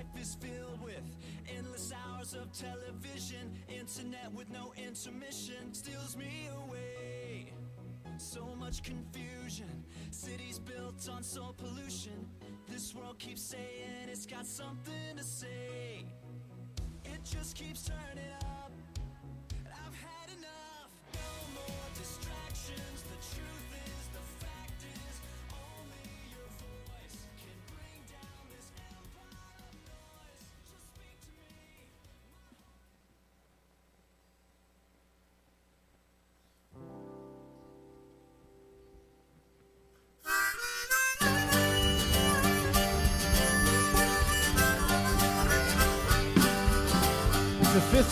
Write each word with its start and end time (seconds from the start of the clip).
life 0.00 0.22
is 0.22 0.34
filled 0.36 0.82
with 0.82 1.02
endless 1.56 1.92
hours 1.92 2.34
of 2.34 2.50
television, 2.52 3.52
internet 3.68 4.32
with 4.32 4.48
no 4.50 4.72
intermission 4.76 5.72
steals 5.72 6.16
me 6.16 6.48
away. 6.64 7.52
So 8.16 8.54
much 8.58 8.82
confusion, 8.82 9.84
cities 10.10 10.58
built 10.58 11.08
on 11.12 11.22
soul 11.22 11.54
pollution. 11.56 12.26
This 12.68 12.94
world 12.94 13.18
keeps 13.18 13.42
saying 13.42 14.08
it's 14.08 14.26
got 14.26 14.46
something 14.46 15.16
to 15.16 15.24
say. 15.24 16.04
It 17.04 17.20
just 17.24 17.56
keeps 17.56 17.82
turning 17.82 18.32
up. 18.40 18.59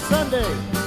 Sunday. 0.08 0.77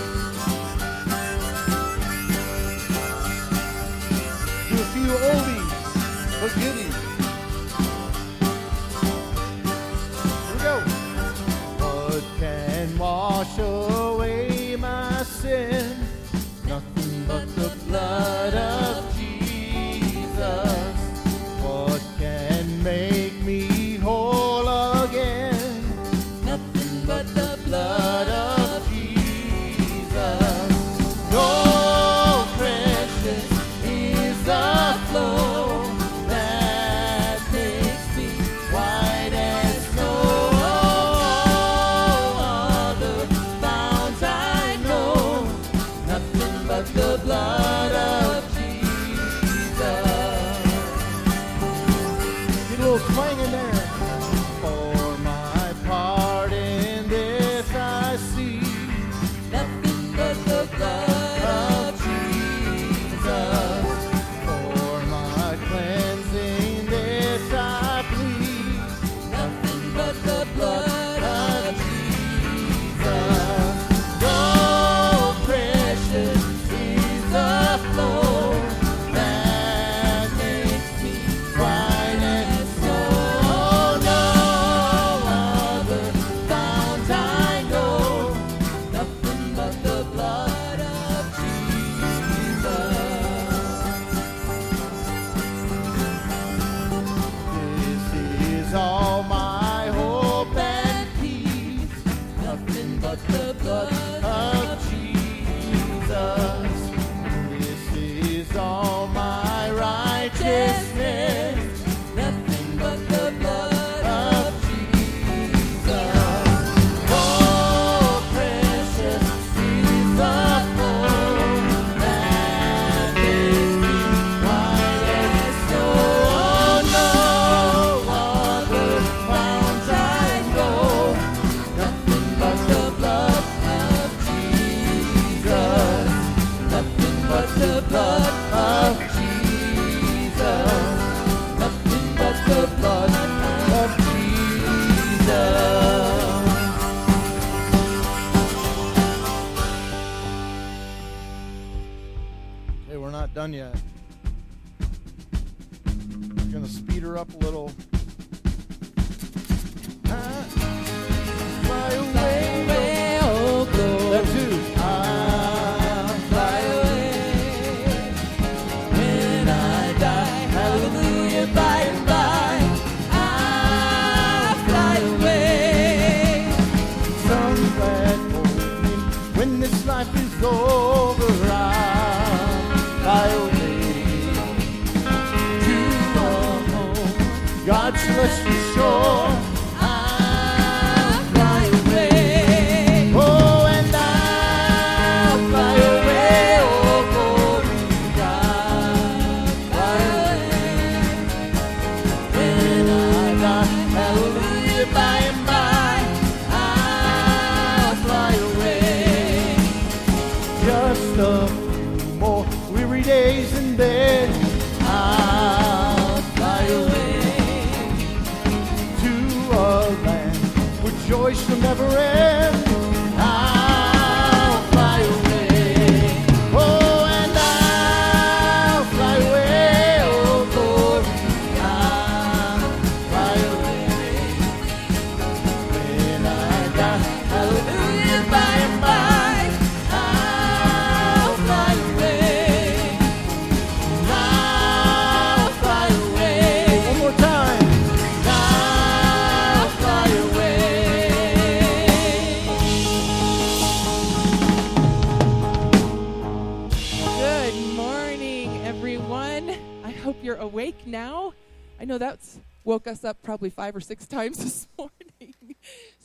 I 260.88 261.86
know 261.86 261.98
that's 261.98 262.40
woke 262.64 262.88
us 262.88 263.04
up 263.04 263.22
probably 263.24 263.50
five 263.50 263.76
or 263.76 263.82
six 263.82 264.06
times 264.08 264.38
this 264.38 264.68
morning. 264.78 265.34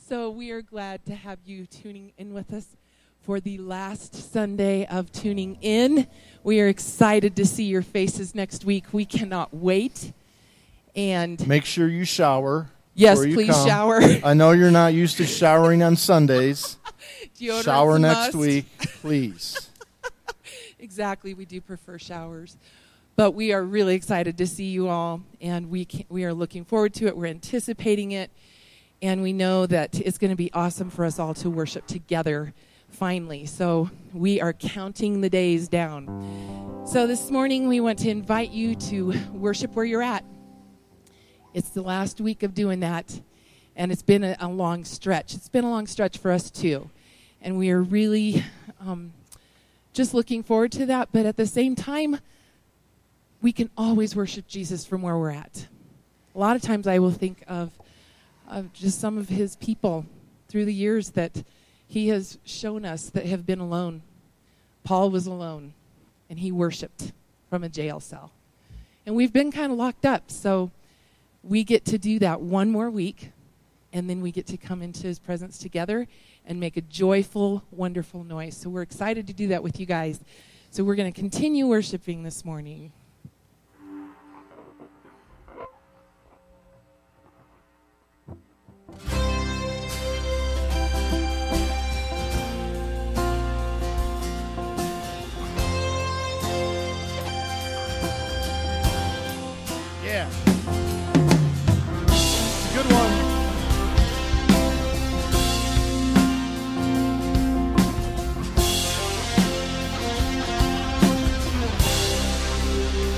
so 0.07 0.29
we 0.29 0.51
are 0.51 0.61
glad 0.61 1.05
to 1.05 1.15
have 1.15 1.39
you 1.45 1.65
tuning 1.65 2.11
in 2.17 2.33
with 2.33 2.53
us 2.53 2.65
for 3.21 3.39
the 3.39 3.57
last 3.57 4.31
Sunday 4.31 4.85
of 4.85 5.11
tuning 5.11 5.57
in. 5.61 6.07
We 6.43 6.61
are 6.61 6.67
excited 6.67 7.35
to 7.37 7.45
see 7.45 7.65
your 7.65 7.81
faces 7.81 8.33
next 8.33 8.65
week. 8.65 8.85
We 8.91 9.05
cannot 9.05 9.53
wait. 9.53 10.13
And 10.95 11.45
Make 11.47 11.65
sure 11.65 11.87
you 11.87 12.05
shower. 12.05 12.69
yes, 12.95 13.23
you 13.25 13.33
please 13.35 13.51
come. 13.51 13.67
shower. 13.67 13.99
I 14.23 14.33
know 14.33 14.51
you're 14.51 14.71
not 14.71 14.93
used 14.93 15.17
to 15.17 15.25
showering 15.25 15.83
on 15.83 15.95
Sundays. 15.95 16.77
Shower 17.39 17.99
next 17.99 18.33
must. 18.33 18.35
week, 18.35 18.65
please. 19.01 19.69
Exactly, 20.79 21.33
we 21.33 21.45
do 21.45 21.59
prefer 21.59 21.97
showers. 21.97 22.55
But 23.17 23.31
we 23.31 23.51
are 23.51 23.63
really 23.63 23.95
excited 23.95 24.37
to 24.37 24.45
see 24.45 24.65
you 24.65 24.89
all, 24.89 25.23
and 25.41 25.71
we 25.71 25.85
can, 25.85 26.05
we 26.07 26.23
are 26.23 26.35
looking 26.35 26.63
forward 26.63 26.93
to 26.93 27.07
it. 27.07 27.17
We're 27.17 27.25
anticipating 27.25 28.11
it, 28.11 28.29
and 29.01 29.23
we 29.23 29.33
know 29.33 29.65
that 29.65 29.99
it's 29.99 30.19
going 30.19 30.29
to 30.29 30.37
be 30.37 30.53
awesome 30.53 30.91
for 30.91 31.03
us 31.03 31.17
all 31.17 31.33
to 31.33 31.49
worship 31.49 31.87
together 31.87 32.53
finally. 32.89 33.47
So 33.47 33.89
we 34.13 34.39
are 34.39 34.53
counting 34.53 35.21
the 35.21 35.31
days 35.31 35.67
down. 35.67 36.85
So 36.85 37.07
this 37.07 37.31
morning 37.31 37.67
we 37.67 37.79
want 37.79 37.97
to 37.99 38.09
invite 38.11 38.51
you 38.51 38.75
to 38.75 39.15
worship 39.33 39.75
where 39.75 39.83
you're 39.83 40.03
at. 40.03 40.23
It's 41.55 41.69
the 41.69 41.81
last 41.81 42.21
week 42.21 42.43
of 42.43 42.53
doing 42.53 42.81
that, 42.81 43.19
and 43.75 43.91
it's 43.91 44.03
been 44.03 44.23
a, 44.23 44.37
a 44.39 44.47
long 44.47 44.85
stretch. 44.85 45.33
It's 45.33 45.49
been 45.49 45.63
a 45.63 45.71
long 45.71 45.87
stretch 45.87 46.19
for 46.19 46.29
us 46.29 46.51
too, 46.51 46.91
and 47.41 47.57
we 47.57 47.71
are 47.71 47.81
really. 47.81 48.43
Um, 48.79 49.13
just 49.93 50.13
looking 50.13 50.43
forward 50.43 50.71
to 50.73 50.85
that. 50.85 51.09
But 51.11 51.25
at 51.25 51.37
the 51.37 51.47
same 51.47 51.73
time, 51.73 52.19
we 53.41 53.51
can 53.51 53.69
always 53.77 54.15
worship 54.15 54.47
Jesus 54.47 54.85
from 54.85 55.01
where 55.01 55.17
we're 55.17 55.31
at. 55.31 55.67
A 56.33 56.39
lot 56.39 56.55
of 56.55 56.61
times 56.61 56.87
I 56.87 56.99
will 56.99 57.11
think 57.11 57.43
of, 57.47 57.71
of 58.47 58.73
just 58.73 58.99
some 58.99 59.17
of 59.17 59.29
his 59.29 59.55
people 59.55 60.05
through 60.47 60.65
the 60.65 60.73
years 60.73 61.11
that 61.11 61.43
he 61.87 62.09
has 62.09 62.37
shown 62.45 62.85
us 62.85 63.09
that 63.09 63.25
have 63.25 63.45
been 63.45 63.59
alone. 63.59 64.01
Paul 64.83 65.09
was 65.09 65.27
alone, 65.27 65.73
and 66.29 66.39
he 66.39 66.51
worshiped 66.51 67.11
from 67.49 67.63
a 67.63 67.69
jail 67.69 67.99
cell. 67.99 68.31
And 69.05 69.15
we've 69.15 69.33
been 69.33 69.51
kind 69.51 69.71
of 69.71 69.77
locked 69.77 70.05
up, 70.05 70.31
so 70.31 70.71
we 71.43 71.63
get 71.63 71.85
to 71.85 71.97
do 71.97 72.19
that 72.19 72.41
one 72.41 72.69
more 72.69 72.89
week, 72.89 73.31
and 73.93 74.09
then 74.09 74.21
we 74.21 74.31
get 74.31 74.47
to 74.47 74.57
come 74.57 74.81
into 74.81 75.07
his 75.07 75.19
presence 75.19 75.57
together 75.57 76.07
and 76.45 76.59
make 76.59 76.77
a 76.77 76.81
joyful, 76.81 77.63
wonderful 77.71 78.23
noise. 78.23 78.57
So 78.57 78.69
we're 78.69 78.81
excited 78.81 79.27
to 79.27 79.33
do 79.33 79.47
that 79.49 79.63
with 79.63 79.79
you 79.79 79.85
guys. 79.85 80.19
So 80.71 80.83
we're 80.83 80.95
going 80.95 81.11
to 81.11 81.19
continue 81.19 81.67
worshiping 81.67 82.23
this 82.23 82.43
morning. 82.43 82.91
Yeah. 100.03 100.27
It's 102.07 102.65
a 102.65 102.73
good 102.73 102.87
one. 102.89 103.13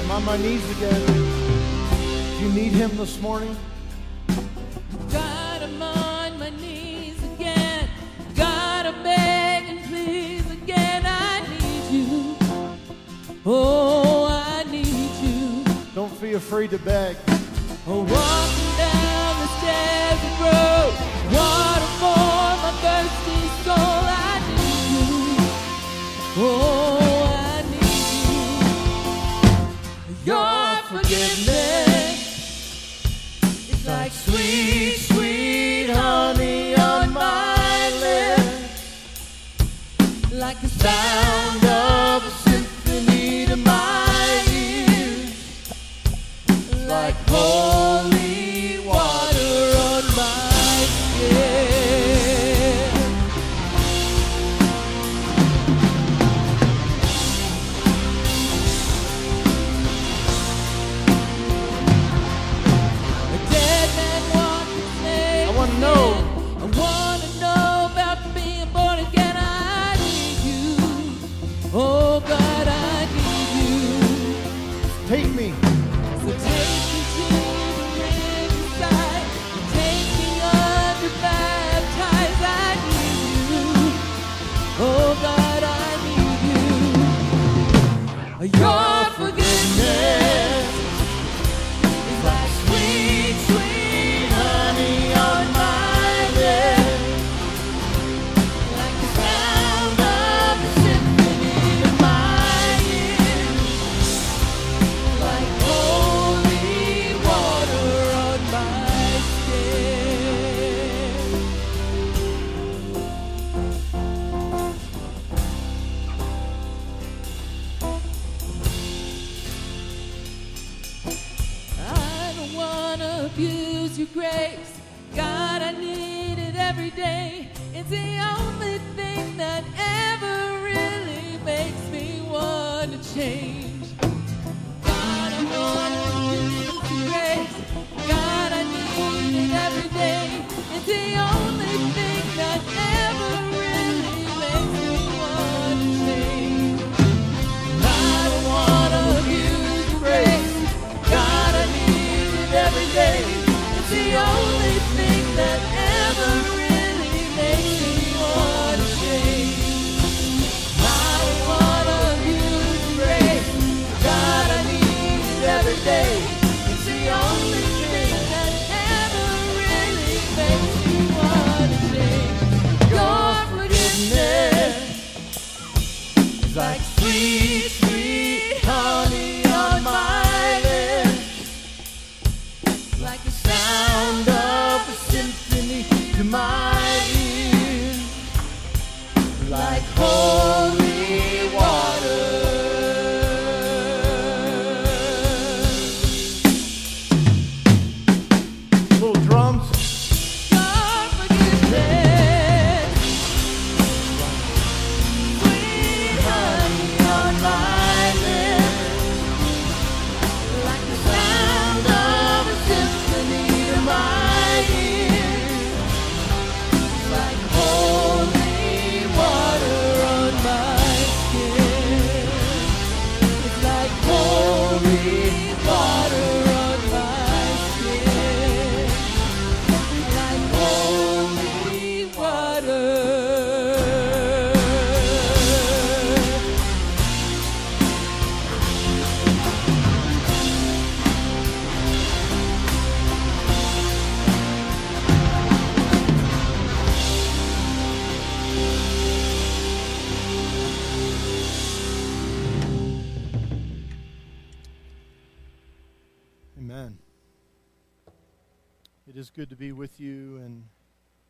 I'm 0.03 0.11
on 0.11 0.23
my 0.25 0.37
knees 0.37 0.69
again. 0.77 1.05
Do 2.37 2.43
you 2.43 2.51
need 2.51 2.71
him 2.71 2.97
this 2.97 3.21
morning? 3.21 3.55
Oh, 13.51 14.27
I 14.29 14.63
need 14.69 14.85
you. 15.23 15.63
Don't 15.95 16.21
be 16.21 16.33
afraid 16.33 16.69
to 16.69 16.77
beg. 16.77 17.17
Oh, 17.87 18.05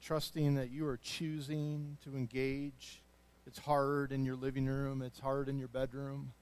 trusting 0.09 0.55
that 0.55 0.71
you 0.71 0.87
are 0.87 0.97
choosing 0.97 1.95
to 2.03 2.17
engage. 2.17 2.99
It's 3.45 3.59
hard 3.59 4.11
in 4.11 4.25
your 4.25 4.35
living 4.35 4.65
room, 4.65 5.03
it's 5.03 5.19
hard 5.19 5.47
in 5.47 5.59
your 5.59 5.67
bedroom. 5.67 6.33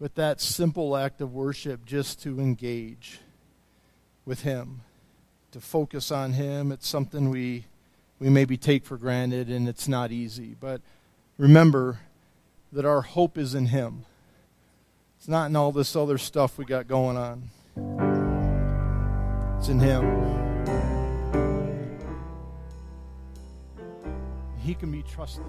But 0.00 0.14
that 0.14 0.40
simple 0.40 0.96
act 0.96 1.20
of 1.20 1.34
worship 1.34 1.84
just 1.84 2.22
to 2.22 2.38
engage 2.38 3.18
with 4.24 4.42
Him, 4.42 4.82
to 5.50 5.60
focus 5.60 6.12
on 6.12 6.34
Him, 6.34 6.70
it's 6.70 6.86
something 6.86 7.28
we, 7.28 7.64
we 8.20 8.28
maybe 8.28 8.56
take 8.56 8.84
for 8.84 8.98
granted 8.98 9.48
and 9.50 9.68
it's 9.68 9.88
not 9.88 10.12
easy. 10.12 10.54
But 10.60 10.80
remember 11.36 11.98
that 12.70 12.84
our 12.84 13.02
hope 13.02 13.36
is 13.36 13.56
in 13.56 13.66
Him. 13.66 14.04
It's 15.18 15.26
not 15.26 15.46
in 15.46 15.56
all 15.56 15.72
this 15.72 15.96
other 15.96 16.18
stuff 16.18 16.56
we 16.56 16.66
got 16.66 16.86
going 16.86 17.16
on. 17.16 17.50
It's 19.58 19.68
in 19.68 19.80
Him. 19.80 20.53
He 24.64 24.72
can 24.72 24.90
be 24.90 25.02
trusted. 25.02 25.44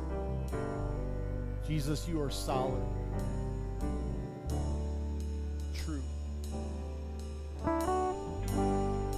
Jesus, 1.66 2.06
you 2.06 2.22
are 2.22 2.30
solid, 2.30 2.84
true. 5.74 6.04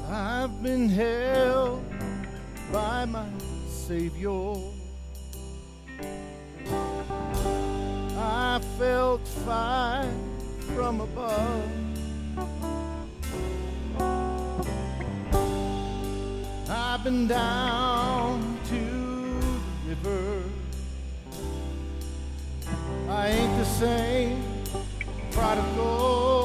I've 0.07 0.61
been 0.61 0.87
held 0.87 1.83
by 2.71 3.05
my 3.05 3.25
Savior. 3.67 4.53
I 8.19 8.61
felt 8.77 9.27
fire 9.27 10.13
from 10.75 11.01
above. 11.01 11.71
I've 16.69 17.03
been 17.03 17.27
down 17.27 18.46
river. 20.07 20.43
I 23.09 23.27
ain't 23.27 23.57
the 23.57 23.65
same 23.65 24.43
prodigal 25.31 26.36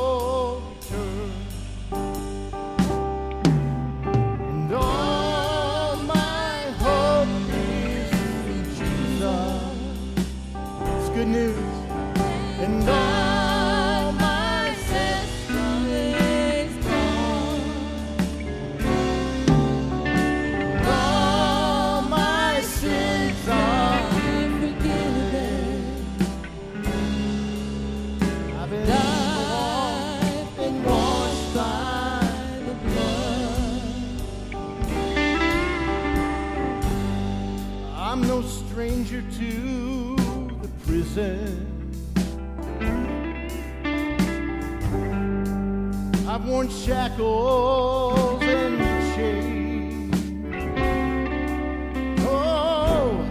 to 39.31 40.17
the 40.63 40.69
prison. 40.85 41.69
I've 46.29 46.45
worn 46.47 46.69
shackles 46.69 48.43
and 48.43 49.15
chains. 49.15 50.15
Oh, 52.21 53.25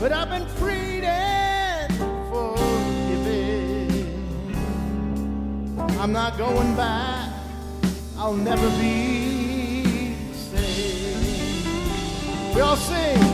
but 0.00 0.12
I've 0.12 0.28
been 0.28 0.46
freed 0.46 1.04
and 1.04 1.92
forgiven. 2.30 3.36
I'm 5.98 6.12
not 6.12 6.36
going 6.36 6.76
back. 6.76 7.32
I'll 8.18 8.34
never 8.34 8.68
be 8.80 10.14
the 10.30 10.38
same. 10.38 11.64
We 12.54 12.60
all 12.60 12.76
sing. 12.76 13.33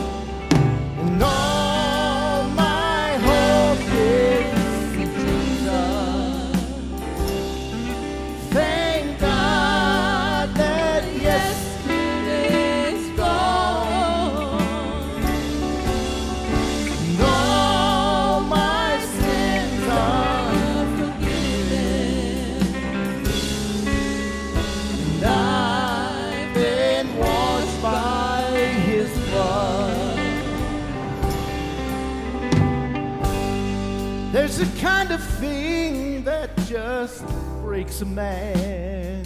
Just 37.07 37.25
breaks 37.63 38.01
a 38.01 38.05
man. 38.05 39.23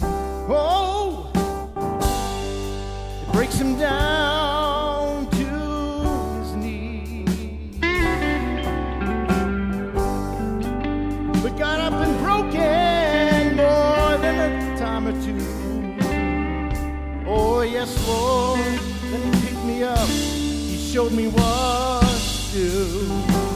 Oh, 0.48 1.30
it 3.26 3.32
breaks 3.34 3.58
him 3.58 3.78
down 3.78 5.28
to 5.32 5.48
his 6.38 6.54
knees. 6.54 7.76
But 11.42 11.58
got 11.58 11.80
up 11.80 11.92
and 11.92 12.18
broken 12.24 13.56
more 13.56 14.16
than 14.24 14.36
a 14.40 14.78
time 14.78 15.08
or 15.08 15.16
two. 15.26 15.44
Oh, 17.28 17.60
yes, 17.60 17.90
Lord. 18.08 18.60
Then 19.10 19.34
He 19.34 19.48
picked 19.48 19.64
me 19.66 19.82
up. 19.82 20.08
He 20.08 20.78
showed 20.78 21.12
me 21.12 21.26
what 21.26 22.06
to 22.52 22.58
do. 22.58 23.55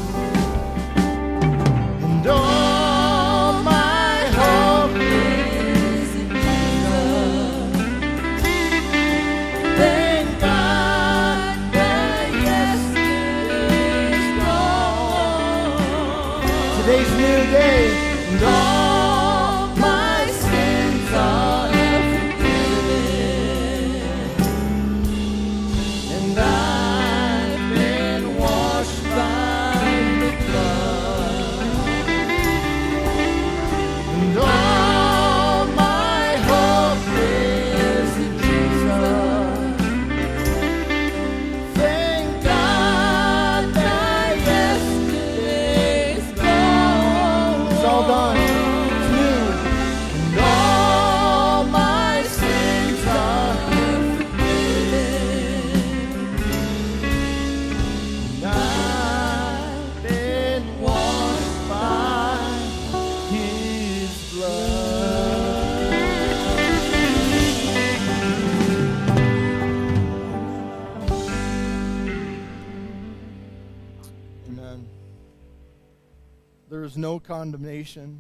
Is 76.91 76.97
no 76.97 77.21
condemnation 77.21 78.19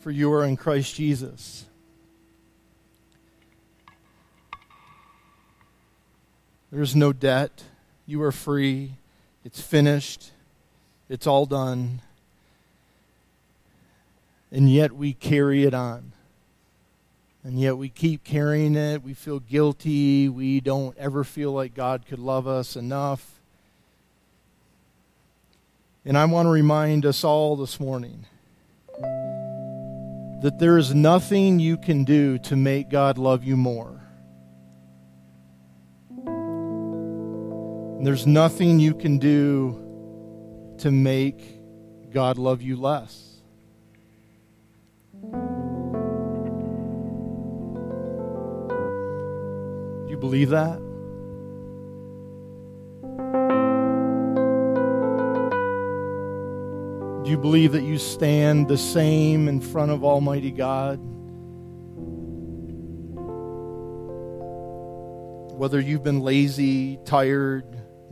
for 0.00 0.10
you 0.10 0.32
are 0.32 0.44
in 0.44 0.56
Christ 0.56 0.96
Jesus. 0.96 1.64
There's 6.72 6.96
no 6.96 7.12
debt. 7.12 7.62
You 8.04 8.20
are 8.22 8.32
free. 8.32 8.94
It's 9.44 9.60
finished. 9.60 10.32
It's 11.08 11.26
all 11.26 11.46
done. 11.46 12.00
And 14.50 14.68
yet 14.68 14.92
we 14.92 15.12
carry 15.12 15.62
it 15.64 15.74
on. 15.74 16.12
And 17.44 17.60
yet 17.60 17.76
we 17.76 17.88
keep 17.88 18.24
carrying 18.24 18.74
it. 18.74 19.04
We 19.04 19.14
feel 19.14 19.38
guilty. 19.38 20.28
We 20.28 20.58
don't 20.58 20.98
ever 20.98 21.22
feel 21.22 21.52
like 21.52 21.74
God 21.74 22.06
could 22.06 22.18
love 22.18 22.48
us 22.48 22.74
enough. 22.74 23.39
And 26.04 26.16
I 26.16 26.24
want 26.24 26.46
to 26.46 26.50
remind 26.50 27.04
us 27.04 27.24
all 27.24 27.56
this 27.56 27.78
morning 27.78 28.24
that 30.42 30.56
there 30.58 30.78
is 30.78 30.94
nothing 30.94 31.58
you 31.58 31.76
can 31.76 32.04
do 32.04 32.38
to 32.38 32.56
make 32.56 32.88
God 32.88 33.18
love 33.18 33.44
you 33.44 33.54
more. 33.54 34.00
There's 38.02 38.26
nothing 38.26 38.80
you 38.80 38.94
can 38.94 39.18
do 39.18 40.74
to 40.78 40.90
make 40.90 42.10
God 42.10 42.38
love 42.38 42.62
you 42.62 42.76
less. 42.76 43.42
Do 50.00 50.08
You 50.08 50.16
believe 50.16 50.48
that? 50.48 50.80
You 57.30 57.38
believe 57.38 57.70
that 57.72 57.84
you 57.84 57.96
stand 57.96 58.66
the 58.66 58.76
same 58.76 59.46
in 59.46 59.60
front 59.60 59.92
of 59.92 60.02
Almighty 60.02 60.50
God? 60.50 60.96
Whether 65.56 65.78
you've 65.78 66.02
been 66.02 66.18
lazy, 66.22 66.98
tired, 67.04 67.66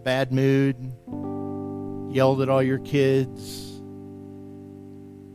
bad 0.05 0.33
mood, 0.33 0.77
yelled 2.15 2.43
at 2.43 2.49
all 2.49 2.63
your 2.63 2.79
kids, 2.79 3.81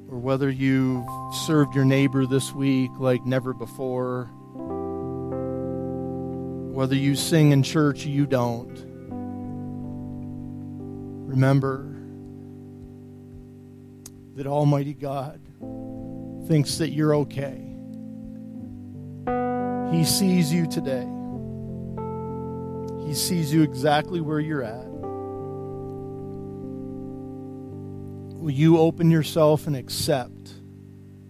or 0.08 0.18
whether 0.18 0.50
you've 0.50 1.06
served 1.46 1.76
your 1.76 1.84
neighbor 1.84 2.26
this 2.26 2.54
week 2.54 2.92
like 3.00 3.26
never 3.26 3.54
before, 3.54 4.30
whether 6.72 6.96
you 6.96 7.18
sing 7.18 7.52
in 7.52 7.64
church 7.64 8.06
you 8.06 8.26
don't, 8.26 8.86
remember 11.28 11.93
that 14.36 14.48
Almighty 14.48 14.94
God 14.94 15.40
thinks 16.48 16.78
that 16.78 16.90
you're 16.90 17.16
okay. 17.16 17.70
He 19.96 20.04
sees 20.04 20.52
you 20.52 20.68
today. 20.68 21.08
He 23.06 23.14
sees 23.14 23.54
you 23.54 23.62
exactly 23.62 24.22
where 24.22 24.40
you're 24.40 24.64
at. 24.64 24.88
Will 28.40 28.52
you 28.52 28.80
open 28.80 29.12
yourself 29.12 29.68
and 29.68 29.76
accept 29.76 30.54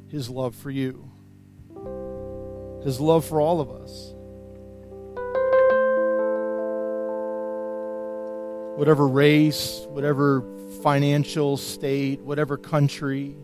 His 0.08 0.30
love 0.30 0.56
for 0.56 0.72
you? 0.72 1.12
His 2.84 3.00
love 3.00 3.26
for 3.26 3.42
all 3.42 3.62
of 3.62 3.70
us. 3.70 4.14
Whatever 8.78 9.08
race, 9.08 9.86
whatever 9.90 10.42
financial 10.84 11.56
state, 11.56 12.20
whatever 12.20 12.58
country, 12.58 13.38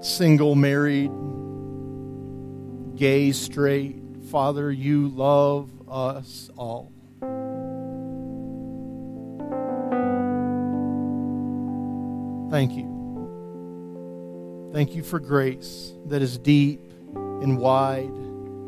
single, 0.00 0.54
married, 0.54 1.12
gay, 2.96 3.32
straight, 3.32 4.00
Father, 4.30 4.72
you 4.72 5.08
love 5.08 5.70
us 5.86 6.48
all. 6.56 6.90
Thank 12.50 12.72
you. 12.72 14.70
Thank 14.72 14.94
you 14.94 15.02
for 15.02 15.20
grace 15.20 15.92
that 16.06 16.22
is 16.22 16.38
deep 16.38 16.80
and 17.14 17.58
wide 17.58 18.04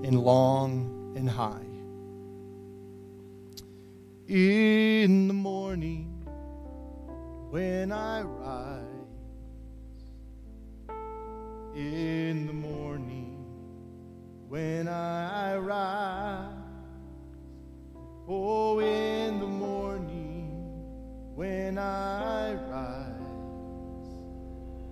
and 0.04 0.20
long 0.20 1.14
and 1.16 1.30
high 1.30 1.71
in 4.32 5.28
the 5.28 5.34
morning 5.34 6.06
when 7.50 7.92
I 7.92 8.22
rise, 8.22 8.80
in 11.76 12.46
the 12.46 12.54
morning 12.54 13.44
when 14.48 14.88
I 14.88 15.56
rise, 15.58 16.48
oh, 18.26 18.78
in 18.78 19.38
the 19.38 19.46
morning 19.46 20.48
when 21.34 21.76
I 21.76 22.54
rise, 22.54 23.10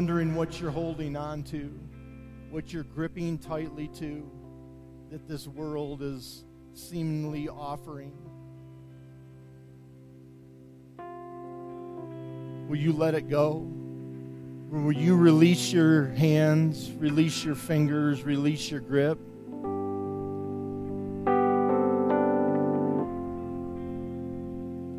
Wondering 0.03 0.35
what 0.35 0.61
you're 0.61 0.73
holding 0.73 1.15
on 1.15 1.45
to, 1.45 1.73
what 2.51 2.73
you're 2.73 2.83
gripping 2.83 3.39
tightly 3.39 3.87
to 3.87 4.29
that 5.13 5.29
this 5.29 5.47
world 5.47 6.03
is 6.03 6.45
seemingly 6.75 7.49
offering. 7.49 8.13
Will 12.69 12.79
you 12.79 12.93
let 12.93 13.15
it 13.15 13.29
go? 13.29 13.65
Or 14.73 14.81
will 14.81 14.93
you 14.93 15.15
release 15.15 15.73
your 15.73 16.07
hands, 16.07 16.91
release 16.99 17.45
your 17.45 17.55
fingers, 17.55 18.25
release 18.25 18.73
your 18.73 18.81
grip? 18.81 19.21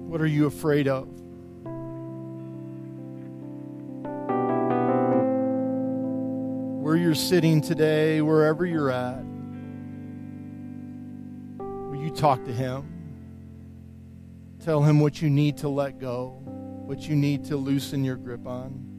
What 0.08 0.22
are 0.22 0.28
you 0.28 0.46
afraid 0.46 0.88
of? 0.88 1.23
You're 7.13 7.21
sitting 7.21 7.62
today, 7.62 8.21
wherever 8.21 8.65
you're 8.65 8.89
at, 8.89 9.23
will 11.60 12.02
you 12.02 12.10
talk 12.10 12.43
to 12.43 12.52
Him? 12.52 12.89
Tell 14.65 14.82
Him 14.82 14.99
what 14.99 15.21
you 15.21 15.30
need 15.30 15.58
to 15.58 15.69
let 15.69 15.99
go, 15.99 16.41
what 16.88 17.08
you 17.08 17.15
need 17.15 17.45
to 17.45 17.56
loosen 17.56 18.04
your 18.04 18.15
grip 18.15 18.47
on. 18.47 18.93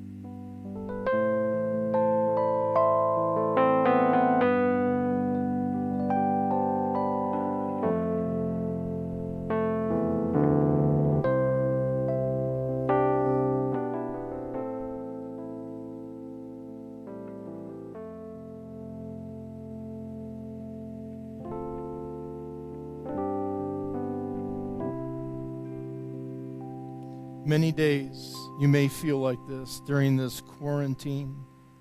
You 28.64 28.68
may 28.68 28.88
feel 28.88 29.18
like 29.18 29.46
this 29.46 29.82
during 29.84 30.16
this 30.16 30.40
quarantine 30.40 31.36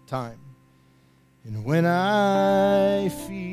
time. 0.05 0.37
And 1.45 1.63
when 1.63 1.85
I 1.85 3.07
feel 3.07 3.52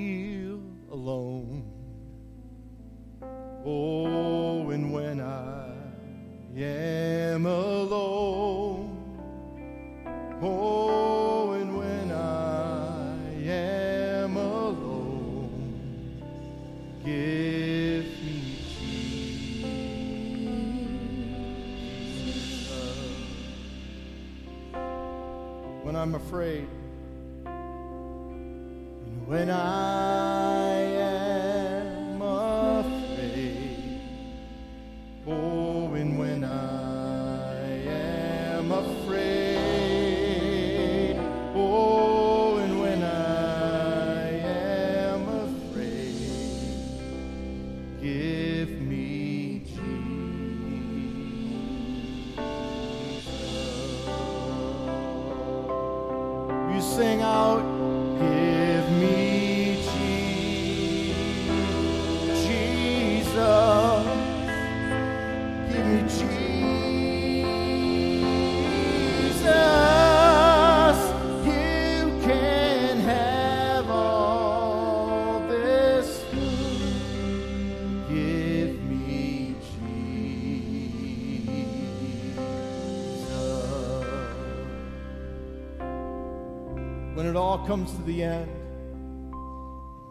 it 87.31 87.37
all 87.37 87.59
comes 87.59 87.93
to 87.93 88.03
the 88.03 88.25
end, 88.25 88.51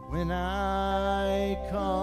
when 0.07 0.31
I 0.31 1.57
come 1.69 1.98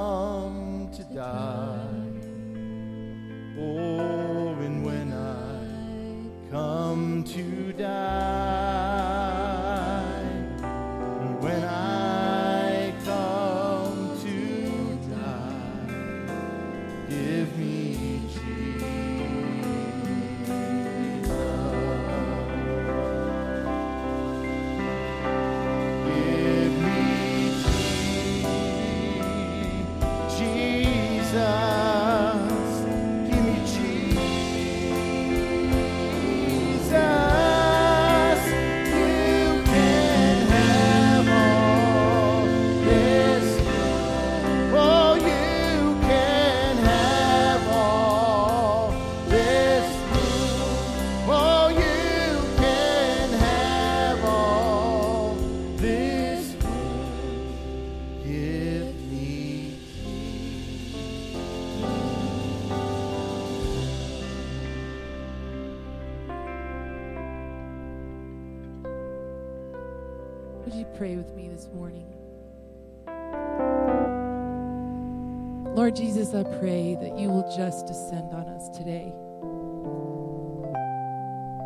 I 76.37 76.43
pray 76.43 76.97
that 77.01 77.19
you 77.19 77.31
will 77.31 77.51
just 77.57 77.87
descend 77.87 78.35
on 78.35 78.47
us 78.49 78.69
today. 78.77 79.11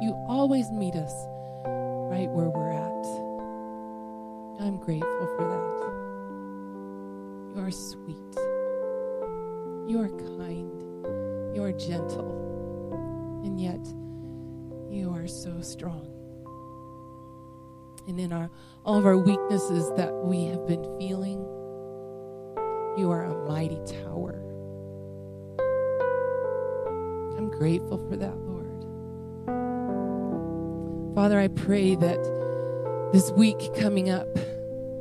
You 0.00 0.14
always 0.28 0.70
meet 0.70 0.94
us 0.94 1.12
right 1.64 2.30
where 2.30 2.50
we're 2.50 2.70
at. 2.70 3.04
I'm 4.64 4.76
grateful 4.76 5.26
for 5.37 5.44
that. 5.50 5.70
You 7.56 7.66
are 7.66 7.72
sweet. 7.72 8.37
You 9.90 10.00
are 10.02 10.11
kind. 10.38 10.70
You 11.56 11.64
are 11.64 11.72
gentle. 11.72 13.42
And 13.44 13.61
yet, 13.61 13.85
you 14.88 15.11
are 15.12 15.26
so 15.26 15.61
strong 15.62 16.06
and 18.06 18.18
in 18.18 18.33
our 18.33 18.50
all 18.85 18.96
of 18.98 19.04
our 19.06 19.18
weaknesses 19.18 19.90
that 19.96 20.12
we 20.12 20.46
have 20.46 20.66
been 20.66 20.83
feeling 20.98 21.38
you 22.96 23.11
are 23.11 23.24
a 23.24 23.48
mighty 23.48 23.78
tower 24.02 24.49
i'm 27.40 27.48
grateful 27.48 27.96
for 28.11 28.16
that 28.16 28.37
lord. 28.40 28.66
Father 31.14 31.40
i 31.40 31.48
pray 31.48 31.94
that 31.94 32.20
this 33.14 33.31
week 33.31 33.57
coming 33.79 34.11
up 34.11 34.29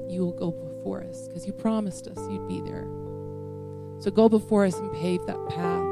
you 0.08 0.22
will 0.22 0.32
go 0.32 0.52
before 0.52 1.04
us 1.04 1.28
because 1.28 1.46
you 1.46 1.52
promised 1.52 2.08
us 2.08 2.18
you'd 2.30 2.48
be 2.48 2.62
there. 2.62 2.88
So 4.00 4.10
go 4.10 4.30
before 4.30 4.64
us 4.64 4.78
and 4.78 4.90
pave 4.94 5.20
that 5.26 5.50
path. 5.50 5.84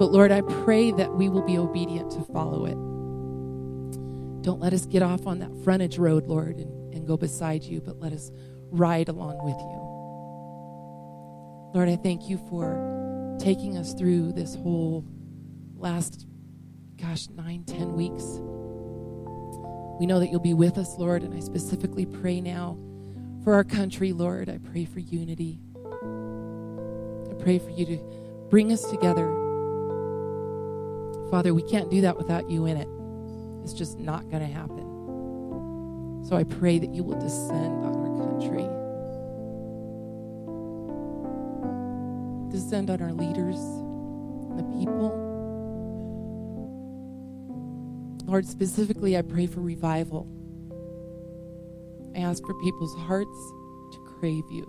But 0.00 0.10
lord 0.10 0.32
i 0.32 0.40
pray 0.40 0.90
that 0.90 1.14
we 1.14 1.28
will 1.28 1.42
be 1.42 1.56
obedient 1.56 2.10
to 2.10 2.22
follow 2.32 2.66
it. 2.66 2.74
Don't 4.42 4.58
let 4.60 4.72
us 4.72 4.86
get 4.86 5.02
off 5.02 5.24
on 5.24 5.38
that 5.38 5.54
frontage 5.62 5.98
road, 5.98 6.26
Lord, 6.26 6.58
and, 6.58 6.92
and 6.92 7.06
go 7.06 7.16
beside 7.16 7.62
you, 7.62 7.80
but 7.80 8.00
let 8.00 8.12
us 8.12 8.32
ride 8.72 9.08
along 9.08 9.42
with 9.44 9.54
you. 9.54 9.80
Lord, 11.78 11.88
I 11.88 11.96
thank 11.96 12.28
you 12.28 12.38
for 12.50 13.36
taking 13.38 13.78
us 13.78 13.94
through 13.94 14.32
this 14.32 14.56
whole 14.56 15.04
last, 15.76 16.26
gosh, 16.96 17.28
nine, 17.30 17.64
ten 17.64 17.94
weeks. 17.94 18.40
We 20.00 20.06
know 20.06 20.18
that 20.18 20.28
you'll 20.30 20.40
be 20.40 20.54
with 20.54 20.76
us, 20.78 20.96
Lord, 20.98 21.22
and 21.22 21.34
I 21.34 21.40
specifically 21.40 22.06
pray 22.06 22.40
now 22.40 22.76
for 23.44 23.54
our 23.54 23.64
country, 23.64 24.12
Lord. 24.12 24.48
I 24.48 24.58
pray 24.58 24.84
for 24.84 25.00
unity. 25.00 25.60
I 25.84 27.34
pray 27.42 27.58
for 27.58 27.70
you 27.70 27.86
to 27.86 27.98
bring 28.50 28.72
us 28.72 28.90
together. 28.90 29.26
Father, 31.30 31.54
we 31.54 31.62
can't 31.62 31.90
do 31.90 32.00
that 32.00 32.16
without 32.16 32.50
you 32.50 32.66
in 32.66 32.76
it. 32.76 32.88
It's 33.62 33.72
just 33.72 33.98
not 33.98 34.28
going 34.30 34.40
to 34.40 34.52
happen. 34.52 36.24
So 36.24 36.36
I 36.36 36.44
pray 36.44 36.78
that 36.78 36.94
you 36.94 37.02
will 37.04 37.18
descend 37.20 37.84
on 37.84 37.94
our 37.94 38.16
country, 38.26 38.64
descend 42.50 42.90
on 42.90 43.02
our 43.02 43.12
leaders 43.12 43.58
the 44.56 44.64
people. 44.78 45.23
Lord, 48.34 48.46
specifically, 48.48 49.16
I 49.16 49.22
pray 49.22 49.46
for 49.46 49.60
revival. 49.60 50.26
I 52.16 52.18
ask 52.18 52.44
for 52.44 52.54
people's 52.54 52.92
hearts 53.06 53.52
to 53.92 53.98
crave 54.18 54.42
you. 54.50 54.64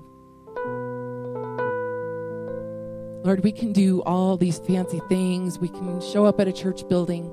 Lord, 3.23 3.43
we 3.43 3.51
can 3.51 3.73
do 3.73 4.03
all 4.03 4.37
these 4.37 4.59
fancy 4.59 5.01
things. 5.09 5.57
We 5.57 5.69
can 5.69 5.99
show 5.99 6.25
up 6.25 6.39
at 6.39 6.47
a 6.47 6.53
church 6.53 6.87
building. 6.87 7.23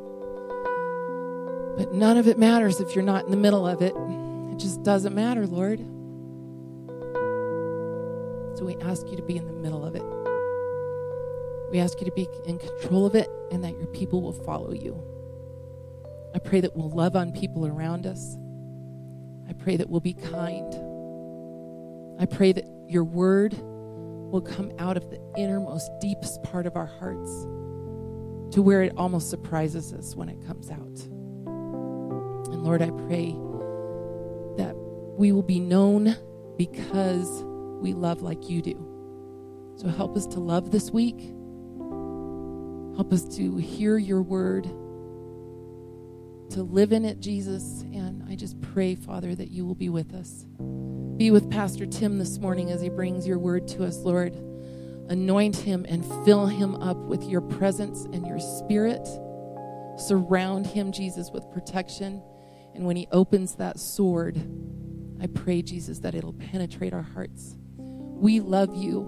But 1.76 1.92
none 1.92 2.16
of 2.16 2.26
it 2.26 2.38
matters 2.38 2.80
if 2.80 2.96
you're 2.96 3.04
not 3.04 3.26
in 3.26 3.30
the 3.30 3.36
middle 3.36 3.66
of 3.66 3.82
it. 3.82 3.94
It 3.94 4.58
just 4.58 4.82
doesn't 4.82 5.14
matter, 5.14 5.46
Lord. 5.46 5.80
So 8.56 8.64
we 8.64 8.76
ask 8.80 9.06
you 9.10 9.18
to 9.18 9.22
be 9.22 9.36
in 9.36 9.44
the 9.44 9.52
middle 9.52 9.84
of 9.84 9.94
it. 9.96 10.04
We 11.70 11.78
ask 11.78 12.00
you 12.00 12.06
to 12.06 12.12
be 12.12 12.26
in 12.46 12.58
control 12.58 13.04
of 13.04 13.14
it 13.14 13.28
and 13.50 13.62
that 13.64 13.76
your 13.76 13.88
people 13.88 14.22
will 14.22 14.32
follow 14.32 14.72
you. 14.72 15.11
I 16.34 16.38
pray 16.38 16.60
that 16.60 16.76
we'll 16.76 16.90
love 16.90 17.16
on 17.16 17.32
people 17.32 17.66
around 17.66 18.06
us. 18.06 18.36
I 19.48 19.52
pray 19.52 19.76
that 19.76 19.88
we'll 19.90 20.00
be 20.00 20.14
kind. 20.14 20.74
I 22.20 22.26
pray 22.26 22.52
that 22.52 22.64
your 22.88 23.04
word 23.04 23.54
will 23.54 24.40
come 24.40 24.72
out 24.78 24.96
of 24.96 25.10
the 25.10 25.20
innermost, 25.36 25.90
deepest 26.00 26.42
part 26.42 26.66
of 26.66 26.76
our 26.76 26.86
hearts 26.86 27.30
to 28.54 28.62
where 28.62 28.82
it 28.82 28.92
almost 28.96 29.30
surprises 29.30 29.92
us 29.92 30.14
when 30.14 30.28
it 30.28 30.46
comes 30.46 30.70
out. 30.70 31.00
And 32.52 32.62
Lord, 32.62 32.82
I 32.82 32.90
pray 32.90 33.32
that 34.56 34.74
we 35.18 35.32
will 35.32 35.42
be 35.42 35.60
known 35.60 36.16
because 36.56 37.42
we 37.80 37.92
love 37.92 38.22
like 38.22 38.48
you 38.48 38.62
do. 38.62 38.88
So 39.76 39.88
help 39.88 40.16
us 40.16 40.26
to 40.28 40.40
love 40.40 40.70
this 40.70 40.90
week. 40.90 41.18
Help 42.96 43.12
us 43.12 43.24
to 43.36 43.56
hear 43.56 43.98
your 43.98 44.22
word, 44.22 44.66
to 46.52 46.62
live 46.62 46.92
in 46.92 47.04
it, 47.04 47.20
Jesus. 47.20 47.82
And 47.92 48.22
I 48.28 48.34
just 48.34 48.60
pray, 48.60 48.94
Father, 48.94 49.34
that 49.34 49.50
you 49.50 49.64
will 49.64 49.74
be 49.74 49.88
with 49.88 50.14
us. 50.14 50.46
Be 51.16 51.30
with 51.30 51.50
Pastor 51.50 51.86
Tim 51.86 52.18
this 52.18 52.38
morning 52.38 52.70
as 52.70 52.80
he 52.80 52.88
brings 52.88 53.26
your 53.26 53.38
word 53.38 53.66
to 53.68 53.84
us, 53.84 53.98
Lord. 53.98 54.34
Anoint 55.08 55.56
him 55.56 55.86
and 55.88 56.04
fill 56.24 56.46
him 56.46 56.74
up 56.76 56.96
with 56.96 57.22
your 57.24 57.40
presence 57.40 58.04
and 58.12 58.26
your 58.26 58.38
spirit. 58.38 59.06
Surround 59.98 60.66
him, 60.66 60.92
Jesus, 60.92 61.30
with 61.30 61.50
protection. 61.52 62.22
And 62.74 62.84
when 62.84 62.96
he 62.96 63.08
opens 63.12 63.56
that 63.56 63.78
sword, 63.78 64.36
I 65.20 65.26
pray, 65.28 65.62
Jesus, 65.62 66.00
that 66.00 66.14
it'll 66.14 66.32
penetrate 66.32 66.92
our 66.92 67.02
hearts. 67.02 67.56
We 67.76 68.40
love 68.40 68.74
you 68.74 69.00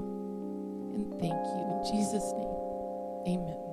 and 0.95 1.11
thank 1.21 1.33
you. 1.33 1.61
In 1.71 1.83
Jesus' 1.91 2.33
name, 2.33 3.39
amen. 3.39 3.64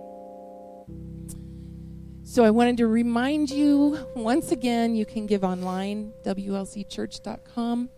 So 2.31 2.45
I 2.45 2.49
wanted 2.49 2.77
to 2.77 2.87
remind 2.87 3.49
you 3.49 4.07
once 4.15 4.53
again 4.53 4.95
you 4.95 5.05
can 5.05 5.25
give 5.25 5.43
online, 5.43 6.13
WLCchurch.com. 6.23 7.89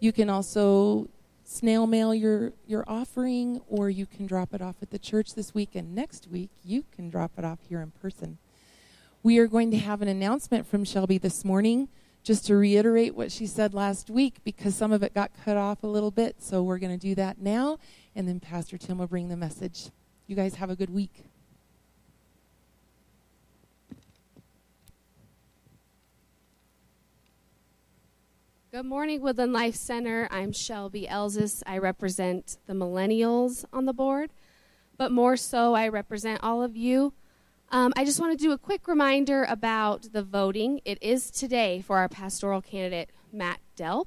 You 0.00 0.12
can 0.12 0.28
also 0.28 1.08
snail 1.44 1.86
mail 1.86 2.12
your, 2.12 2.54
your 2.66 2.82
offering, 2.88 3.60
or 3.68 3.88
you 3.88 4.04
can 4.04 4.26
drop 4.26 4.52
it 4.52 4.60
off 4.60 4.74
at 4.82 4.90
the 4.90 4.98
church 4.98 5.36
this 5.36 5.54
week. 5.54 5.76
And 5.76 5.94
next 5.94 6.26
week, 6.26 6.50
you 6.64 6.84
can 6.90 7.08
drop 7.08 7.38
it 7.38 7.44
off 7.44 7.60
here 7.68 7.80
in 7.80 7.92
person. 7.92 8.38
We 9.22 9.38
are 9.38 9.46
going 9.46 9.70
to 9.70 9.78
have 9.78 10.02
an 10.02 10.08
announcement 10.08 10.66
from 10.66 10.82
Shelby 10.84 11.18
this 11.18 11.44
morning, 11.44 11.88
just 12.24 12.44
to 12.48 12.56
reiterate 12.56 13.14
what 13.14 13.30
she 13.30 13.46
said 13.46 13.74
last 13.74 14.10
week, 14.10 14.38
because 14.42 14.74
some 14.74 14.90
of 14.90 15.04
it 15.04 15.14
got 15.14 15.30
cut 15.44 15.56
off 15.56 15.84
a 15.84 15.86
little 15.86 16.10
bit. 16.10 16.42
So 16.42 16.64
we're 16.64 16.78
going 16.78 16.98
to 16.98 17.06
do 17.06 17.14
that 17.14 17.38
now, 17.38 17.78
and 18.16 18.26
then 18.26 18.40
Pastor 18.40 18.76
Tim 18.76 18.98
will 18.98 19.06
bring 19.06 19.28
the 19.28 19.36
message. 19.36 19.90
You 20.26 20.34
guys 20.34 20.56
have 20.56 20.68
a 20.68 20.74
good 20.74 20.90
week. 20.90 21.26
Good 28.74 28.86
morning, 28.86 29.20
Woodland 29.20 29.52
Life 29.52 29.74
Center. 29.74 30.26
I'm 30.30 30.50
Shelby 30.50 31.06
Elzis. 31.06 31.62
I 31.66 31.76
represent 31.76 32.56
the 32.66 32.72
millennials 32.72 33.66
on 33.70 33.84
the 33.84 33.92
board, 33.92 34.30
but 34.96 35.12
more 35.12 35.36
so, 35.36 35.74
I 35.74 35.88
represent 35.88 36.42
all 36.42 36.62
of 36.62 36.74
you. 36.74 37.12
Um, 37.68 37.92
I 37.98 38.06
just 38.06 38.18
want 38.18 38.32
to 38.32 38.42
do 38.42 38.50
a 38.50 38.56
quick 38.56 38.88
reminder 38.88 39.44
about 39.44 40.14
the 40.14 40.22
voting. 40.22 40.80
It 40.86 40.96
is 41.02 41.30
today 41.30 41.82
for 41.82 41.98
our 41.98 42.08
pastoral 42.08 42.62
candidate, 42.62 43.10
Matt 43.30 43.60
Delp. 43.76 44.06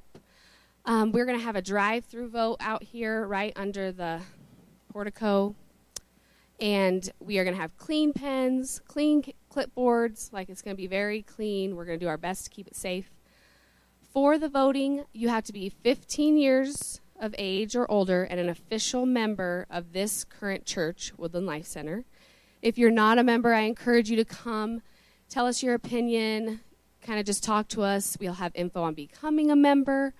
Um, 0.84 1.12
we're 1.12 1.26
going 1.26 1.38
to 1.38 1.44
have 1.44 1.54
a 1.54 1.62
drive 1.62 2.04
through 2.04 2.30
vote 2.30 2.56
out 2.58 2.82
here 2.82 3.24
right 3.24 3.52
under 3.54 3.92
the 3.92 4.22
portico. 4.92 5.54
And 6.58 7.08
we 7.20 7.38
are 7.38 7.44
going 7.44 7.54
to 7.54 7.62
have 7.62 7.76
clean 7.76 8.12
pens, 8.12 8.80
clean 8.88 9.22
clipboards, 9.48 10.32
like 10.32 10.48
it's 10.48 10.60
going 10.60 10.74
to 10.74 10.80
be 10.80 10.88
very 10.88 11.22
clean. 11.22 11.76
We're 11.76 11.84
going 11.84 12.00
to 12.00 12.04
do 12.04 12.08
our 12.08 12.18
best 12.18 12.46
to 12.46 12.50
keep 12.50 12.66
it 12.66 12.74
safe 12.74 13.12
for 14.16 14.38
the 14.38 14.48
voting, 14.48 15.04
you 15.12 15.28
have 15.28 15.44
to 15.44 15.52
be 15.52 15.68
15 15.68 16.38
years 16.38 17.02
of 17.20 17.34
age 17.36 17.76
or 17.76 17.90
older 17.90 18.24
and 18.24 18.40
an 18.40 18.48
official 18.48 19.04
member 19.04 19.66
of 19.68 19.92
this 19.92 20.24
current 20.24 20.64
church, 20.64 21.12
Woodland 21.18 21.46
Life 21.46 21.66
Center. 21.66 22.02
If 22.62 22.78
you're 22.78 22.90
not 22.90 23.18
a 23.18 23.22
member, 23.22 23.52
I 23.52 23.60
encourage 23.60 24.08
you 24.08 24.16
to 24.16 24.24
come, 24.24 24.80
tell 25.28 25.46
us 25.46 25.62
your 25.62 25.74
opinion, 25.74 26.60
kind 27.02 27.20
of 27.20 27.26
just 27.26 27.44
talk 27.44 27.68
to 27.68 27.82
us. 27.82 28.16
We'll 28.18 28.32
have 28.32 28.52
info 28.54 28.84
on 28.84 28.94
becoming 28.94 29.50
a 29.50 29.56
member. 29.56 30.14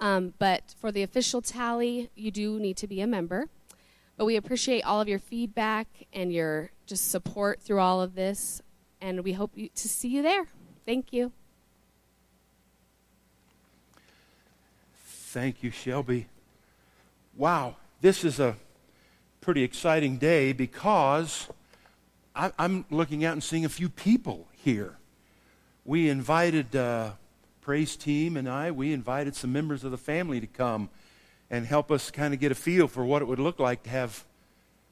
Um, 0.00 0.34
but 0.40 0.74
for 0.76 0.90
the 0.90 1.04
official 1.04 1.40
tally, 1.40 2.10
you 2.16 2.32
do 2.32 2.58
need 2.58 2.76
to 2.78 2.88
be 2.88 3.00
a 3.00 3.06
member. 3.06 3.46
But 4.16 4.24
we 4.24 4.34
appreciate 4.34 4.82
all 4.82 5.00
of 5.00 5.06
your 5.06 5.20
feedback 5.20 5.86
and 6.12 6.32
your 6.32 6.72
just 6.86 7.08
support 7.08 7.60
through 7.60 7.78
all 7.78 8.02
of 8.02 8.16
this, 8.16 8.62
and 9.00 9.22
we 9.22 9.34
hope 9.34 9.52
you, 9.54 9.68
to 9.76 9.88
see 9.88 10.08
you 10.08 10.22
there. 10.22 10.48
Thank 10.84 11.12
you. 11.12 11.30
Thank 15.30 15.62
you, 15.62 15.70
Shelby. 15.70 16.26
Wow, 17.36 17.76
this 18.00 18.24
is 18.24 18.40
a 18.40 18.56
pretty 19.42 19.62
exciting 19.62 20.16
day 20.16 20.54
because 20.54 21.50
I, 22.34 22.50
am 22.58 22.86
looking 22.90 23.26
out 23.26 23.34
and 23.34 23.44
seeing 23.44 23.66
a 23.66 23.68
few 23.68 23.90
people 23.90 24.48
here. 24.54 24.96
We 25.84 26.08
invited 26.08 26.74
uh, 26.74 27.10
praise 27.60 27.94
team 27.94 28.38
and 28.38 28.48
I. 28.48 28.70
We 28.70 28.94
invited 28.94 29.36
some 29.36 29.52
members 29.52 29.84
of 29.84 29.90
the 29.90 29.98
family 29.98 30.40
to 30.40 30.46
come 30.46 30.88
and 31.50 31.66
help 31.66 31.92
us 31.92 32.10
kind 32.10 32.32
of 32.32 32.40
get 32.40 32.50
a 32.50 32.54
feel 32.54 32.88
for 32.88 33.04
what 33.04 33.20
it 33.20 33.26
would 33.26 33.38
look 33.38 33.58
like 33.58 33.82
to 33.82 33.90
have 33.90 34.24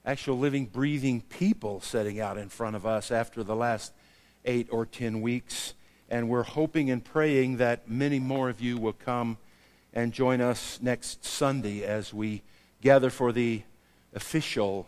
actual 0.04 0.38
living, 0.38 0.66
breathing 0.66 1.22
people 1.22 1.80
setting 1.80 2.20
out 2.20 2.36
in 2.36 2.50
front 2.50 2.76
of 2.76 2.84
us 2.84 3.10
after 3.10 3.42
the 3.42 3.56
last 3.56 3.90
eight 4.44 4.68
or 4.70 4.84
ten 4.84 5.22
weeks. 5.22 5.72
And 6.10 6.28
we're 6.28 6.42
hoping 6.42 6.90
and 6.90 7.02
praying 7.02 7.56
that 7.56 7.88
many 7.88 8.18
more 8.18 8.50
of 8.50 8.60
you 8.60 8.76
will 8.76 8.92
come 8.92 9.38
and 9.96 10.12
join 10.12 10.42
us 10.42 10.78
next 10.82 11.24
Sunday 11.24 11.82
as 11.82 12.12
we 12.12 12.42
gather 12.82 13.08
for 13.08 13.32
the 13.32 13.62
official 14.12 14.86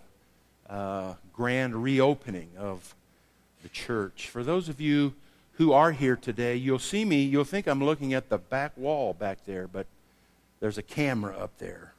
uh, 0.69 1.15
grand 1.33 1.83
reopening 1.83 2.51
of 2.59 2.95
the 3.63 3.71
church. 3.71 4.29
For 4.29 4.45
those 4.45 4.69
of 4.69 4.83
you 4.83 5.15
who 5.53 5.73
are 5.73 5.93
here 5.93 6.15
today, 6.15 6.57
you'll 6.57 6.79
see 6.79 7.07
me, 7.07 7.23
you'll 7.23 7.45
think 7.45 7.67
I'm 7.67 7.83
looking 7.83 8.13
at 8.13 8.29
the 8.29 8.37
back 8.37 8.77
wall 8.77 9.15
back 9.15 9.47
there, 9.47 9.67
but 9.67 9.87
there's 10.61 10.77
a 10.77 10.83
camera 10.83 11.35
up 11.39 11.57
there. 11.57 11.95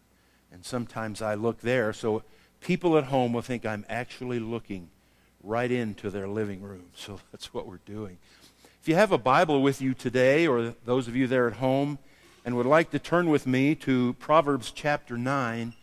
And 0.52 0.64
sometimes 0.64 1.20
I 1.20 1.34
look 1.34 1.62
there, 1.62 1.92
so 1.94 2.22
people 2.62 2.96
at 2.96 3.06
home 3.06 3.34
will 3.34 3.42
think 3.42 3.66
I'm 3.66 3.88
actually 3.90 4.40
looking 4.40 4.88
right 5.44 5.72
into 5.72 6.12
their 6.12 6.28
living 6.28 6.62
room. 6.62 6.86
So 6.94 7.20
that's 7.32 7.56
what 7.56 7.66
we're 7.66 7.80
doing. 7.88 8.20
If 8.84 8.88
you 8.88 8.94
have 8.94 9.12
a 9.12 9.18
Bible 9.18 9.64
with 9.64 9.82
you 9.82 9.96
today, 9.96 10.46
or 10.46 10.76
those 10.86 11.08
of 11.08 11.16
you 11.16 11.26
there 11.26 11.48
at 11.48 11.56
home, 11.56 11.98
and 12.46 12.56
would 12.56 12.66
like 12.66 12.92
to 12.92 13.00
turn 13.00 13.30
with 13.30 13.46
me 13.46 13.76
to 13.76 14.14
Proverbs 14.14 14.72
chapter 14.72 15.18
9, 15.18 15.74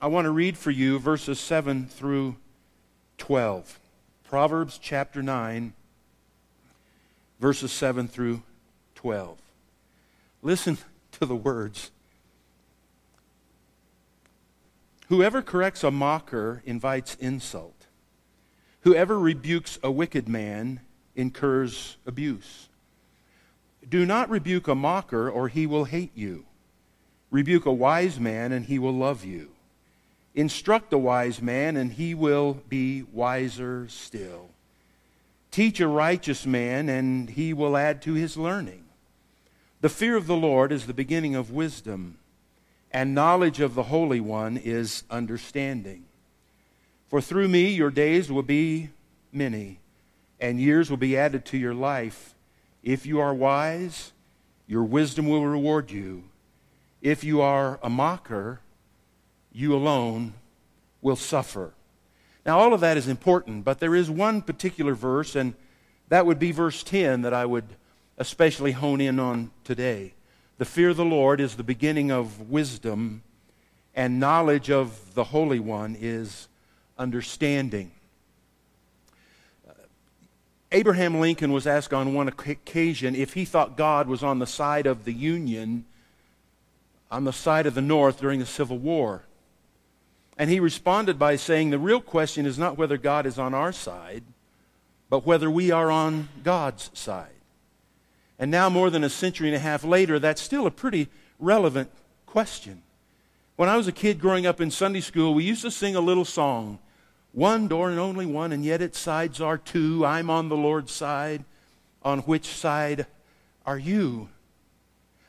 I 0.00 0.06
want 0.06 0.24
to 0.26 0.30
read 0.30 0.58
for 0.58 0.70
you 0.70 0.98
verses 0.98 1.38
7 1.40 1.86
through 1.86 2.36
12. 3.18 3.78
Proverbs 4.24 4.78
chapter 4.82 5.22
9, 5.22 5.72
verses 7.40 7.72
7 7.72 8.08
through 8.08 8.42
12. 8.96 9.38
Listen 10.42 10.78
to 11.12 11.26
the 11.26 11.36
words. 11.36 11.90
Whoever 15.08 15.42
corrects 15.42 15.84
a 15.84 15.90
mocker 15.90 16.62
invites 16.64 17.14
insult. 17.16 17.86
Whoever 18.80 19.18
rebukes 19.18 19.78
a 19.82 19.90
wicked 19.90 20.28
man 20.28 20.80
incurs 21.14 21.96
abuse. 22.04 22.68
Do 23.88 24.06
not 24.06 24.30
rebuke 24.30 24.68
a 24.68 24.74
mocker, 24.74 25.28
or 25.30 25.48
he 25.48 25.66
will 25.66 25.84
hate 25.84 26.12
you. 26.14 26.44
Rebuke 27.30 27.66
a 27.66 27.72
wise 27.72 28.18
man, 28.18 28.52
and 28.52 28.66
he 28.66 28.78
will 28.78 28.94
love 28.94 29.24
you. 29.24 29.50
Instruct 30.34 30.92
a 30.92 30.98
wise 30.98 31.40
man, 31.42 31.76
and 31.76 31.92
he 31.92 32.14
will 32.14 32.54
be 32.68 33.02
wiser 33.02 33.86
still. 33.88 34.50
Teach 35.50 35.80
a 35.80 35.86
righteous 35.86 36.46
man, 36.46 36.88
and 36.88 37.30
he 37.30 37.52
will 37.52 37.76
add 37.76 38.02
to 38.02 38.14
his 38.14 38.36
learning. 38.36 38.84
The 39.80 39.88
fear 39.88 40.16
of 40.16 40.26
the 40.26 40.36
Lord 40.36 40.72
is 40.72 40.86
the 40.86 40.94
beginning 40.94 41.34
of 41.34 41.50
wisdom, 41.50 42.18
and 42.90 43.14
knowledge 43.14 43.60
of 43.60 43.74
the 43.74 43.84
Holy 43.84 44.20
One 44.20 44.56
is 44.56 45.04
understanding. 45.10 46.04
For 47.08 47.20
through 47.20 47.48
me 47.48 47.68
your 47.68 47.90
days 47.90 48.32
will 48.32 48.42
be 48.42 48.90
many, 49.32 49.78
and 50.40 50.60
years 50.60 50.90
will 50.90 50.96
be 50.96 51.16
added 51.16 51.44
to 51.46 51.58
your 51.58 51.74
life. 51.74 52.33
If 52.84 53.06
you 53.06 53.18
are 53.18 53.32
wise, 53.32 54.12
your 54.66 54.84
wisdom 54.84 55.26
will 55.26 55.46
reward 55.46 55.90
you. 55.90 56.24
If 57.00 57.24
you 57.24 57.40
are 57.40 57.80
a 57.82 57.88
mocker, 57.88 58.60
you 59.50 59.74
alone 59.74 60.34
will 61.00 61.16
suffer. 61.16 61.72
Now, 62.44 62.58
all 62.58 62.74
of 62.74 62.80
that 62.80 62.98
is 62.98 63.08
important, 63.08 63.64
but 63.64 63.80
there 63.80 63.94
is 63.94 64.10
one 64.10 64.42
particular 64.42 64.94
verse, 64.94 65.34
and 65.34 65.54
that 66.10 66.26
would 66.26 66.38
be 66.38 66.52
verse 66.52 66.82
10 66.82 67.22
that 67.22 67.32
I 67.32 67.46
would 67.46 67.64
especially 68.18 68.72
hone 68.72 69.00
in 69.00 69.18
on 69.18 69.50
today. 69.64 70.12
The 70.58 70.66
fear 70.66 70.90
of 70.90 70.98
the 70.98 71.06
Lord 71.06 71.40
is 71.40 71.56
the 71.56 71.64
beginning 71.64 72.10
of 72.10 72.50
wisdom, 72.50 73.22
and 73.94 74.20
knowledge 74.20 74.70
of 74.70 75.14
the 75.14 75.24
Holy 75.24 75.58
One 75.58 75.96
is 75.98 76.48
understanding. 76.98 77.92
Abraham 80.74 81.20
Lincoln 81.20 81.52
was 81.52 81.68
asked 81.68 81.94
on 81.94 82.14
one 82.14 82.26
occasion 82.26 83.14
if 83.14 83.34
he 83.34 83.44
thought 83.44 83.76
God 83.76 84.08
was 84.08 84.24
on 84.24 84.40
the 84.40 84.46
side 84.46 84.86
of 84.86 85.04
the 85.04 85.12
Union, 85.12 85.84
on 87.12 87.22
the 87.22 87.32
side 87.32 87.66
of 87.66 87.74
the 87.74 87.80
North 87.80 88.18
during 88.18 88.40
the 88.40 88.44
Civil 88.44 88.78
War. 88.78 89.22
And 90.36 90.50
he 90.50 90.58
responded 90.58 91.16
by 91.16 91.36
saying, 91.36 91.70
The 91.70 91.78
real 91.78 92.00
question 92.00 92.44
is 92.44 92.58
not 92.58 92.76
whether 92.76 92.96
God 92.96 93.24
is 93.24 93.38
on 93.38 93.54
our 93.54 93.70
side, 93.70 94.24
but 95.08 95.24
whether 95.24 95.48
we 95.48 95.70
are 95.70 95.92
on 95.92 96.28
God's 96.42 96.90
side. 96.92 97.28
And 98.36 98.50
now, 98.50 98.68
more 98.68 98.90
than 98.90 99.04
a 99.04 99.10
century 99.10 99.46
and 99.46 99.56
a 99.56 99.60
half 99.60 99.84
later, 99.84 100.18
that's 100.18 100.42
still 100.42 100.66
a 100.66 100.72
pretty 100.72 101.06
relevant 101.38 101.88
question. 102.26 102.82
When 103.54 103.68
I 103.68 103.76
was 103.76 103.86
a 103.86 103.92
kid 103.92 104.18
growing 104.18 104.44
up 104.44 104.60
in 104.60 104.72
Sunday 104.72 105.02
school, 105.02 105.34
we 105.34 105.44
used 105.44 105.62
to 105.62 105.70
sing 105.70 105.94
a 105.94 106.00
little 106.00 106.24
song 106.24 106.80
one 107.34 107.68
door 107.68 107.90
and 107.90 107.98
only 107.98 108.26
one, 108.26 108.52
and 108.52 108.64
yet 108.64 108.80
its 108.80 108.98
sides 108.98 109.40
are 109.40 109.58
two. 109.58 110.06
I'm 110.06 110.30
on 110.30 110.48
the 110.48 110.56
Lord's 110.56 110.92
side, 110.92 111.44
on 112.02 112.20
which 112.20 112.46
side 112.46 113.06
are 113.66 113.78
you? 113.78 114.28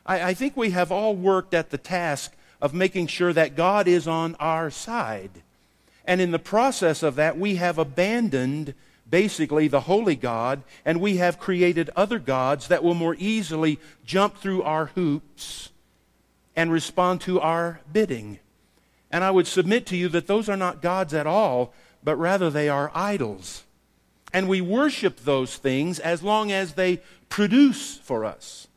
I, 0.05 0.21
I 0.21 0.33
think 0.33 0.55
we 0.55 0.69
have 0.69 0.91
all 0.91 1.15
worked 1.15 1.53
at 1.53 1.71
the 1.71 1.77
task 1.77 2.33
of 2.61 2.73
making 2.73 3.07
sure 3.07 3.33
that 3.33 3.55
God 3.55 3.87
is 3.87 4.07
on 4.07 4.35
our 4.39 4.69
side. 4.69 5.41
And 6.05 6.21
in 6.21 6.31
the 6.31 6.39
process 6.39 7.01
of 7.01 7.15
that, 7.15 7.37
we 7.37 7.55
have 7.55 7.77
abandoned 7.77 8.75
basically 9.09 9.67
the 9.67 9.81
holy 9.81 10.15
God, 10.15 10.63
and 10.83 11.01
we 11.01 11.17
have 11.17 11.39
created 11.39 11.89
other 11.95 12.19
gods 12.19 12.67
that 12.67 12.83
will 12.83 12.93
more 12.93 13.15
easily 13.17 13.79
jump 14.05 14.37
through 14.37 14.63
our 14.63 14.87
hoops 14.87 15.69
and 16.55 16.71
respond 16.71 17.21
to 17.21 17.39
our 17.39 17.81
bidding. 17.91 18.39
And 19.11 19.23
I 19.23 19.31
would 19.31 19.47
submit 19.47 19.85
to 19.87 19.97
you 19.97 20.09
that 20.09 20.27
those 20.27 20.49
are 20.49 20.57
not 20.57 20.81
gods 20.81 21.13
at 21.13 21.27
all, 21.27 21.73
but 22.05 22.15
rather 22.15 22.49
they 22.49 22.69
are 22.69 22.91
idols. 22.93 23.63
And 24.31 24.47
we 24.47 24.61
worship 24.61 25.21
those 25.21 25.57
things 25.57 25.99
as 25.99 26.21
long 26.21 26.51
as 26.51 26.73
they 26.73 27.01
produce 27.27 27.97
for 27.97 28.23
us. 28.23 28.67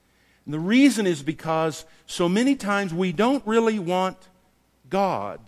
And 0.45 0.55
the 0.55 0.59
reason 0.59 1.07
is 1.07 1.22
because 1.22 1.85
so 2.07 2.29
many 2.29 2.57
times 2.57 2.95
we 2.95 3.12
don't 3.12 3.47
really 3.47 3.79
want 3.79 4.16
God. 4.89 5.41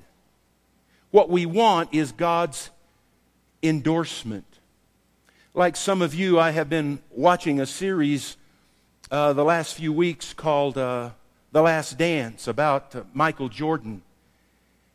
What 1.10 1.30
we 1.30 1.46
want 1.46 1.94
is 1.94 2.12
God's 2.12 2.70
endorsement. 3.62 4.44
Like 5.54 5.74
some 5.74 6.02
of 6.02 6.14
you, 6.14 6.38
I 6.38 6.50
have 6.50 6.68
been 6.68 7.00
watching 7.10 7.60
a 7.60 7.66
series 7.66 8.36
uh, 9.10 9.32
the 9.32 9.44
last 9.44 9.74
few 9.74 9.92
weeks 9.92 10.34
called 10.34 10.76
uh, 10.76 11.10
The 11.50 11.62
Last 11.62 11.96
Dance 11.96 12.46
about 12.46 12.94
uh, 12.94 13.02
Michael 13.14 13.48
Jordan. 13.48 14.02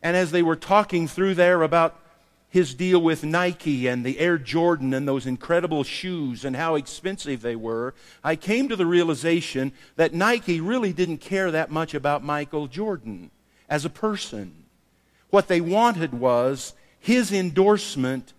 And 0.02 0.16
as 0.16 0.30
they 0.30 0.42
were 0.42 0.56
talking 0.56 1.08
through 1.08 1.34
there 1.34 1.62
about 1.62 2.00
his 2.56 2.74
deal 2.74 2.98
with 2.98 3.22
Nike 3.22 3.86
and 3.86 4.02
the 4.02 4.18
Air 4.18 4.38
Jordan 4.38 4.94
and 4.94 5.06
those 5.06 5.26
incredible 5.26 5.84
shoes 5.84 6.42
and 6.42 6.56
how 6.56 6.74
expensive 6.74 7.42
they 7.42 7.54
were, 7.54 7.92
I 8.24 8.34
came 8.34 8.70
to 8.70 8.76
the 8.76 8.86
realization 8.86 9.72
that 9.96 10.14
Nike 10.14 10.58
really 10.58 10.94
didn't 10.94 11.18
care 11.18 11.50
that 11.50 11.70
much 11.70 11.92
about 11.92 12.24
Michael 12.24 12.66
Jordan 12.66 13.30
as 13.68 13.84
a 13.84 13.90
person. 13.90 14.64
What 15.28 15.48
they 15.48 15.60
wanted 15.60 16.14
was 16.14 16.72
his 16.98 17.30
endorsement 17.30 18.32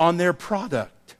on 0.00 0.16
their 0.16 0.32
product. 0.32 1.16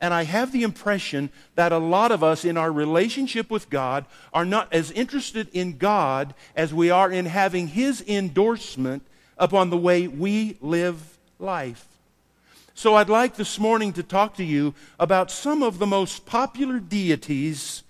And 0.00 0.14
I 0.14 0.22
have 0.22 0.52
the 0.52 0.62
impression 0.62 1.30
that 1.56 1.72
a 1.72 1.78
lot 1.78 2.12
of 2.12 2.22
us 2.22 2.44
in 2.44 2.56
our 2.56 2.70
relationship 2.70 3.50
with 3.50 3.68
God 3.70 4.04
are 4.32 4.44
not 4.44 4.72
as 4.72 4.92
interested 4.92 5.48
in 5.52 5.78
God 5.78 6.32
as 6.54 6.72
we 6.72 6.90
are 6.90 7.10
in 7.10 7.26
having 7.26 7.66
His 7.66 8.04
endorsement 8.06 9.02
upon 9.36 9.70
the 9.70 9.76
way 9.76 10.06
we 10.06 10.58
live 10.60 11.11
life. 11.42 11.86
So 12.74 12.94
I'd 12.94 13.10
like 13.10 13.36
this 13.36 13.58
morning 13.58 13.92
to 13.94 14.02
talk 14.02 14.36
to 14.36 14.44
you 14.44 14.74
about 14.98 15.30
some 15.30 15.62
of 15.62 15.78
the 15.78 15.86
most 15.86 16.24
popular 16.24 16.78
deities 16.80 17.82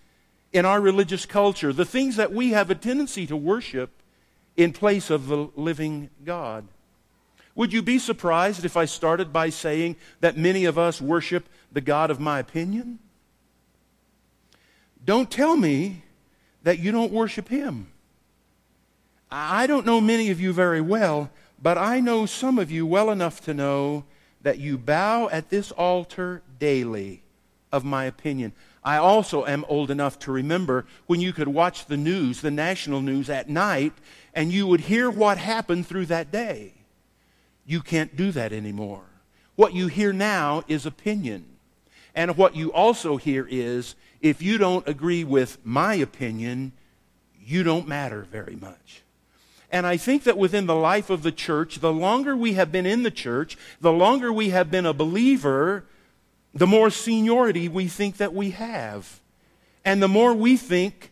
in 0.53 0.65
our 0.65 0.81
religious 0.81 1.25
culture, 1.25 1.73
the 1.73 1.85
things 1.85 2.17
that 2.17 2.33
we 2.33 2.51
have 2.51 2.71
a 2.71 2.75
tendency 2.75 3.27
to 3.27 3.37
worship 3.37 3.91
in 4.57 4.73
place 4.73 5.09
of 5.09 5.29
the 5.29 5.49
living 5.55 6.11
God. 6.25 6.67
Would 7.55 7.73
you 7.73 7.83
be 7.83 7.99
surprised 7.99 8.65
if 8.65 8.77
I 8.77 8.87
started 8.87 9.33
by 9.33 9.51
saying 9.51 9.97
that 10.21 10.37
many 10.37 10.65
of 10.65 10.79
us 10.79 11.01
worship 11.01 11.49
the 11.71 11.81
God 11.81 12.11
of 12.11 12.19
my 12.19 12.39
opinion? 12.39 12.99
Don't 15.05 15.31
tell 15.31 15.57
me 15.57 16.03
that 16.63 16.79
you 16.79 16.93
don't 16.93 17.13
worship 17.13 17.49
Him. 17.49 17.89
I 19.31 19.67
don't 19.67 19.87
know 19.87 20.01
many 20.01 20.31
of 20.31 20.41
you 20.41 20.53
very 20.53 20.81
well, 20.81 21.31
but 21.63 21.79
I 21.79 22.01
know 22.01 22.27
some 22.27 22.59
of 22.59 22.71
you 22.71 22.85
well 22.85 23.11
enough 23.11 23.41
to 23.43 23.55
know 23.55 24.05
that 24.43 24.59
you 24.59 24.77
bow 24.77 25.29
at 25.29 25.49
this 25.49 25.71
altar 25.71 26.43
daily 26.59 27.23
of 27.71 27.85
my 27.85 28.05
opinion. 28.05 28.53
I 28.85 28.97
also 28.97 29.47
am 29.47 29.65
old 29.69 29.91
enough 29.91 30.19
to 30.21 30.33
remember 30.33 30.85
when 31.07 31.21
you 31.21 31.33
could 31.33 31.49
watch 31.49 31.87
the 31.87 31.97
news, 31.97 32.41
the 32.41 32.51
national 32.51 33.01
news 33.01 33.31
at 33.31 33.49
night, 33.49 33.93
and 34.35 34.53
you 34.53 34.67
would 34.67 34.81
hear 34.81 35.09
what 35.09 35.39
happened 35.39 35.87
through 35.87 36.07
that 36.07 36.33
day. 36.33 36.75
You 37.65 37.81
can't 37.81 38.17
do 38.17 38.33
that 38.33 38.53
anymore. 38.53 39.05
What 39.55 39.73
you 39.73 39.87
hear 39.87 40.13
now 40.13 40.65
is 40.67 40.85
opinion. 40.85 41.47
And 42.15 42.37
what 42.37 42.57
you 42.57 42.73
also 42.73 43.17
hear 43.17 43.47
is 43.49 43.95
if 44.21 44.43
you 44.43 44.59
don't 44.59 44.87
agree 44.89 45.23
with 45.23 45.59
my 45.65 45.95
opinion, 45.95 46.73
you 47.41 47.63
don't 47.63 47.87
matter 47.87 48.27
very 48.31 48.57
much. 48.57 49.02
And 49.73 49.87
I 49.87 49.97
think 49.97 50.25
that 50.25 50.37
within 50.37 50.67
the 50.67 50.77
life 50.77 51.09
of 51.09 51.23
the 51.23 51.33
church, 51.33 51.81
the 51.81 51.93
longer 51.93 52.37
we 52.37 52.53
have 52.53 52.71
been 52.71 52.85
in 52.85 53.03
the 53.03 53.11
church, 53.11 53.57
the 53.81 53.91
longer 53.91 54.31
we 54.31 54.51
have 54.51 54.71
been 54.71 54.85
a 54.85 54.93
believer, 54.93 55.85
the 56.53 56.67
more 56.67 56.91
seniority 56.91 57.69
we 57.69 57.89
think 57.89 58.19
that 58.19 58.35
we 58.35 58.51
have. 58.51 59.21
And 59.83 60.03
the 60.03 60.09
more 60.09 60.35
we 60.35 60.59
think 60.59 61.11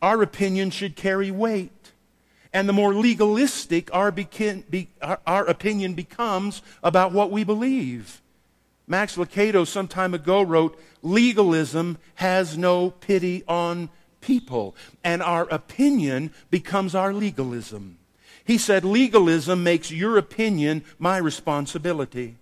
our 0.00 0.22
opinion 0.22 0.70
should 0.70 0.96
carry 0.96 1.30
weight. 1.30 1.92
And 2.54 2.66
the 2.68 2.72
more 2.72 2.94
legalistic 2.94 3.92
our, 3.94 4.10
be, 4.10 4.88
our, 5.02 5.20
our 5.26 5.44
opinion 5.44 5.92
becomes 5.92 6.62
about 6.82 7.12
what 7.12 7.30
we 7.30 7.44
believe. 7.44 8.22
Max 8.86 9.16
Lucado 9.16 9.66
some 9.66 9.88
time 9.88 10.14
ago 10.14 10.40
wrote, 10.40 10.78
Legalism 11.02 11.98
has 12.14 12.56
no 12.56 12.90
pity 12.90 13.44
on 13.46 13.90
people, 14.24 14.74
and 15.04 15.22
our 15.22 15.46
opinion 15.50 16.32
becomes 16.50 16.94
our 16.94 17.12
legalism. 17.12 17.98
He 18.44 18.58
said, 18.58 18.84
Legalism 18.84 19.62
makes 19.62 19.90
your 19.90 20.16
opinion 20.16 20.84
my 20.98 21.18
responsibility. 21.18 22.36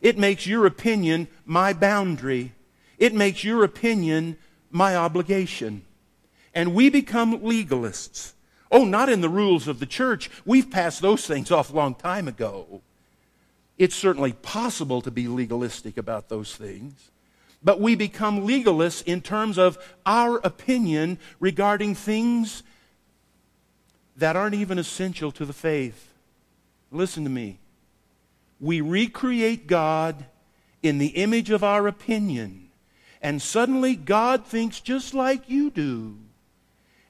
It 0.00 0.16
makes 0.18 0.46
your 0.46 0.66
opinion 0.66 1.28
my 1.44 1.72
boundary. 1.72 2.52
It 2.98 3.14
makes 3.14 3.42
your 3.42 3.64
opinion 3.64 4.36
my 4.70 4.94
obligation. 4.94 5.84
And 6.54 6.74
we 6.74 6.90
become 6.90 7.40
legalists. 7.40 8.32
Oh, 8.70 8.84
not 8.84 9.08
in 9.08 9.20
the 9.20 9.28
rules 9.28 9.66
of 9.68 9.80
the 9.80 9.86
church. 9.86 10.30
We've 10.44 10.70
passed 10.70 11.00
those 11.00 11.26
things 11.26 11.50
off 11.50 11.70
a 11.72 11.76
long 11.76 11.94
time 11.94 12.28
ago. 12.28 12.82
It's 13.76 13.94
certainly 13.94 14.32
possible 14.32 15.00
to 15.02 15.10
be 15.10 15.26
legalistic 15.26 15.96
about 15.96 16.28
those 16.28 16.54
things, 16.54 17.10
but 17.64 17.80
we 17.80 17.94
become 17.94 18.46
legalists 18.46 19.02
in 19.04 19.22
terms 19.22 19.58
of 19.58 19.78
our 20.04 20.36
opinion 20.44 21.18
regarding 21.40 21.94
things 21.94 22.62
that 24.16 24.36
aren't 24.36 24.54
even 24.54 24.78
essential 24.78 25.32
to 25.32 25.46
the 25.46 25.52
faith. 25.52 26.12
Listen 26.92 27.24
to 27.24 27.30
me. 27.30 27.58
We 28.60 28.80
recreate 28.82 29.66
God 29.66 30.26
in 30.82 30.98
the 30.98 31.08
image 31.08 31.50
of 31.50 31.64
our 31.64 31.88
opinion, 31.88 32.68
and 33.22 33.40
suddenly 33.40 33.96
God 33.96 34.46
thinks 34.46 34.80
just 34.80 35.14
like 35.14 35.48
you 35.48 35.70
do 35.70 36.18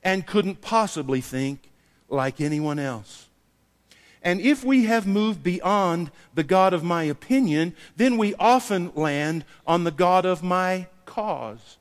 and 0.02 0.26
couldn't 0.26 0.60
possibly 0.60 1.20
think 1.20 1.70
like 2.08 2.40
anyone 2.40 2.78
else. 2.78 3.28
And 4.24 4.40
if 4.40 4.64
we 4.64 4.86
have 4.86 5.06
moved 5.06 5.42
beyond 5.42 6.10
the 6.34 6.42
God 6.42 6.72
of 6.72 6.82
my 6.82 7.02
opinion, 7.04 7.76
then 7.94 8.16
we 8.16 8.34
often 8.36 8.90
land 8.94 9.44
on 9.66 9.84
the 9.84 9.90
God 9.90 10.24
of 10.24 10.42
my 10.42 10.86
cause. 11.04 11.76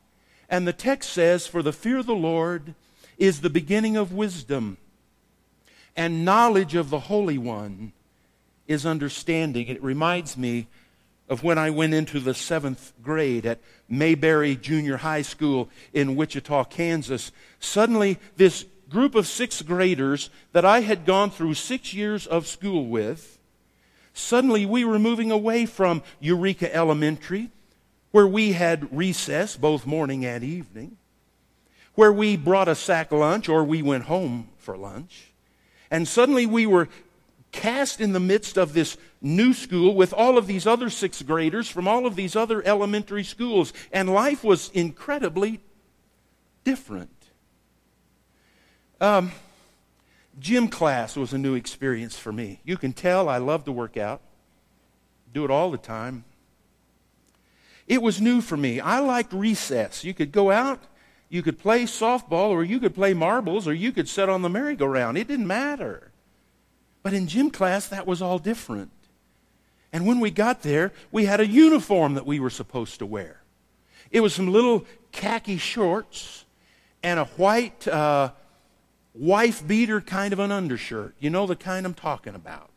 And 0.50 0.68
the 0.68 0.74
text 0.74 1.12
says, 1.12 1.48
For 1.48 1.64
the 1.64 1.72
fear 1.72 2.00
of 2.00 2.06
the 2.06 2.14
Lord 2.14 2.76
is 3.18 3.39
the 3.39 3.50
beginning 3.50 3.96
of 3.96 4.12
wisdom, 4.12 4.78
and 5.96 6.26
knowledge 6.26 6.76
of 6.76 6.89
the 6.89 7.00
Holy 7.00 7.38
One 7.38 7.94
is 8.68 8.86
understanding. 8.86 9.68
It 9.68 9.82
reminds 9.82 10.38
me 10.38 10.68
of 11.30 11.44
when 11.44 11.58
I 11.58 11.70
went 11.70 11.94
into 11.94 12.20
the 12.20 12.34
seventh 12.34 12.91
grade 13.02 13.46
at 13.46 13.60
Mayberry 13.88 14.58
Junior 14.58 14.98
High 14.98 15.22
School 15.22 15.70
in 15.94 16.18
Wichita, 16.18 16.66
Kansas. 16.66 17.32
Suddenly, 17.60 18.20
this 18.36 18.66
group 18.94 19.16
of 19.16 19.28
sixth 19.28 19.66
graders 19.66 20.30
that 20.54 20.64
I 20.64 20.82
had 20.82 21.06
gone 21.06 21.32
through 21.32 21.56
six 21.56 21.94
years 21.94 22.26
of 22.26 22.48
school 22.48 22.86
with, 22.86 23.38
suddenly 24.14 24.66
we 24.66 24.86
were 24.86 25.00
moving 25.00 25.32
away 25.32 25.66
from 25.66 26.02
Eureka 26.22 26.74
Elementary, 26.74 27.50
where 28.12 28.28
we 28.28 28.54
had 28.54 28.96
recess 28.96 29.58
both 29.58 29.86
morning 29.86 30.24
and 30.24 30.44
evening, 30.44 30.98
where 31.96 32.14
we 32.14 32.38
brought 32.38 32.70
a 32.70 32.76
sack 32.76 33.12
lunch 33.12 33.50
or 33.50 33.64
we 33.64 33.82
went 33.82 34.06
home 34.06 34.50
for 34.58 34.78
lunch. 34.78 35.34
And 35.91 36.08
suddenly 36.08 36.46
we 36.46 36.66
were 36.66 36.88
cast 37.52 38.02
in 38.02 38.14
the 38.14 38.20
midst 38.20 38.58
of 38.58 38.74
this 38.74 38.98
new 39.22 39.54
school 39.54 39.96
with 39.96 40.14
all 40.14 40.38
of 40.38 40.48
these 40.48 40.66
other 40.66 40.89
sixth 40.89 41.26
graders 41.26 41.70
from 41.70 41.88
all 41.88 42.06
of 42.06 42.16
these 42.16 42.36
other 42.36 42.66
elementary 42.66 43.24
schools. 43.24 43.74
And 43.91 44.10
life 44.10 44.44
was 44.44 44.70
incredibly 44.74 45.60
different. 46.64 47.12
Um, 49.04 49.34
gym 50.39 50.70
class 50.70 51.18
was 51.18 51.34
a 51.34 51.38
new 51.38 51.56
experience 51.56 52.18
for 52.18 52.32
me. 52.32 52.62
You 52.64 52.78
can 52.78 52.93
tell 52.93 53.28
I 53.28 53.38
love 53.38 53.66
to 53.66 53.72
work 53.74 53.97
out, 53.97 54.22
do 55.34 55.43
it 55.43 55.51
all 55.51 55.72
the 55.72 55.78
time. 55.78 56.24
It 57.86 58.01
was 58.01 58.22
new 58.22 58.39
for 58.39 58.56
me. 58.56 58.80
I 58.80 58.99
liked 58.99 59.34
recess. 59.34 60.06
You 60.06 60.14
could 60.14 60.32
go 60.32 60.51
out, 60.51 60.80
you 61.28 61.43
could 61.43 61.60
play 61.60 61.84
softball, 61.84 62.51
or 62.51 62.64
you 62.64 62.80
could 62.80 62.95
play 62.95 63.14
marbles, 63.14 63.68
or 63.68 63.74
you 63.74 63.91
could 63.91 64.08
sit 64.08 64.30
on 64.30 64.41
the 64.41 64.47
merry-go-round. 64.47 65.18
It 65.18 65.28
didn't 65.28 65.47
matter. 65.47 66.12
But 67.01 67.14
in 67.14 67.28
gym 67.28 67.51
class, 67.51 67.89
that 67.89 68.08
was 68.08 68.22
all 68.22 68.39
different. 68.39 68.91
And 69.91 70.08
when 70.08 70.22
we 70.22 70.32
got 70.32 70.62
there, 70.62 70.93
we 71.12 71.26
had 71.26 71.41
a 71.41 71.45
uniform 71.45 72.14
that 72.14 72.26
we 72.26 72.39
were 72.39 72.49
supposed 72.49 72.99
to 72.99 73.06
wear. 73.06 73.41
It 74.12 74.22
was 74.22 74.34
some 74.34 74.47
little 74.47 74.86
khaki 75.12 75.58
shorts 75.58 76.45
and 77.04 77.20
a 77.20 77.26
white 77.26 77.86
uh, 77.86 78.32
wife 79.14 79.66
beater 79.66 80.01
kind 80.01 80.34
of 80.34 80.39
an 80.39 80.51
undershirt. 80.51 81.16
You 81.20 81.30
know 81.30 81.45
the 81.45 81.55
kind 81.55 81.86
I'm 81.86 81.93
talking 81.93 82.36
about. 82.36 82.70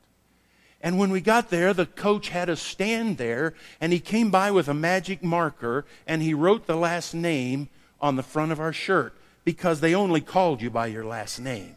And 0.80 0.99
when 0.99 1.11
we 1.11 1.20
got 1.20 1.51
there, 1.51 1.72
the 1.72 1.87
coach 1.87 2.28
had 2.28 2.51
us 2.51 2.61
stand 2.61 3.18
there, 3.18 3.55
and 3.80 3.93
he 3.93 3.99
came 3.99 4.30
by 4.30 4.51
with 4.51 4.68
a 4.68 4.74
magic 4.74 5.22
marker, 5.22 5.87
and 6.07 6.22
he 6.22 6.34
wrote 6.34 6.66
the 6.66 6.76
last 6.76 7.14
name 7.14 7.68
on 8.01 8.16
the 8.16 8.22
front 8.22 8.53
of 8.53 8.61
our 8.61 8.72
shirt 8.72 9.14
because 9.45 9.80
they 9.80 9.95
only 9.95 10.20
called 10.20 10.61
you 10.61 10.70
by 10.70 10.87
your 10.87 11.05
last 11.05 11.39
name. 11.39 11.76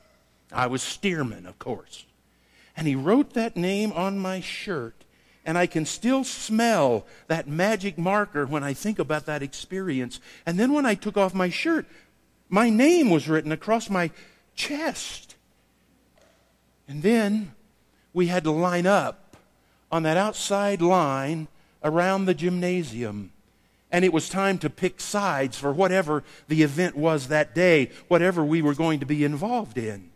I 0.52 0.68
was 0.68 0.82
Stearman, 0.82 1.48
of 1.48 1.60
course. 1.60 2.06
And 2.76 2.88
he 2.88 2.96
wrote 2.96 3.34
that 3.34 3.56
name 3.56 3.92
on 3.94 4.20
my 4.20 4.42
shirt, 4.42 5.06
and 5.46 5.58
I 5.58 5.66
can 5.66 5.86
still 5.86 6.24
smell 6.24 7.06
that 7.28 7.48
magic 7.48 7.98
marker 7.98 8.46
when 8.46 8.64
I 8.64 8.74
think 8.74 9.00
about 9.00 9.26
that 9.28 9.44
experience. 9.44 10.20
And 10.46 10.60
then 10.60 10.74
when 10.74 10.86
I 10.86 10.96
took 10.96 11.18
off 11.18 11.34
my 11.34 11.50
shirt, 11.50 11.86
my 12.50 12.70
name 12.70 13.10
was 13.10 13.30
written 13.30 13.52
across 13.52 13.90
my 13.90 14.12
chest. 14.60 15.36
And 16.88 17.02
then 17.02 17.54
we 18.14 18.28
had 18.28 18.44
to 18.44 18.52
line 18.52 18.86
up 18.86 19.38
on 19.92 20.04
that 20.04 20.18
outside 20.18 20.82
line 20.82 21.48
around 21.84 22.26
the 22.26 22.34
gymnasium. 22.34 23.32
And 23.92 24.06
it 24.06 24.14
was 24.14 24.30
time 24.30 24.60
to 24.60 24.70
pick 24.70 25.00
sides 25.00 25.58
for 25.58 25.72
whatever 25.72 26.24
the 26.48 26.62
event 26.62 26.96
was 26.96 27.30
that 27.30 27.56
day, 27.56 27.90
whatever 28.08 28.44
we 28.44 28.62
were 28.62 28.76
going 28.76 29.00
to 29.00 29.06
be 29.06 29.24
involved 29.24 29.78
in. 29.78 30.10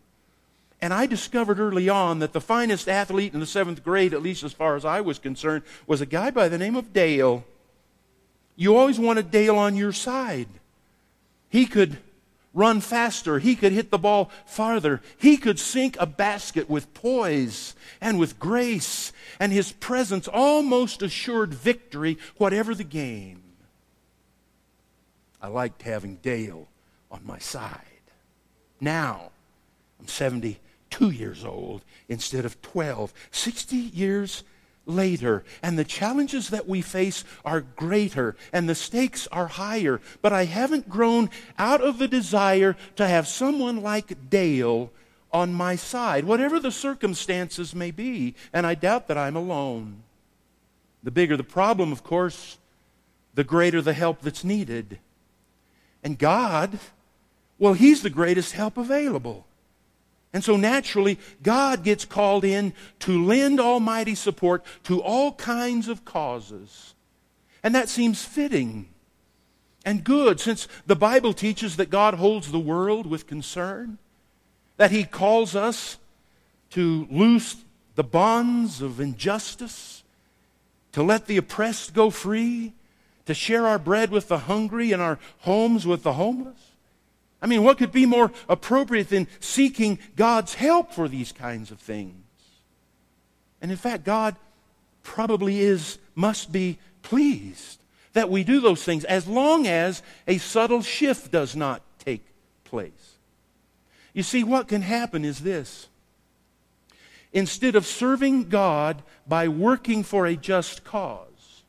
And 0.81 0.93
I 0.93 1.05
discovered 1.05 1.59
early 1.59 1.87
on 1.87 2.19
that 2.19 2.33
the 2.33 2.41
finest 2.41 2.89
athlete 2.89 3.33
in 3.33 3.39
the 3.39 3.45
seventh 3.45 3.83
grade, 3.83 4.13
at 4.13 4.21
least 4.21 4.43
as 4.43 4.51
far 4.51 4.75
as 4.75 4.83
I 4.83 4.99
was 4.99 5.17
concerned, 5.17 5.63
was 5.87 6.01
a 6.01 6.05
guy 6.05 6.29
by 6.29 6.49
the 6.49 6.57
name 6.57 6.75
of 6.75 6.91
Dale. 6.91 7.45
You 8.57 8.75
always 8.75 8.99
wanted 8.99 9.31
Dale 9.31 9.55
on 9.55 9.77
your 9.77 9.93
side. 9.93 10.49
He 11.49 11.65
could 11.65 11.97
run 12.53 12.81
faster. 12.81 13.39
He 13.39 13.55
could 13.55 13.71
hit 13.71 13.91
the 13.91 13.97
ball 13.97 14.29
farther. 14.45 15.01
He 15.17 15.37
could 15.37 15.59
sink 15.59 15.97
a 15.99 16.05
basket 16.05 16.69
with 16.69 16.93
poise 16.93 17.75
and 17.99 18.19
with 18.19 18.39
grace, 18.39 19.11
and 19.39 19.51
his 19.51 19.71
presence 19.71 20.27
almost 20.27 21.01
assured 21.01 21.53
victory, 21.53 22.17
whatever 22.37 22.75
the 22.75 22.83
game. 22.83 23.41
I 25.41 25.47
liked 25.47 25.81
having 25.81 26.17
Dale 26.17 26.67
on 27.11 27.21
my 27.25 27.39
side. 27.39 27.81
Now, 28.79 29.31
I'm 29.99 30.07
72 30.07 31.09
years 31.09 31.43
old 31.43 31.83
instead 32.07 32.45
of 32.45 32.61
12. 32.61 33.13
60 33.31 33.75
years 33.75 34.43
later, 34.85 35.43
and 35.61 35.77
the 35.77 35.83
challenges 35.83 36.49
that 36.49 36.67
we 36.67 36.81
face 36.81 37.23
are 37.45 37.61
greater, 37.61 38.35
and 38.51 38.67
the 38.67 38.75
stakes 38.75 39.27
are 39.27 39.47
higher. 39.47 40.01
But 40.21 40.33
I 40.33 40.45
haven't 40.45 40.89
grown 40.89 41.29
out 41.57 41.81
of 41.81 41.97
the 41.97 42.07
desire 42.07 42.75
to 42.95 43.07
have 43.07 43.27
someone 43.27 43.81
like 43.81 44.29
Dale 44.29 44.91
on 45.31 45.53
my 45.53 45.75
side, 45.75 46.25
whatever 46.25 46.59
the 46.59 46.71
circumstances 46.71 47.73
may 47.73 47.91
be, 47.91 48.35
and 48.51 48.67
I 48.67 48.75
doubt 48.75 49.07
that 49.07 49.17
I'm 49.17 49.35
alone. 49.35 50.03
The 51.01 51.11
bigger 51.11 51.35
the 51.35 51.43
problem, 51.43 51.91
of 51.91 52.03
course, 52.03 52.57
the 53.33 53.43
greater 53.43 53.81
the 53.81 53.93
help 53.93 54.21
that's 54.21 54.43
needed. 54.43 54.99
And 56.03 56.19
God, 56.19 56.79
well, 57.57 57.73
He's 57.73 58.03
the 58.03 58.09
greatest 58.09 58.53
help 58.53 58.77
available. 58.77 59.45
And 60.33 60.43
so 60.43 60.57
naturally, 60.57 61.19
God 61.43 61.83
gets 61.83 62.05
called 62.05 62.43
in 62.43 62.73
to 62.99 63.23
lend 63.23 63.59
almighty 63.59 64.15
support 64.15 64.65
to 64.85 65.01
all 65.01 65.33
kinds 65.33 65.87
of 65.87 66.03
causes. 66.03 66.95
And 67.61 67.75
that 67.75 67.87
seems 67.87 68.25
fitting 68.25 68.87
and 69.85 70.03
good 70.03 70.39
since 70.39 70.67
the 70.87 70.95
Bible 70.95 71.33
teaches 71.33 71.75
that 71.75 71.91
God 71.91 72.15
holds 72.15 72.51
the 72.51 72.59
world 72.59 73.05
with 73.05 73.27
concern, 73.27 73.99
that 74.77 74.91
He 74.91 75.03
calls 75.03 75.55
us 75.55 75.97
to 76.71 77.07
loose 77.11 77.57
the 77.95 78.03
bonds 78.03 78.81
of 78.81 78.99
injustice, 78.99 80.03
to 80.93 81.03
let 81.03 81.27
the 81.27 81.37
oppressed 81.37 81.93
go 81.93 82.09
free, 82.09 82.73
to 83.27 83.33
share 83.35 83.67
our 83.67 83.79
bread 83.79 84.09
with 84.09 84.27
the 84.29 84.39
hungry 84.39 84.91
and 84.91 85.01
our 85.01 85.19
homes 85.39 85.85
with 85.85 86.01
the 86.01 86.13
homeless. 86.13 86.72
I 87.43 87.45
mean, 87.45 87.61
what 87.61 87.77
could 87.77 87.91
be 87.91 88.05
more 88.05 88.31
appropriate 88.47 89.09
than 89.09 89.27
seeking 89.41 89.99
God's 90.15 90.53
help 90.53 90.93
for 90.93 91.09
these 91.09 91.33
kinds 91.33 91.71
of 91.71 91.79
things? 91.79 92.23
And 93.61 93.69
in 93.69 93.75
fact, 93.75 94.05
God 94.05 94.37
probably 95.03 95.59
is, 95.59 95.99
must 96.15 96.53
be 96.53 96.79
pleased 97.01 97.81
that 98.13 98.29
we 98.29 98.45
do 98.45 98.61
those 98.61 98.83
things 98.83 99.03
as 99.03 99.27
long 99.27 99.67
as 99.67 100.01
a 100.25 100.37
subtle 100.37 100.81
shift 100.81 101.31
does 101.31 101.53
not 101.53 101.81
take 101.99 102.25
place. 102.63 103.17
You 104.13 104.23
see, 104.23 104.45
what 104.45 104.69
can 104.69 104.81
happen 104.81 105.25
is 105.25 105.39
this. 105.39 105.89
Instead 107.33 107.75
of 107.75 107.85
serving 107.85 108.47
God 108.47 109.03
by 109.27 109.49
working 109.49 110.03
for 110.03 110.25
a 110.25 110.37
just 110.37 110.85
cause, 110.85 111.63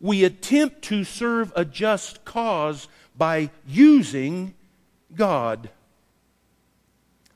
we 0.00 0.24
attempt 0.24 0.80
to 0.82 1.04
serve 1.04 1.52
a 1.54 1.64
just 1.64 2.24
cause 2.24 2.88
by 3.14 3.50
using 3.66 4.54
God. 5.14 5.70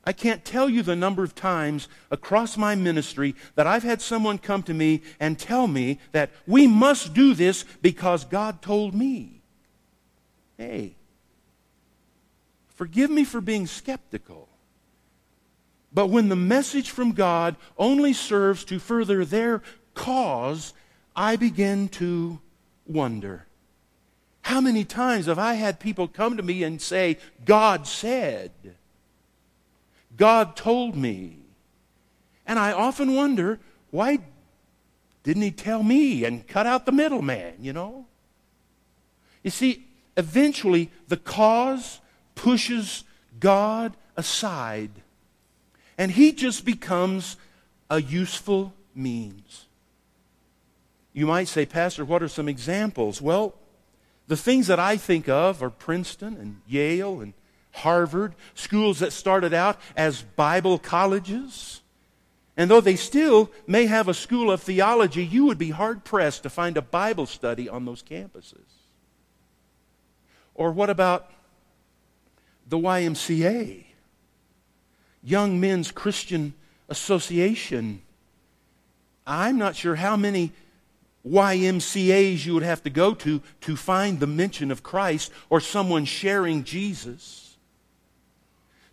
I 0.03 0.13
can't 0.13 0.45
tell 0.45 0.69
you 0.69 0.83
the 0.83 0.95
number 0.95 1.23
of 1.23 1.35
times 1.35 1.89
across 2.09 2.55
my 2.55 2.75
ministry 2.75 3.35
that 3.55 3.67
I've 3.67 3.83
had 3.83 4.01
someone 4.01 4.37
come 4.37 4.63
to 4.63 4.73
me 4.73 5.01
and 5.19 5.37
tell 5.37 5.67
me 5.67 5.99
that 6.13 6.31
we 6.45 6.65
must 6.65 7.13
do 7.13 7.33
this 7.33 7.65
because 7.81 8.23
God 8.23 8.61
told 8.61 8.95
me. 8.95 9.41
Hey, 10.57 10.95
forgive 12.69 13.09
me 13.09 13.25
for 13.25 13.41
being 13.41 13.67
skeptical. 13.67 14.47
But 15.91 16.07
when 16.07 16.29
the 16.29 16.35
message 16.35 16.89
from 16.89 17.11
God 17.11 17.55
only 17.77 18.13
serves 18.13 18.63
to 18.65 18.79
further 18.79 19.25
their 19.25 19.61
cause, 19.93 20.73
I 21.15 21.35
begin 21.35 21.89
to 21.89 22.39
wonder. 22.85 23.46
How 24.47 24.61
many 24.61 24.85
times 24.85 25.25
have 25.25 25.37
I 25.37 25.55
had 25.55 25.77
people 25.77 26.07
come 26.07 26.37
to 26.37 26.41
me 26.41 26.63
and 26.63 26.81
say, 26.81 27.17
God 27.43 27.85
said, 27.85 28.53
God 30.15 30.55
told 30.55 30.95
me? 30.95 31.39
And 32.45 32.57
I 32.57 32.71
often 32.71 33.13
wonder, 33.13 33.59
why 33.91 34.19
didn't 35.23 35.41
he 35.41 35.51
tell 35.51 35.83
me 35.83 36.23
and 36.23 36.47
cut 36.47 36.65
out 36.65 36.85
the 36.85 36.93
middleman, 36.93 37.55
you 37.59 37.73
know? 37.73 38.05
You 39.43 39.51
see, 39.51 39.85
eventually 40.15 40.91
the 41.09 41.17
cause 41.17 41.99
pushes 42.33 43.03
God 43.41 43.97
aside, 44.15 44.91
and 45.97 46.09
he 46.09 46.31
just 46.31 46.63
becomes 46.63 47.35
a 47.89 48.01
useful 48.01 48.73
means. 48.95 49.65
You 51.11 51.27
might 51.27 51.49
say, 51.49 51.65
Pastor, 51.65 52.05
what 52.05 52.23
are 52.23 52.29
some 52.29 52.47
examples? 52.47 53.21
Well, 53.21 53.53
the 54.27 54.37
things 54.37 54.67
that 54.67 54.79
I 54.79 54.97
think 54.97 55.29
of 55.29 55.63
are 55.63 55.69
Princeton 55.69 56.35
and 56.35 56.61
Yale 56.67 57.21
and 57.21 57.33
Harvard, 57.71 58.35
schools 58.55 58.99
that 58.99 59.13
started 59.13 59.53
out 59.53 59.79
as 59.95 60.21
Bible 60.21 60.77
colleges. 60.79 61.81
And 62.57 62.71
though 62.71 62.81
they 62.81 62.95
still 62.95 63.51
may 63.67 63.85
have 63.85 64.07
a 64.07 64.13
school 64.13 64.51
of 64.51 64.61
theology, 64.61 65.23
you 65.23 65.45
would 65.45 65.59
be 65.59 65.69
hard 65.69 66.03
pressed 66.03 66.43
to 66.43 66.49
find 66.49 66.75
a 66.75 66.81
Bible 66.81 67.27
study 67.27 67.69
on 67.69 67.85
those 67.85 68.01
campuses. 68.01 68.65
Or 70.55 70.71
what 70.71 70.89
about 70.89 71.29
the 72.67 72.77
YMCA, 72.77 73.85
Young 75.23 75.59
Men's 75.59 75.91
Christian 75.91 76.55
Association? 76.89 78.01
I'm 79.27 79.59
not 79.59 79.75
sure 79.75 79.95
how 79.95 80.17
many 80.17 80.51
YMCAs 81.27 82.45
you 82.45 82.53
would 82.53 82.63
have 82.63 82.83
to 82.83 82.89
go 82.89 83.13
to 83.13 83.41
to 83.61 83.75
find 83.75 84.19
the 84.19 84.27
mention 84.27 84.71
of 84.71 84.83
Christ 84.83 85.31
or 85.49 85.59
someone 85.59 86.05
sharing 86.05 86.63
Jesus. 86.63 87.47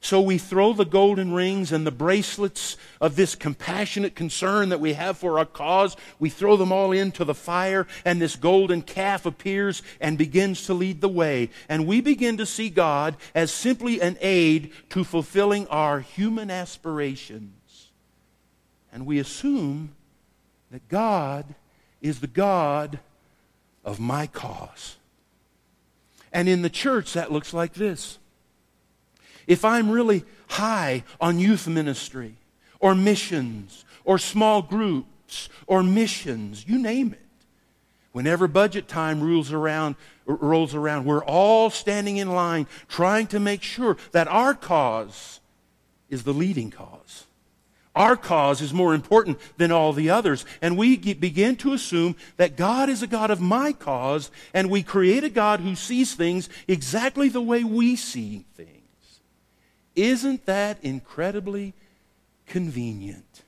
So 0.05 0.20
we 0.20 0.37
throw 0.37 0.74
the 0.74 0.85
golden 0.85 1.32
rings 1.32 1.72
and 1.72 1.87
the 1.87 1.91
bracelets 1.91 2.76
of 3.01 3.16
this 3.16 3.35
compassionate 3.35 4.14
concern 4.14 4.68
that 4.68 4.78
we 4.78 4.93
have 4.93 5.16
for 5.16 5.39
our 5.39 5.47
cause, 5.47 5.97
we 6.18 6.28
throw 6.28 6.59
them 6.59 6.72
all 6.72 6.93
into 6.93 7.24
the 7.24 7.35
fire, 7.35 7.87
and 8.05 8.20
this 8.20 8.37
golden 8.37 8.82
calf 8.82 9.24
appears 9.24 9.80
and 10.03 10.18
begins 10.18 10.66
to 10.66 10.74
lead 10.74 11.01
the 11.01 11.09
way. 11.09 11.49
And 11.70 11.87
we 11.87 12.03
begin 12.03 12.37
to 12.37 12.45
see 12.45 12.68
God 12.68 13.16
as 13.35 13.51
simply 13.51 14.03
an 14.03 14.18
aid 14.20 14.72
to 14.91 15.05
fulfilling 15.05 15.66
our 15.68 16.01
human 16.01 16.51
aspirations. 16.51 17.93
And 18.93 19.07
we 19.07 19.18
assume 19.18 19.95
that 20.70 20.87
God 20.91 21.55
is 22.05 22.20
the 22.20 22.28
God 22.28 23.00
of 23.84 23.98
my 23.98 24.28
cause. 24.28 24.96
And 26.32 26.48
in 26.48 26.62
the 26.62 26.70
church, 26.70 27.14
that 27.14 27.32
looks 27.32 27.52
like 27.52 27.74
this. 27.74 28.18
If 29.46 29.64
I'm 29.64 29.90
really 29.90 30.24
high 30.48 31.02
on 31.20 31.40
youth 31.40 31.66
ministry 31.66 32.36
or 32.78 32.94
missions 32.94 33.84
or 34.05 34.18
small 34.18 34.62
groups 34.62 35.48
or 35.66 35.82
missions, 35.82 36.64
you 36.68 36.78
name 36.78 37.12
it, 37.12 37.24
Whenever 38.14 38.46
budget 38.46 38.86
time 38.86 39.20
rules 39.20 39.50
around, 39.50 39.96
rolls 40.24 40.72
around, 40.72 41.05
we're 41.05 41.24
all 41.24 41.68
standing 41.68 42.18
in 42.18 42.30
line 42.30 42.68
trying 42.86 43.26
to 43.26 43.40
make 43.40 43.61
sure 43.61 43.96
that 44.12 44.28
our 44.28 44.55
cause 44.55 45.40
is 46.09 46.22
the 46.22 46.32
leading 46.32 46.70
cause. 46.70 47.24
Our 47.95 48.16
cause 48.16 48.61
is 48.61 48.74
more 48.74 48.92
important 48.92 49.38
than 49.57 49.70
all 49.70 49.92
the 49.92 50.11
others. 50.11 50.45
And 50.61 50.76
we 50.76 50.97
begin 50.97 51.57
to 51.57 51.72
assume 51.72 52.16
that 52.36 52.57
God 52.57 52.88
is 52.88 53.03
a 53.03 53.07
God 53.07 53.30
of 53.30 53.40
my 53.40 53.72
cause, 53.72 54.30
and 54.53 54.68
we 54.68 54.82
create 54.82 55.22
a 55.22 55.30
God 55.30 55.61
who 55.61 55.76
sees 55.76 56.14
things 56.14 56.49
exactly 56.66 57.28
the 57.28 57.40
way 57.40 57.62
we 57.62 57.95
see 57.95 58.45
things. 58.57 58.70
Isn't 59.95 60.45
that 60.47 60.78
incredibly 60.82 61.72
convenient? 62.47 63.42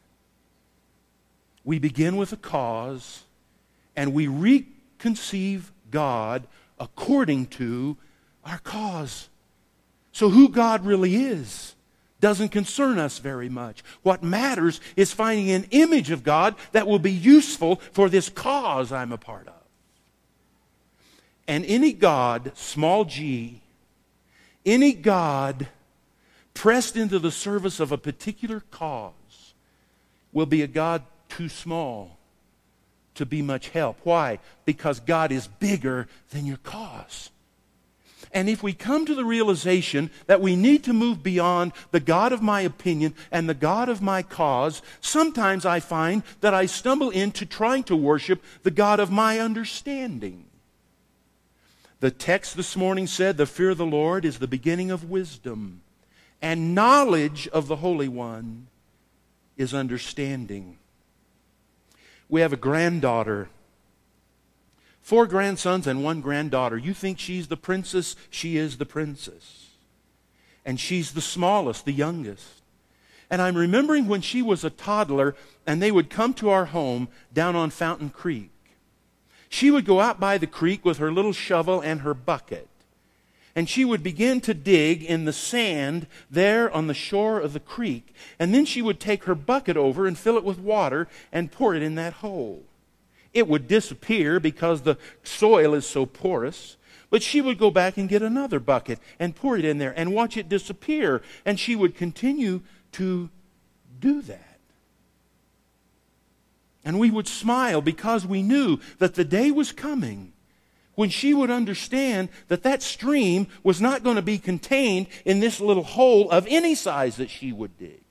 We 1.65 1.81
begin 1.81 2.17
with 2.17 2.33
a 2.33 2.37
cause, 2.37 3.25
and 3.97 4.15
we 4.15 4.29
reconceive 4.29 5.73
God 5.91 6.47
according 6.79 7.47
to 7.47 7.97
our 8.45 8.59
cause. 8.59 9.29
So, 10.13 10.31
who 10.31 10.49
God 10.49 10.87
really 10.87 11.17
is 11.17 11.76
doesn't 12.21 12.49
concern 12.49 12.99
us 12.99 13.19
very 13.19 13.49
much. 13.49 13.83
What 14.03 14.23
matters 14.23 14.81
is 14.97 15.13
finding 15.13 15.51
an 15.51 15.67
image 15.71 16.11
of 16.11 16.25
God 16.25 16.55
that 16.73 16.87
will 16.87 16.99
be 16.99 17.13
useful 17.13 17.77
for 17.93 18.09
this 18.09 18.29
cause 18.29 18.93
I'm 18.93 19.13
a 19.13 19.19
part 19.19 19.49
of. 19.49 19.55
And 21.47 21.65
any 21.67 21.93
God, 21.93 22.53
small 22.55 23.05
g, 23.05 23.61
any 24.65 24.93
God 24.93 25.69
pressed 26.55 26.97
into 26.97 27.19
the 27.19 27.31
service 27.31 27.79
of 27.81 27.93
a 27.93 27.99
particular 27.99 28.63
cause 28.71 29.55
will 30.33 30.47
be 30.47 30.63
a 30.63 30.67
God 30.67 31.03
too 31.29 31.49
small 31.49 32.19
to 33.15 33.27
be 33.27 33.43
much 33.43 33.69
help. 33.69 33.99
Why? 34.05 34.39
Because 34.65 35.01
God 35.01 35.33
is 35.33 35.47
bigger 35.47 36.09
than 36.31 36.47
your 36.47 36.59
cause. 36.59 37.31
And 38.37 38.51
if 38.51 38.63
we 38.63 38.75
come 38.75 39.07
to 39.07 39.15
the 39.15 39.25
realization 39.25 40.11
that 40.27 40.43
we 40.43 40.57
need 40.57 40.85
to 40.85 40.93
move 40.93 41.23
beyond 41.23 41.73
the 41.91 42.01
God 42.01 42.35
of 42.35 42.43
my 42.43 42.61
opinion 42.61 43.15
and 43.33 43.49
the 43.49 43.55
God 43.55 43.89
of 43.89 44.03
my 44.03 44.23
cause, 44.23 44.83
sometimes 45.01 45.65
I 45.65 45.81
find 45.81 46.23
that 46.43 46.53
I 46.53 46.67
stumble 46.67 47.09
into 47.09 47.47
trying 47.47 47.85
to 47.85 47.97
worship 47.97 48.45
the 48.63 48.71
God 48.71 49.01
of 49.01 49.11
my 49.11 49.39
understanding. 49.39 50.45
The 52.01 52.11
text 52.11 52.59
this 52.59 52.77
morning 52.77 53.07
said, 53.07 53.39
The 53.39 53.47
fear 53.47 53.71
of 53.71 53.79
the 53.79 53.87
Lord 53.87 54.27
is 54.27 54.39
the 54.39 54.47
beginning 54.47 54.91
of 54.91 55.09
wisdom, 55.09 55.81
and 56.43 56.75
knowledge 56.75 57.49
of 57.49 57.69
the 57.69 57.77
Holy 57.77 58.07
One 58.07 58.67
is 59.57 59.73
understanding. 59.73 60.77
We 62.29 62.43
have 62.43 62.53
a 62.53 62.59
granddaughter 62.59 63.49
Four 65.07 65.29
grandsons 65.29 65.87
and 65.87 66.03
one 66.03 66.21
granddaughter. 66.21 66.77
You 66.77 66.93
think 66.93 67.21
she's 67.21 67.47
the 67.47 67.57
princess? 67.57 68.17
She 68.29 68.57
is 68.57 68.79
the 68.79 68.85
princess. 68.85 69.69
And 70.65 70.81
she's 70.81 71.13
the 71.13 71.21
smallest, 71.21 71.85
the 71.85 71.93
youngest. 71.93 72.61
And 73.31 73.41
I'm 73.41 73.57
remembering 73.57 74.09
when 74.09 74.21
she 74.21 74.43
was 74.43 74.65
a 74.65 74.69
toddler 74.69 75.37
and 75.65 75.81
they 75.81 75.93
would 75.93 76.11
come 76.11 76.35
to 76.35 76.51
our 76.51 76.65
home 76.65 77.07
down 77.33 77.55
on 77.55 77.71
Fountain 77.71 78.11
Creek. 78.11 78.51
She 79.49 79.71
would 79.71 79.85
go 79.85 80.01
out 80.01 80.19
by 80.19 80.39
the 80.39 80.47
creek 80.49 80.85
with 80.85 80.99
her 80.99 81.13
little 81.13 81.33
shovel 81.33 81.81
and 81.81 82.01
her 82.01 82.13
bucket. 82.13 82.67
And 83.55 83.69
she 83.69 83.85
would 83.85 84.03
begin 84.03 84.41
to 84.41 84.55
dig 84.55 85.05
in 85.05 85.25
the 85.25 85.33
sand 85.33 86.09
there 86.29 86.69
on 86.69 86.89
the 86.89 86.95
shore 86.95 87.39
of 87.39 87.53
the 87.53 87.61
creek. 87.61 88.13
And 88.41 88.53
then 88.53 88.65
she 88.65 88.83
would 88.83 88.99
take 88.99 89.23
her 89.23 89.37
bucket 89.37 89.77
over 89.77 90.09
and 90.09 90.19
fill 90.19 90.37
it 90.37 90.43
with 90.43 90.59
water 90.59 91.07
and 91.31 91.53
pour 91.53 91.77
it 91.77 91.83
in 91.85 91.95
that 91.95 92.15
hole 92.15 92.65
it 93.37 93.47
would 93.47 93.69
disappear 93.69 94.41
because 94.41 94.81
the 94.81 94.97
soil 95.23 95.75
is 95.75 95.87
so 95.87 96.07
porous. 96.07 96.79
But 97.11 97.23
she 97.23 97.41
would 97.41 97.59
go 97.59 97.71
back 97.71 97.99
and 97.99 98.09
get 98.09 98.23
another 98.23 98.59
bucket 98.59 98.99
and 99.19 99.37
pour 99.37 99.57
it 99.57 99.65
in 99.65 99.79
there 99.79 99.93
and 99.97 100.15
watch 100.15 100.37
it 100.37 100.49
disappear. 100.49 101.23
And 101.45 101.61
she 101.61 101.77
would 101.77 101.95
continue 101.95 102.63
to 102.93 103.29
do 104.01 104.23
that. 104.23 104.59
And 106.85 106.99
we 106.99 107.11
would 107.11 107.29
smile 107.29 107.81
because 107.81 108.27
we 108.27 108.43
knew 108.43 108.79
that 108.99 109.15
the 109.15 109.25
day 109.25 109.51
was 109.51 109.71
coming 109.71 110.33
when 110.95 111.11
she 111.11 111.35
would 111.35 111.51
understand 111.51 112.31
that 112.49 112.63
that 112.63 112.83
stream 112.83 113.49
was 113.63 113.83
not 113.83 114.03
going 114.03 114.17
to 114.17 114.23
be 114.23 114.39
contained 114.39 115.09
in 115.27 115.41
this 115.41 115.61
little 115.61 115.83
hole 115.83 116.31
of 116.31 116.47
any 116.49 116.75
size 116.75 117.17
that 117.17 117.29
she 117.29 117.53
would 117.53 117.77
dig. 117.77 118.03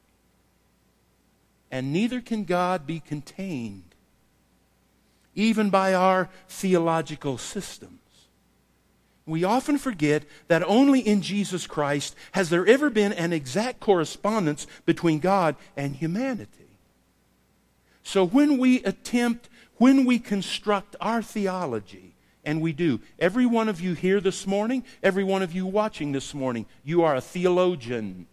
And 1.72 1.92
neither 1.92 2.22
can 2.22 2.44
God 2.44 2.86
be 2.86 3.00
contained 3.00 3.85
even 5.36 5.70
by 5.70 5.94
our 5.94 6.30
theological 6.48 7.38
systems. 7.38 8.00
We 9.28 9.44
often 9.44 9.78
forget 9.78 10.24
that 10.48 10.64
only 10.64 11.00
in 11.00 11.22
Jesus 11.22 11.68
Christ 11.68 12.16
has 12.34 12.50
there 12.50 12.66
ever 12.66 12.90
been 12.90 13.14
an 13.14 13.34
exact 13.34 13.80
correspondence 13.80 14.68
between 14.86 15.20
God 15.20 15.56
and 15.76 15.96
humanity. 15.96 16.80
So 18.04 18.26
when 18.26 18.60
we 18.60 18.84
attempt, 18.84 19.50
when 19.78 20.06
we 20.06 20.20
construct 20.20 20.96
our 21.02 21.24
theology, 21.24 22.16
and 22.46 22.62
we 22.62 22.72
do, 22.72 23.00
every 23.18 23.48
one 23.48 23.68
of 23.68 23.82
you 23.82 23.96
here 23.96 24.22
this 24.22 24.46
morning, 24.46 24.84
every 25.02 25.24
one 25.24 25.42
of 25.42 25.54
you 25.54 25.66
watching 25.66 26.12
this 26.12 26.34
morning, 26.34 26.68
you 26.84 27.02
are 27.02 27.16
a 27.16 27.22
theologian. 27.22 28.28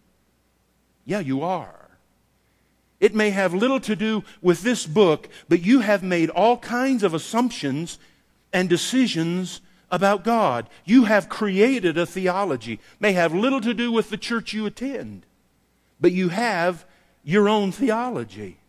Yeah, 1.03 1.19
you 1.19 1.41
are. 1.41 1.82
It 3.03 3.13
may 3.13 3.31
have 3.31 3.53
little 3.53 3.81
to 3.81 3.97
do 3.97 4.23
with 4.41 4.61
this 4.61 4.85
book, 4.85 5.27
but 5.49 5.61
you 5.61 5.81
have 5.81 6.03
made 6.03 6.29
all 6.29 6.55
kinds 6.55 7.03
of 7.03 7.13
assumptions 7.13 7.99
and 8.53 8.69
decisions 8.69 9.59
about 9.91 10.23
God. 10.23 10.69
You 10.85 11.03
have 11.03 11.27
created 11.27 11.97
a 11.97 12.05
theology. 12.05 12.79
May 13.01 13.11
have 13.11 13.35
little 13.35 13.59
to 13.59 13.73
do 13.73 13.91
with 13.91 14.09
the 14.09 14.15
church 14.15 14.53
you 14.53 14.65
attend, 14.65 15.25
but 15.99 16.13
you 16.13 16.29
have 16.29 16.85
your 17.25 17.49
own 17.49 17.73
theology. 17.73 18.59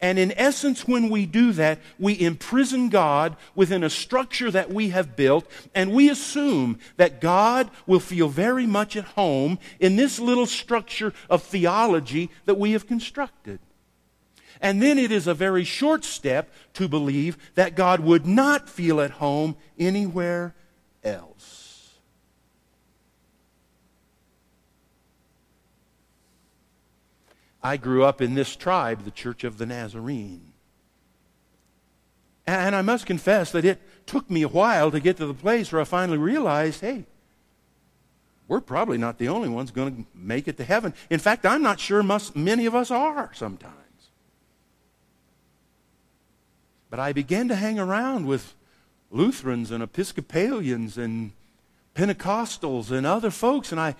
And 0.00 0.18
in 0.18 0.32
essence, 0.36 0.86
when 0.86 1.10
we 1.10 1.26
do 1.26 1.52
that, 1.52 1.80
we 1.98 2.20
imprison 2.20 2.88
God 2.88 3.36
within 3.56 3.82
a 3.82 3.90
structure 3.90 4.50
that 4.50 4.72
we 4.72 4.90
have 4.90 5.16
built, 5.16 5.50
and 5.74 5.92
we 5.92 6.08
assume 6.08 6.78
that 6.98 7.20
God 7.20 7.68
will 7.86 7.98
feel 7.98 8.28
very 8.28 8.66
much 8.66 8.96
at 8.96 9.04
home 9.04 9.58
in 9.80 9.96
this 9.96 10.20
little 10.20 10.46
structure 10.46 11.12
of 11.28 11.42
theology 11.42 12.30
that 12.44 12.58
we 12.58 12.72
have 12.72 12.86
constructed. 12.86 13.58
And 14.60 14.80
then 14.80 14.98
it 14.98 15.10
is 15.10 15.26
a 15.26 15.34
very 15.34 15.64
short 15.64 16.04
step 16.04 16.52
to 16.74 16.88
believe 16.88 17.36
that 17.54 17.74
God 17.74 18.00
would 18.00 18.26
not 18.26 18.68
feel 18.68 19.00
at 19.00 19.12
home 19.12 19.56
anywhere 19.78 20.54
else. 21.02 21.57
I 27.62 27.76
grew 27.76 28.04
up 28.04 28.20
in 28.20 28.34
this 28.34 28.54
tribe, 28.54 29.04
the 29.04 29.10
Church 29.10 29.44
of 29.44 29.58
the 29.58 29.66
Nazarene. 29.66 30.52
And 32.46 32.74
I 32.74 32.82
must 32.82 33.04
confess 33.04 33.52
that 33.52 33.64
it 33.64 33.80
took 34.06 34.30
me 34.30 34.42
a 34.42 34.48
while 34.48 34.90
to 34.90 35.00
get 35.00 35.18
to 35.18 35.26
the 35.26 35.34
place 35.34 35.70
where 35.70 35.82
I 35.82 35.84
finally 35.84 36.18
realized 36.18 36.80
hey, 36.80 37.04
we're 38.46 38.62
probably 38.62 38.96
not 38.96 39.18
the 39.18 39.28
only 39.28 39.50
ones 39.50 39.70
going 39.70 39.94
to 39.94 40.06
make 40.14 40.48
it 40.48 40.56
to 40.56 40.64
heaven. 40.64 40.94
In 41.10 41.18
fact, 41.18 41.44
I'm 41.44 41.62
not 41.62 41.78
sure 41.78 42.02
must, 42.02 42.34
many 42.34 42.64
of 42.64 42.74
us 42.74 42.90
are 42.90 43.30
sometimes. 43.34 43.74
But 46.88 46.98
I 46.98 47.12
began 47.12 47.48
to 47.48 47.54
hang 47.54 47.78
around 47.78 48.26
with 48.26 48.54
Lutherans 49.10 49.70
and 49.70 49.82
Episcopalians 49.82 50.96
and 50.96 51.32
Pentecostals 51.94 52.90
and 52.90 53.06
other 53.06 53.30
folks, 53.30 53.72
and 53.72 53.80
I, 53.80 53.94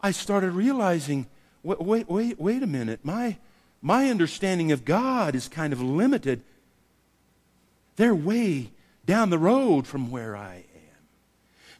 I 0.00 0.12
started 0.12 0.52
realizing 0.52 1.26
wait, 1.64 2.08
wait, 2.08 2.40
wait 2.40 2.62
a 2.62 2.66
minute. 2.66 3.00
My, 3.02 3.38
my 3.80 4.10
understanding 4.10 4.70
of 4.70 4.84
God 4.84 5.34
is 5.34 5.48
kind 5.48 5.72
of 5.72 5.80
limited. 5.80 6.42
They're 7.96 8.14
way 8.14 8.70
down 9.06 9.30
the 9.30 9.38
road 9.38 9.86
from 9.86 10.10
where 10.10 10.36
I 10.36 10.56
am. 10.56 10.64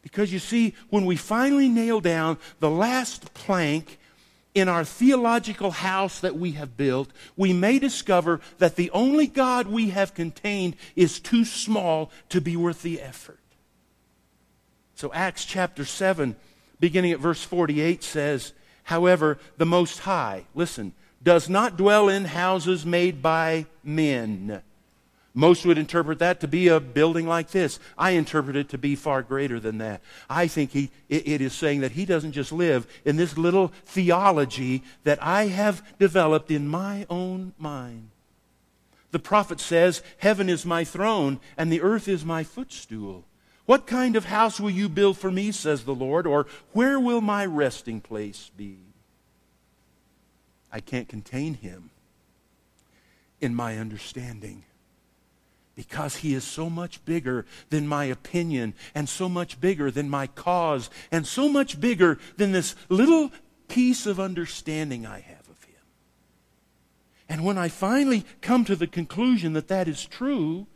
Because 0.03 0.33
you 0.33 0.39
see, 0.39 0.75
when 0.91 1.07
we 1.07 1.17
finally 1.17 1.69
nail 1.69 2.01
down 2.01 2.39
the 2.61 2.71
last 2.71 3.33
plank 3.35 3.99
in 4.55 4.69
our 4.69 4.85
theological 4.85 5.73
house 5.73 6.21
that 6.21 6.37
we 6.37 6.53
have 6.53 6.77
built, 6.77 7.11
we 7.37 7.53
may 7.53 7.79
discover 7.79 8.41
that 8.59 8.77
the 8.77 8.91
only 8.91 9.27
God 9.27 9.67
we 9.67 9.91
have 9.91 10.15
contained 10.15 10.77
is 10.95 11.19
too 11.19 11.45
small 11.45 12.11
to 12.29 12.41
be 12.41 12.57
worth 12.57 12.83
the 12.83 13.01
effort. 13.01 13.41
So, 14.95 15.13
Acts 15.13 15.45
chapter 15.45 15.85
7, 15.85 16.37
beginning 16.79 17.13
at 17.13 17.19
verse 17.19 17.43
48, 17.43 18.05
says, 18.05 18.53
However, 18.85 19.39
the 19.57 19.67
Most 19.67 20.01
High, 20.01 20.45
listen, 20.55 20.93
does 21.23 21.49
not 21.49 21.77
dwell 21.77 22.09
in 22.09 22.27
houses 22.27 22.85
made 22.85 23.23
by 23.23 23.67
men. 23.83 24.63
Most 25.37 25.67
would 25.67 25.79
interpret 25.79 26.21
that 26.21 26.39
to 26.41 26.49
be 26.49 26.69
a 26.69 26.79
building 26.79 27.27
like 27.27 27.51
this. 27.51 27.81
I 27.99 28.11
interpret 28.11 28.55
it 28.55 28.69
to 28.69 28.79
be 28.79 28.95
far 28.95 29.21
greater 29.23 29.59
than 29.59 29.79
that. 29.79 30.01
I 30.31 30.47
think 30.47 30.71
he, 30.71 30.91
it, 31.09 31.27
it 31.27 31.41
is 31.41 31.53
saying 31.53 31.81
that 31.81 31.93
he 31.93 32.05
doesn't 32.05 32.33
just 32.33 32.53
live 32.53 32.87
in 33.05 33.17
this 33.17 33.37
little 33.37 33.73
theology 33.85 34.85
that 35.03 35.21
I 35.21 35.47
have 35.47 35.83
developed 35.99 36.53
in 36.53 36.69
my 36.69 37.05
own 37.11 37.53
mind. 37.59 38.11
The 39.11 39.19
prophet 39.19 39.59
says, 39.59 40.03
Heaven 40.19 40.49
is 40.49 40.65
my 40.65 40.85
throne, 40.85 41.41
and 41.57 41.73
the 41.73 41.83
earth 41.83 42.07
is 42.07 42.25
my 42.25 42.45
footstool. 42.45 43.25
What 43.67 43.87
kind 43.87 44.15
of 44.17 44.27
house 44.27 44.61
will 44.61 44.71
you 44.71 44.89
build 44.89 45.17
for 45.17 45.31
me, 45.31 45.51
says 45.51 45.85
the 45.85 45.95
Lord, 45.95 46.27
or 46.27 46.47
where 46.73 47.01
will 47.01 47.21
my 47.21 47.47
resting 47.47 48.01
place 48.01 48.51
be? 48.57 48.79
I 50.71 50.81
can't 50.81 51.09
contain 51.09 51.55
him 51.55 51.91
in 53.41 53.55
my 53.55 53.79
understanding 53.79 54.65
because 55.75 56.17
he 56.17 56.35
is 56.35 56.45
so 56.45 56.69
much 56.69 57.05
bigger 57.05 57.47
than 57.71 57.89
my 57.89 58.05
opinion 58.05 58.75
and 58.95 59.09
so 59.09 59.29
much 59.29 59.61
bigger 59.61 59.91
than 59.91 60.09
my 60.09 60.27
cause 60.27 60.91
and 61.11 61.27
so 61.27 61.49
much 61.49 61.81
bigger 61.81 62.19
than 62.37 62.53
this 62.53 62.75
little 62.89 63.33
piece 63.69 64.07
of 64.07 64.21
understanding 64.21 65.07
I 65.07 65.21
have 65.21 65.49
of 65.49 65.65
him. 65.65 65.83
And 67.29 67.45
when 67.45 67.59
I 67.59 67.69
finally 67.69 68.25
come 68.41 68.65
to 68.67 68.77
the 68.77 68.87
conclusion 68.87 69.53
that 69.55 69.69
that 69.69 69.89
is 69.89 70.05
true, 70.05 70.67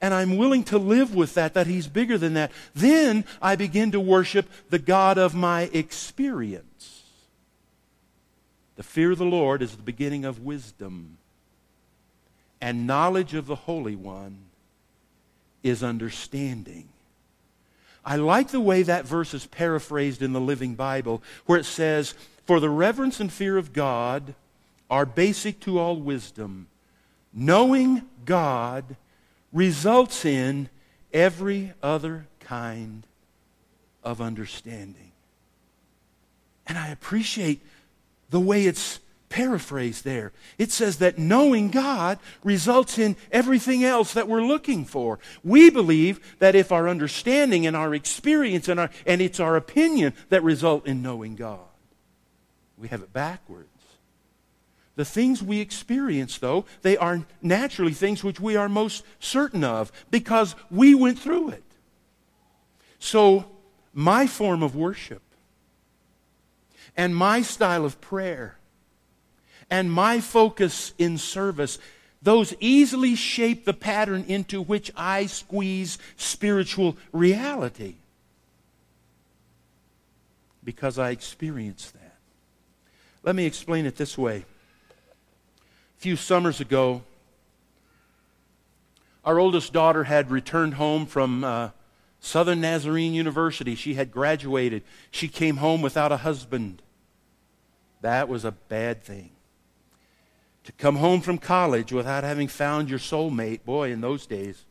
and 0.00 0.14
I'm 0.14 0.36
willing 0.36 0.64
to 0.64 0.78
live 0.78 1.14
with 1.14 1.34
that, 1.34 1.54
that 1.54 1.66
he's 1.66 1.86
bigger 1.86 2.16
than 2.16 2.34
that, 2.34 2.52
then 2.74 3.24
I 3.42 3.56
begin 3.56 3.90
to 3.92 4.00
worship 4.00 4.48
the 4.70 4.78
God 4.78 5.18
of 5.18 5.34
my 5.34 5.62
experience. 5.72 7.02
The 8.76 8.82
fear 8.82 9.12
of 9.12 9.18
the 9.18 9.24
Lord 9.24 9.60
is 9.60 9.76
the 9.76 9.82
beginning 9.82 10.24
of 10.24 10.40
wisdom 10.40 11.18
and 12.60 12.86
knowledge 12.86 13.34
of 13.34 13.46
the 13.46 13.54
Holy 13.54 13.96
One 13.96 14.38
is 15.62 15.82
understanding. 15.82 16.88
I 18.04 18.16
like 18.16 18.48
the 18.48 18.60
way 18.60 18.82
that 18.82 19.06
verse 19.06 19.34
is 19.34 19.46
paraphrased 19.46 20.22
in 20.22 20.32
the 20.32 20.40
Living 20.40 20.74
Bible, 20.74 21.22
where 21.46 21.58
it 21.58 21.64
says, 21.64 22.14
For 22.46 22.60
the 22.60 22.70
reverence 22.70 23.20
and 23.20 23.32
fear 23.32 23.58
of 23.58 23.72
God 23.72 24.34
are 24.88 25.06
basic 25.06 25.60
to 25.60 25.78
all 25.78 25.96
wisdom. 25.96 26.68
Knowing 27.32 28.02
God 28.24 28.96
results 29.52 30.24
in 30.24 30.68
every 31.12 31.72
other 31.82 32.26
kind 32.40 33.06
of 34.02 34.20
understanding. 34.20 35.12
And 36.66 36.78
I 36.78 36.88
appreciate 36.88 37.60
the 38.30 38.40
way 38.40 38.66
it's 38.66 39.00
paraphrased 39.28 40.04
there. 40.04 40.32
It 40.58 40.70
says 40.72 40.98
that 40.98 41.18
knowing 41.18 41.70
God 41.70 42.18
results 42.44 42.98
in 42.98 43.16
everything 43.32 43.84
else 43.84 44.12
that 44.12 44.28
we're 44.28 44.42
looking 44.42 44.84
for. 44.84 45.18
We 45.42 45.70
believe 45.70 46.36
that 46.40 46.54
if 46.54 46.72
our 46.72 46.88
understanding 46.88 47.66
and 47.66 47.76
our 47.76 47.94
experience 47.94 48.68
and, 48.68 48.80
our, 48.80 48.90
and 49.06 49.22
it's 49.22 49.40
our 49.40 49.56
opinion 49.56 50.14
that 50.28 50.42
result 50.42 50.86
in 50.86 51.00
knowing 51.00 51.36
God, 51.36 51.60
we 52.76 52.88
have 52.88 53.02
it 53.02 53.12
backwards. 53.12 53.69
The 55.00 55.06
things 55.06 55.42
we 55.42 55.60
experience, 55.60 56.36
though, 56.36 56.66
they 56.82 56.98
are 56.98 57.24
naturally 57.40 57.94
things 57.94 58.22
which 58.22 58.38
we 58.38 58.54
are 58.54 58.68
most 58.68 59.02
certain 59.18 59.64
of 59.64 59.90
because 60.10 60.54
we 60.70 60.94
went 60.94 61.18
through 61.18 61.48
it. 61.48 61.62
So, 62.98 63.46
my 63.94 64.26
form 64.26 64.62
of 64.62 64.76
worship 64.76 65.22
and 66.98 67.16
my 67.16 67.40
style 67.40 67.86
of 67.86 68.02
prayer 68.02 68.58
and 69.70 69.90
my 69.90 70.20
focus 70.20 70.92
in 70.98 71.16
service, 71.16 71.78
those 72.20 72.52
easily 72.60 73.14
shape 73.14 73.64
the 73.64 73.72
pattern 73.72 74.26
into 74.28 74.60
which 74.60 74.92
I 74.94 75.24
squeeze 75.24 75.96
spiritual 76.18 76.98
reality 77.10 77.94
because 80.62 80.98
I 80.98 81.08
experience 81.08 81.90
that. 81.92 82.16
Let 83.22 83.34
me 83.34 83.46
explain 83.46 83.86
it 83.86 83.96
this 83.96 84.18
way. 84.18 84.44
Few 86.00 86.16
summers 86.16 86.62
ago, 86.62 87.02
our 89.22 89.38
oldest 89.38 89.74
daughter 89.74 90.04
had 90.04 90.30
returned 90.30 90.74
home 90.74 91.04
from 91.04 91.44
uh, 91.44 91.70
Southern 92.20 92.62
Nazarene 92.62 93.12
University. 93.12 93.74
She 93.74 93.92
had 93.94 94.10
graduated. 94.10 94.82
She 95.10 95.28
came 95.28 95.58
home 95.58 95.82
without 95.82 96.10
a 96.10 96.16
husband. 96.16 96.80
That 98.00 98.30
was 98.30 98.46
a 98.46 98.52
bad 98.52 99.02
thing 99.02 99.32
to 100.64 100.72
come 100.72 100.96
home 100.96 101.20
from 101.20 101.36
college 101.36 101.92
without 101.92 102.24
having 102.24 102.48
found 102.48 102.88
your 102.88 102.98
soulmate, 102.98 103.66
boy, 103.66 103.92
in 103.92 104.00
those 104.00 104.24
days. 104.24 104.64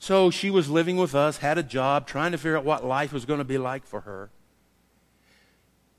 So 0.00 0.28
she 0.28 0.50
was 0.50 0.68
living 0.68 0.96
with 0.96 1.14
us, 1.14 1.36
had 1.36 1.56
a 1.56 1.62
job, 1.62 2.08
trying 2.08 2.32
to 2.32 2.38
figure 2.38 2.56
out 2.56 2.64
what 2.64 2.84
life 2.84 3.12
was 3.12 3.24
going 3.24 3.38
to 3.38 3.44
be 3.44 3.58
like 3.58 3.86
for 3.86 4.00
her. 4.00 4.30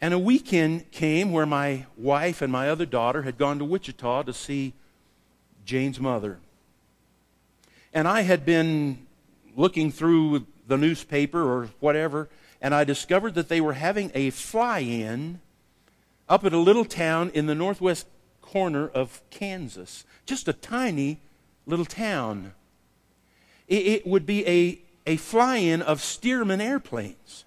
And 0.01 0.13
a 0.13 0.19
weekend 0.19 0.91
came 0.91 1.31
where 1.31 1.45
my 1.45 1.85
wife 1.97 2.41
and 2.41 2.51
my 2.51 2.69
other 2.69 2.85
daughter 2.85 3.23
had 3.23 3.37
gone 3.37 3.59
to 3.59 3.65
Wichita 3.65 4.23
to 4.23 4.33
see 4.33 4.73
Jane's 5.65 5.99
mother. 5.99 6.39
And 7.93 8.07
I 8.07 8.21
had 8.21 8.45
been 8.45 9.05
looking 9.55 9.91
through 9.91 10.45
the 10.67 10.77
newspaper 10.77 11.41
or 11.41 11.69
whatever, 11.79 12.29
and 12.61 12.75
I 12.75 12.83
discovered 12.83 13.35
that 13.35 13.49
they 13.49 13.61
were 13.61 13.73
having 13.73 14.11
a 14.13 14.31
fly 14.31 14.79
in 14.79 15.39
up 16.27 16.43
at 16.43 16.53
a 16.53 16.57
little 16.57 16.85
town 16.85 17.31
in 17.33 17.45
the 17.45 17.55
northwest 17.55 18.07
corner 18.41 18.87
of 18.87 19.21
Kansas, 19.29 20.05
just 20.25 20.47
a 20.47 20.53
tiny 20.53 21.19
little 21.65 21.85
town. 21.85 22.53
It, 23.67 24.05
would 24.05 24.25
be 24.25 24.47
a, 24.47 24.79
a 25.07 25.17
fly 25.17 25.57
in 25.57 25.81
of 25.81 25.99
Stearman 25.99 26.61
airplanes. 26.61 27.45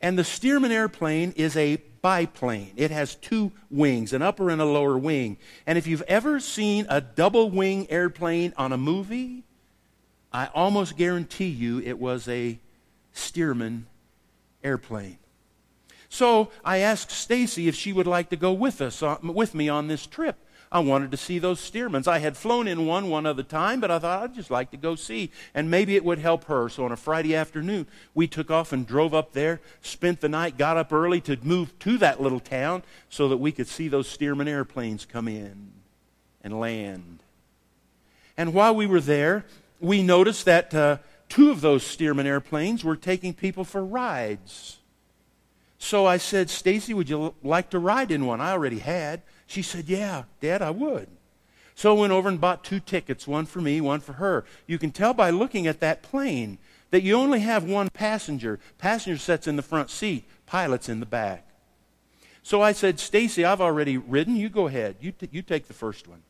And 0.00 0.18
the 0.18 0.22
Stearman 0.22 0.70
airplane 0.70 1.32
is 1.36 1.56
a 1.56 1.76
biplane. 2.02 2.72
It 2.76 2.90
has 2.90 3.14
two 3.14 3.52
wings, 3.70 4.12
an 4.12 4.22
upper 4.22 4.50
and 4.50 4.60
a 4.60 4.64
lower 4.64 4.96
wing. 4.96 5.36
And 5.66 5.76
if 5.76 5.86
you've 5.86 6.02
ever 6.02 6.40
seen 6.40 6.86
a 6.88 7.00
double 7.00 7.50
wing 7.50 7.86
airplane 7.90 8.54
on 8.56 8.72
a 8.72 8.78
movie, 8.78 9.44
I 10.32 10.46
almost 10.54 10.96
guarantee 10.96 11.48
you 11.48 11.80
it 11.80 11.98
was 11.98 12.28
a 12.28 12.58
Stearman 13.14 13.82
airplane. 14.64 15.18
So 16.08 16.50
I 16.64 16.78
asked 16.78 17.10
Stacy 17.10 17.68
if 17.68 17.74
she 17.74 17.92
would 17.92 18.06
like 18.06 18.30
to 18.30 18.36
go 18.36 18.52
with 18.52 18.80
us, 18.80 19.02
with 19.22 19.54
me 19.54 19.68
on 19.68 19.88
this 19.88 20.06
trip. 20.06 20.36
I 20.72 20.78
wanted 20.78 21.10
to 21.10 21.16
see 21.16 21.40
those 21.40 21.58
Stearmans. 21.58 22.06
I 22.06 22.20
had 22.20 22.36
flown 22.36 22.68
in 22.68 22.86
one 22.86 23.10
one 23.10 23.26
other 23.26 23.42
time, 23.42 23.80
but 23.80 23.90
I 23.90 23.98
thought 23.98 24.22
I'd 24.22 24.34
just 24.34 24.52
like 24.52 24.70
to 24.70 24.76
go 24.76 24.94
see, 24.94 25.32
and 25.52 25.68
maybe 25.68 25.96
it 25.96 26.04
would 26.04 26.20
help 26.20 26.44
her. 26.44 26.68
So 26.68 26.84
on 26.84 26.92
a 26.92 26.96
Friday 26.96 27.34
afternoon, 27.34 27.88
we 28.14 28.28
took 28.28 28.52
off 28.52 28.72
and 28.72 28.86
drove 28.86 29.12
up 29.12 29.32
there, 29.32 29.60
spent 29.82 30.20
the 30.20 30.28
night, 30.28 30.56
got 30.56 30.76
up 30.76 30.92
early 30.92 31.20
to 31.22 31.36
move 31.42 31.76
to 31.80 31.98
that 31.98 32.20
little 32.20 32.38
town 32.38 32.84
so 33.08 33.28
that 33.28 33.38
we 33.38 33.50
could 33.50 33.66
see 33.66 33.88
those 33.88 34.06
Stearman 34.06 34.46
airplanes 34.46 35.04
come 35.04 35.26
in 35.26 35.72
and 36.42 36.60
land. 36.60 37.24
And 38.36 38.54
while 38.54 38.74
we 38.74 38.86
were 38.86 39.00
there, 39.00 39.44
we 39.80 40.04
noticed 40.04 40.44
that 40.44 40.72
uh, 40.72 40.98
two 41.28 41.50
of 41.50 41.62
those 41.62 41.82
Stearman 41.82 42.26
airplanes 42.26 42.84
were 42.84 42.96
taking 42.96 43.34
people 43.34 43.64
for 43.64 43.84
rides. 43.84 44.78
So 45.78 46.06
I 46.06 46.18
said, 46.18 46.48
Stacy, 46.48 46.94
would 46.94 47.08
you 47.08 47.34
like 47.42 47.70
to 47.70 47.78
ride 47.78 48.10
in 48.12 48.24
one? 48.26 48.40
I 48.40 48.52
already 48.52 48.78
had. 48.78 49.22
She 49.50 49.62
said, 49.62 49.88
Yeah, 49.88 50.24
Dad, 50.40 50.62
I 50.62 50.70
would. 50.70 51.08
So 51.74 51.96
I 51.96 51.98
went 51.98 52.12
over 52.12 52.28
and 52.28 52.40
bought 52.40 52.62
two 52.62 52.78
tickets, 52.78 53.26
one 53.26 53.46
for 53.46 53.60
me, 53.60 53.80
one 53.80 53.98
for 53.98 54.12
her. 54.12 54.44
You 54.68 54.78
can 54.78 54.92
tell 54.92 55.12
by 55.12 55.30
looking 55.30 55.66
at 55.66 55.80
that 55.80 56.04
plane 56.04 56.58
that 56.90 57.02
you 57.02 57.16
only 57.16 57.40
have 57.40 57.64
one 57.64 57.88
passenger. 57.88 58.60
Passenger 58.78 59.18
sits 59.18 59.48
in 59.48 59.56
the 59.56 59.62
front 59.62 59.90
seat, 59.90 60.24
pilot's 60.46 60.88
in 60.88 61.00
the 61.00 61.06
back. 61.06 61.50
So 62.44 62.62
I 62.62 62.70
said, 62.70 63.00
Stacy, 63.00 63.44
I've 63.44 63.60
already 63.60 63.96
ridden. 63.98 64.36
You 64.36 64.50
go 64.50 64.68
ahead. 64.68 64.94
You, 65.00 65.10
t- 65.10 65.28
you 65.32 65.42
take 65.42 65.66
the 65.66 65.74
first 65.74 66.06
one. 66.06 66.22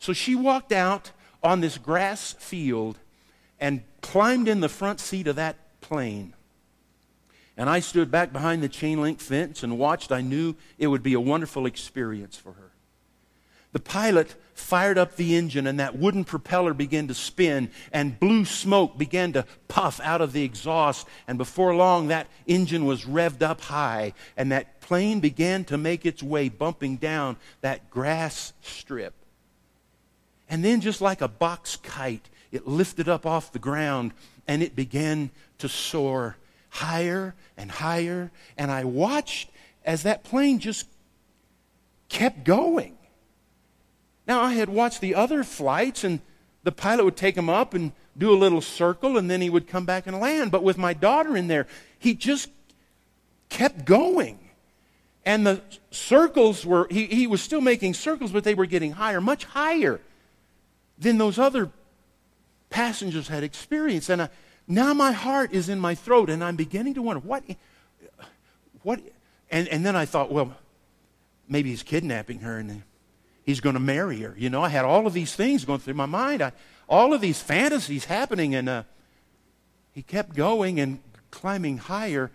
So 0.00 0.12
she 0.12 0.34
walked 0.34 0.72
out 0.72 1.12
on 1.44 1.60
this 1.60 1.78
grass 1.78 2.32
field 2.32 2.98
and 3.60 3.84
climbed 4.00 4.48
in 4.48 4.58
the 4.58 4.68
front 4.68 4.98
seat 4.98 5.28
of 5.28 5.36
that 5.36 5.80
plane. 5.80 6.34
And 7.58 7.68
I 7.68 7.80
stood 7.80 8.10
back 8.10 8.32
behind 8.32 8.62
the 8.62 8.68
chain 8.68 9.02
link 9.02 9.20
fence 9.20 9.62
and 9.62 9.78
watched. 9.78 10.12
I 10.12 10.22
knew 10.22 10.54
it 10.78 10.86
would 10.86 11.02
be 11.02 11.14
a 11.14 11.20
wonderful 11.20 11.66
experience 11.66 12.36
for 12.36 12.52
her. 12.52 12.70
The 13.72 13.80
pilot 13.80 14.34
fired 14.54 14.96
up 14.96 15.16
the 15.16 15.36
engine, 15.36 15.66
and 15.66 15.78
that 15.78 15.98
wooden 15.98 16.24
propeller 16.24 16.72
began 16.72 17.08
to 17.08 17.14
spin, 17.14 17.70
and 17.92 18.18
blue 18.18 18.44
smoke 18.44 18.96
began 18.96 19.32
to 19.34 19.44
puff 19.66 20.00
out 20.02 20.20
of 20.20 20.32
the 20.32 20.44
exhaust. 20.44 21.06
And 21.26 21.36
before 21.36 21.74
long, 21.74 22.08
that 22.08 22.28
engine 22.46 22.86
was 22.86 23.04
revved 23.04 23.42
up 23.42 23.60
high, 23.60 24.14
and 24.36 24.50
that 24.52 24.80
plane 24.80 25.20
began 25.20 25.64
to 25.64 25.76
make 25.76 26.06
its 26.06 26.22
way, 26.22 26.48
bumping 26.48 26.96
down 26.96 27.36
that 27.60 27.90
grass 27.90 28.54
strip. 28.62 29.12
And 30.48 30.64
then, 30.64 30.80
just 30.80 31.02
like 31.02 31.20
a 31.20 31.28
box 31.28 31.76
kite, 31.76 32.30
it 32.52 32.66
lifted 32.66 33.08
up 33.08 33.26
off 33.26 33.52
the 33.52 33.58
ground 33.58 34.12
and 34.46 34.62
it 34.62 34.74
began 34.74 35.30
to 35.58 35.68
soar 35.68 36.36
higher 36.70 37.34
and 37.56 37.70
higher. 37.70 38.30
And 38.56 38.70
I 38.70 38.84
watched 38.84 39.50
as 39.84 40.02
that 40.02 40.24
plane 40.24 40.58
just 40.58 40.86
kept 42.08 42.44
going. 42.44 42.96
Now, 44.26 44.42
I 44.42 44.52
had 44.52 44.68
watched 44.68 45.00
the 45.00 45.14
other 45.14 45.42
flights, 45.42 46.04
and 46.04 46.20
the 46.62 46.72
pilot 46.72 47.04
would 47.04 47.16
take 47.16 47.36
him 47.36 47.48
up 47.48 47.72
and 47.72 47.92
do 48.16 48.30
a 48.30 48.36
little 48.36 48.60
circle, 48.60 49.16
and 49.16 49.30
then 49.30 49.40
he 49.40 49.48
would 49.48 49.66
come 49.66 49.86
back 49.86 50.06
and 50.06 50.20
land. 50.20 50.50
But 50.50 50.62
with 50.62 50.76
my 50.76 50.92
daughter 50.92 51.36
in 51.36 51.48
there, 51.48 51.66
he 51.98 52.14
just 52.14 52.50
kept 53.48 53.84
going. 53.84 54.38
And 55.24 55.46
the 55.46 55.62
circles 55.90 56.66
were, 56.66 56.86
he, 56.90 57.06
he 57.06 57.26
was 57.26 57.40
still 57.40 57.60
making 57.60 57.94
circles, 57.94 58.32
but 58.32 58.44
they 58.44 58.54
were 58.54 58.66
getting 58.66 58.92
higher, 58.92 59.20
much 59.20 59.44
higher 59.44 60.00
than 60.98 61.18
those 61.18 61.38
other 61.38 61.70
passengers 62.70 63.28
had 63.28 63.42
experienced. 63.42 64.10
And 64.10 64.22
I, 64.22 64.28
now 64.68 64.92
my 64.92 65.12
heart 65.12 65.52
is 65.52 65.70
in 65.70 65.80
my 65.80 65.94
throat, 65.94 66.28
and 66.28 66.44
I'm 66.44 66.56
beginning 66.56 66.94
to 66.94 67.02
wonder 67.02 67.20
what, 67.20 67.42
what, 68.82 69.00
and, 69.50 69.66
and 69.68 69.84
then 69.84 69.96
I 69.96 70.04
thought, 70.04 70.30
well, 70.30 70.54
maybe 71.48 71.70
he's 71.70 71.82
kidnapping 71.82 72.40
her 72.40 72.58
and 72.58 72.82
he's 73.44 73.60
going 73.60 73.74
to 73.74 73.80
marry 73.80 74.20
her. 74.20 74.34
You 74.36 74.50
know, 74.50 74.62
I 74.62 74.68
had 74.68 74.84
all 74.84 75.06
of 75.06 75.14
these 75.14 75.34
things 75.34 75.64
going 75.64 75.80
through 75.80 75.94
my 75.94 76.06
mind, 76.06 76.42
I, 76.42 76.52
all 76.86 77.14
of 77.14 77.22
these 77.22 77.40
fantasies 77.40 78.04
happening, 78.04 78.54
and 78.54 78.68
uh, 78.68 78.82
he 79.92 80.02
kept 80.02 80.36
going 80.36 80.78
and 80.78 81.00
climbing 81.30 81.78
higher. 81.78 82.30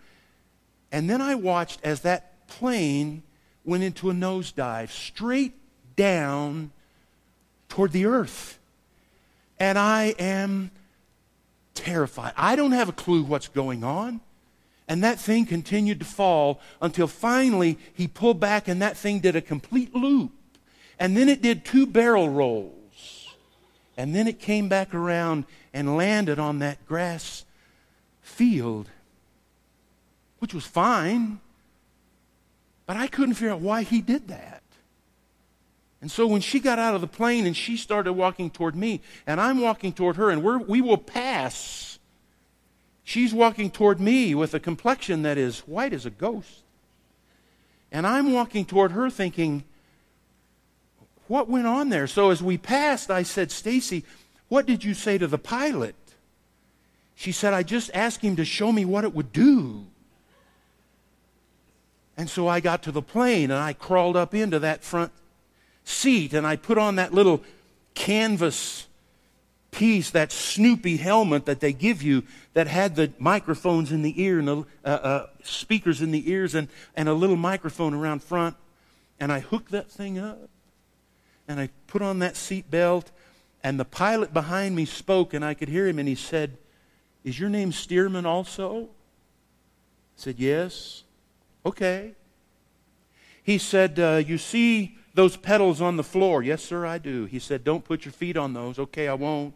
And 0.90 1.08
then 1.08 1.20
I 1.22 1.36
watched 1.36 1.80
as 1.84 2.00
that 2.00 2.46
plane 2.48 3.22
went 3.64 3.84
into 3.84 4.10
a 4.10 4.12
nosedive 4.12 4.90
straight 4.90 5.54
down 5.96 6.72
toward 7.68 7.92
the 7.92 8.06
earth. 8.06 8.58
And 9.58 9.78
I 9.78 10.14
am 10.18 10.72
terrified. 11.74 12.32
I 12.36 12.56
don't 12.56 12.72
have 12.72 12.88
a 12.88 12.92
clue 12.92 13.22
what's 13.22 13.48
going 13.48 13.84
on. 13.84 14.20
And 14.86 15.02
that 15.02 15.18
thing 15.18 15.46
continued 15.46 16.00
to 16.00 16.04
fall 16.04 16.60
until 16.80 17.06
finally 17.06 17.78
he 17.94 18.06
pulled 18.06 18.38
back 18.38 18.68
and 18.68 18.82
that 18.82 18.96
thing 18.96 19.20
did 19.20 19.34
a 19.34 19.40
complete 19.40 19.94
loop. 19.94 20.32
And 20.98 21.16
then 21.16 21.28
it 21.28 21.42
did 21.42 21.64
two 21.64 21.86
barrel 21.86 22.28
rolls. 22.28 23.34
And 23.96 24.14
then 24.14 24.26
it 24.26 24.38
came 24.38 24.68
back 24.68 24.94
around 24.94 25.44
and 25.72 25.96
landed 25.96 26.38
on 26.38 26.58
that 26.58 26.84
grass 26.86 27.44
field, 28.20 28.88
which 30.38 30.52
was 30.52 30.66
fine. 30.66 31.40
But 32.86 32.96
I 32.96 33.06
couldn't 33.06 33.34
figure 33.34 33.52
out 33.52 33.60
why 33.60 33.82
he 33.82 34.02
did 34.02 34.28
that. 34.28 34.62
And 36.04 36.10
so 36.10 36.26
when 36.26 36.42
she 36.42 36.60
got 36.60 36.78
out 36.78 36.94
of 36.94 37.00
the 37.00 37.06
plane 37.06 37.46
and 37.46 37.56
she 37.56 37.78
started 37.78 38.12
walking 38.12 38.50
toward 38.50 38.76
me, 38.76 39.00
and 39.26 39.40
I'm 39.40 39.62
walking 39.62 39.90
toward 39.90 40.16
her, 40.16 40.28
and 40.28 40.42
we're, 40.42 40.58
we 40.58 40.82
will 40.82 40.98
pass, 40.98 41.98
she's 43.02 43.32
walking 43.32 43.70
toward 43.70 44.00
me 44.00 44.34
with 44.34 44.52
a 44.52 44.60
complexion 44.60 45.22
that 45.22 45.38
is 45.38 45.60
white 45.60 45.94
as 45.94 46.04
a 46.04 46.10
ghost. 46.10 46.62
And 47.90 48.06
I'm 48.06 48.34
walking 48.34 48.66
toward 48.66 48.92
her 48.92 49.08
thinking, 49.08 49.64
what 51.26 51.48
went 51.48 51.66
on 51.66 51.88
there? 51.88 52.06
So 52.06 52.28
as 52.28 52.42
we 52.42 52.58
passed, 52.58 53.10
I 53.10 53.22
said, 53.22 53.50
Stacy, 53.50 54.04
what 54.48 54.66
did 54.66 54.84
you 54.84 54.92
say 54.92 55.16
to 55.16 55.26
the 55.26 55.38
pilot? 55.38 55.96
She 57.14 57.32
said, 57.32 57.54
I 57.54 57.62
just 57.62 57.90
asked 57.94 58.20
him 58.20 58.36
to 58.36 58.44
show 58.44 58.72
me 58.72 58.84
what 58.84 59.04
it 59.04 59.14
would 59.14 59.32
do. 59.32 59.86
And 62.18 62.28
so 62.28 62.46
I 62.46 62.60
got 62.60 62.82
to 62.82 62.92
the 62.92 63.00
plane 63.00 63.50
and 63.50 63.58
I 63.58 63.72
crawled 63.72 64.18
up 64.18 64.34
into 64.34 64.58
that 64.58 64.84
front 64.84 65.10
seat 65.84 66.32
and 66.32 66.46
I 66.46 66.56
put 66.56 66.78
on 66.78 66.96
that 66.96 67.12
little 67.12 67.42
canvas 67.94 68.86
piece, 69.74 70.10
that 70.10 70.32
Snoopy 70.32 70.96
helmet 70.96 71.46
that 71.46 71.60
they 71.60 71.72
give 71.72 72.02
you 72.02 72.22
that 72.54 72.66
had 72.66 72.94
the 72.96 73.12
microphones 73.18 73.90
in 73.90 74.02
the 74.02 74.20
ear 74.22 74.38
and 74.38 74.48
the 74.48 74.56
uh, 74.84 74.88
uh, 74.88 75.26
speakers 75.42 76.00
in 76.00 76.10
the 76.12 76.30
ears 76.30 76.54
and, 76.54 76.68
and 76.96 77.08
a 77.08 77.14
little 77.14 77.36
microphone 77.36 77.92
around 77.92 78.22
front. 78.22 78.56
And 79.18 79.32
I 79.32 79.40
hooked 79.40 79.72
that 79.72 79.90
thing 79.90 80.18
up 80.18 80.48
and 81.48 81.60
I 81.60 81.70
put 81.86 82.02
on 82.02 82.20
that 82.20 82.36
seat 82.36 82.70
belt 82.70 83.10
and 83.62 83.78
the 83.78 83.84
pilot 83.84 84.32
behind 84.32 84.76
me 84.76 84.84
spoke 84.84 85.34
and 85.34 85.44
I 85.44 85.54
could 85.54 85.68
hear 85.68 85.86
him 85.88 85.98
and 85.98 86.08
he 86.08 86.14
said, 86.14 86.56
Is 87.24 87.38
your 87.38 87.50
name 87.50 87.72
Stearman 87.72 88.26
also? 88.26 88.84
I 88.84 88.86
said, 90.16 90.36
Yes. 90.38 91.02
Okay. 91.66 92.14
He 93.42 93.58
said, 93.58 93.98
uh, 93.98 94.22
You 94.24 94.38
see 94.38 94.98
those 95.14 95.36
pedals 95.36 95.80
on 95.80 95.96
the 95.96 96.04
floor? 96.04 96.42
Yes, 96.42 96.62
sir, 96.62 96.84
I 96.84 96.98
do. 96.98 97.24
He 97.24 97.38
said, 97.38 97.64
Don't 97.64 97.84
put 97.84 98.04
your 98.04 98.12
feet 98.12 98.36
on 98.36 98.52
those. 98.52 98.78
Okay, 98.78 99.08
I 99.08 99.14
won't. 99.14 99.54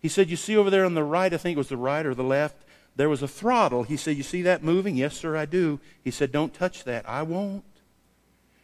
He 0.00 0.08
said, 0.08 0.28
You 0.28 0.36
see 0.36 0.56
over 0.56 0.70
there 0.70 0.84
on 0.84 0.94
the 0.94 1.04
right, 1.04 1.32
I 1.32 1.36
think 1.36 1.56
it 1.56 1.58
was 1.58 1.68
the 1.68 1.76
right 1.76 2.04
or 2.04 2.14
the 2.14 2.24
left, 2.24 2.56
there 2.96 3.08
was 3.08 3.22
a 3.22 3.28
throttle. 3.28 3.84
He 3.84 3.96
said, 3.96 4.16
You 4.16 4.24
see 4.24 4.42
that 4.42 4.62
moving? 4.62 4.96
Yes, 4.96 5.16
sir, 5.16 5.36
I 5.36 5.46
do. 5.46 5.80
He 6.02 6.10
said, 6.10 6.32
Don't 6.32 6.52
touch 6.52 6.84
that. 6.84 7.08
I 7.08 7.22
won't. 7.22 7.64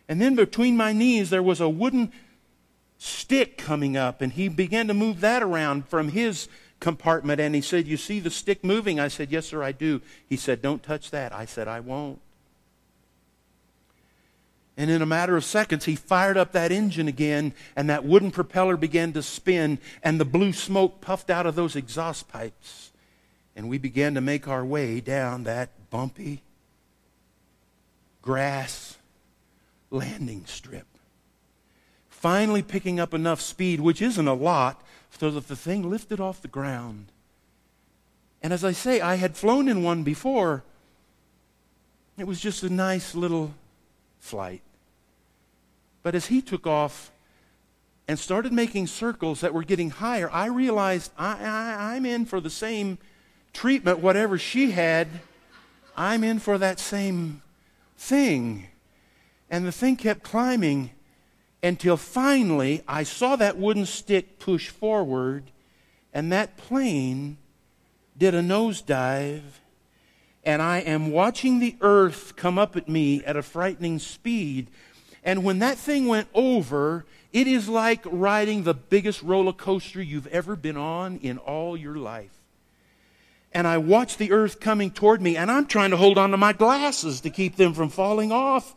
And 0.09 0.21
then 0.21 0.35
between 0.35 0.77
my 0.77 0.93
knees, 0.93 1.31
there 1.31 1.43
was 1.43 1.61
a 1.61 1.69
wooden 1.69 2.13
stick 2.99 3.57
coming 3.57 3.97
up, 3.97 4.21
and 4.21 4.33
he 4.33 4.49
began 4.49 4.89
to 4.89 4.95
move 4.95 5.21
that 5.21 5.43
around 5.43 5.89
from 5.89 6.09
his 6.09 6.49
compartment. 6.81 7.41
And 7.41 7.55
he 7.55 7.61
said, 7.61 7.87
You 7.87 7.97
see 7.97 8.19
the 8.19 8.31
stick 8.31 8.65
moving? 8.65 8.99
I 8.99 9.09
said, 9.09 9.31
Yes, 9.31 9.47
sir, 9.47 9.63
I 9.63 9.71
do. 9.71 10.03
He 10.29 10.37
said, 10.37 10.61
Don't 10.61 10.83
touch 10.83 11.11
that. 11.13 11.33
I 11.33 11.45
said, 11.45 11.69
I 11.69 11.79
won't. 11.81 12.21
And 14.77 14.91
in 14.91 15.03
a 15.03 15.07
matter 15.07 15.37
of 15.37 15.45
seconds, 15.45 15.85
he 15.85 15.95
fired 15.95 16.37
up 16.37 16.53
that 16.53 16.73
engine 16.73 17.07
again, 17.07 17.55
and 17.77 17.89
that 17.89 18.05
wooden 18.05 18.31
propeller 18.31 18.77
began 18.77 19.13
to 19.13 19.23
spin, 19.23 19.79
and 20.03 20.19
the 20.19 20.25
blue 20.25 20.53
smoke 20.53 21.01
puffed 21.01 21.31
out 21.31 21.47
of 21.47 21.55
those 21.55 21.77
exhaust 21.77 22.29
pipes. 22.29 22.91
And 23.55 23.69
we 23.69 23.79
began 23.79 24.15
to 24.15 24.21
make 24.21 24.49
our 24.49 24.65
way 24.65 25.01
down 25.01 25.45
that 25.45 25.91
bumpy 25.91 26.43
grass 28.21 28.97
landing 29.91 30.45
strip. 30.47 30.87
Finally, 32.09 32.63
picking 32.63 32.99
up 32.99 33.15
enough 33.15 33.41
speed, 33.41 33.81
which 33.81 34.03
isn't 34.03 34.27
a 34.27 34.35
lot, 34.35 34.83
so 35.11 35.31
that 35.31 35.47
the 35.47 35.55
thing 35.55 35.89
lifted 35.89 36.19
off 36.19 36.43
the 36.43 36.49
ground. 36.49 37.13
And 38.43 38.53
as 38.53 38.65
I 38.65 38.73
say, 38.73 39.01
I 39.01 39.17
had 39.17 39.37
flown 39.37 39.69
in 39.69 39.85
one 39.85 40.03
before. 40.03 40.65
It 42.19 42.27
was 42.27 42.41
just 42.41 42.63
a 42.63 42.71
nice 42.71 43.15
little 43.15 43.55
flight. 44.25 44.63
But 46.03 46.15
as 46.15 46.27
he 46.27 46.41
took 46.41 46.67
off 46.67 47.13
and 48.09 48.19
started 48.19 48.53
making 48.53 48.87
circles 48.87 49.43
that 49.43 49.53
were 49.53 49.63
getting 49.63 49.91
higher, 49.91 50.31
I 50.31 50.47
realized 50.47 51.13
I, 51.19 51.95
I'm 51.95 52.07
in 52.07 52.25
for 52.25 52.41
the 52.41 52.51
same 52.51 52.99
treatment, 53.53 53.99
whatever 53.99 54.39
she 54.39 54.71
had. 54.71 55.09
I'm 55.97 56.25
in 56.25 56.39
for 56.39 56.57
that 56.59 56.81
same 56.81 57.43
thing. 57.99 58.69
And 59.51 59.67
the 59.67 59.73
thing 59.73 59.97
kept 59.97 60.23
climbing 60.23 60.91
until 61.63 61.97
finally 61.97 62.83
I 62.89 63.03
saw 63.03 63.37
that 63.37 63.59
wooden 63.59 63.87
stick 63.87 64.39
push 64.39 64.71
forward, 64.71 65.51
and 66.13 66.33
that 66.33 66.57
plane 66.57 67.37
did 68.17 68.35
a 68.35 68.41
nosedive 68.43 69.61
and 70.45 70.61
I 70.61 70.79
am 70.79 71.11
watching 71.11 71.59
the 71.59 71.77
earth 71.81 72.37
come 72.37 72.59
up 72.59 72.77
at 72.77 72.89
me 72.89 73.25
at 73.25 73.37
a 73.37 73.43
frightening 73.43 73.99
speed. 73.99 74.71
And 75.23 75.43
when 75.43 75.61
that 75.61 75.79
thing 75.79 76.07
went 76.07 76.29
over, 76.35 77.07
it 77.33 77.47
is 77.47 77.69
like 77.69 78.05
riding 78.05 78.63
the 78.63 78.75
biggest 78.75 79.23
roller 79.23 79.53
coaster 79.53 80.03
you've 80.03 80.27
ever 80.27 80.55
been 80.55 80.77
on 80.77 81.17
in 81.19 81.39
all 81.39 81.77
your 81.77 81.97
life. 81.97 82.31
And 83.53 83.67
I 83.67 83.79
watch 83.79 84.17
the 84.17 84.33
earth 84.33 84.61
coming 84.61 84.91
toward 84.91 85.23
me, 85.23 85.37
and 85.37 85.51
I'm 85.51 85.67
trying 85.67 85.91
to 85.91 85.97
hold 85.97 86.19
on 86.19 86.33
to 86.33 86.37
my 86.37 86.53
glasses 86.53 87.21
to 87.23 87.31
keep 87.31 87.57
them 87.57 87.73
from 87.73 87.89
falling 87.89 88.33
off. 88.33 88.75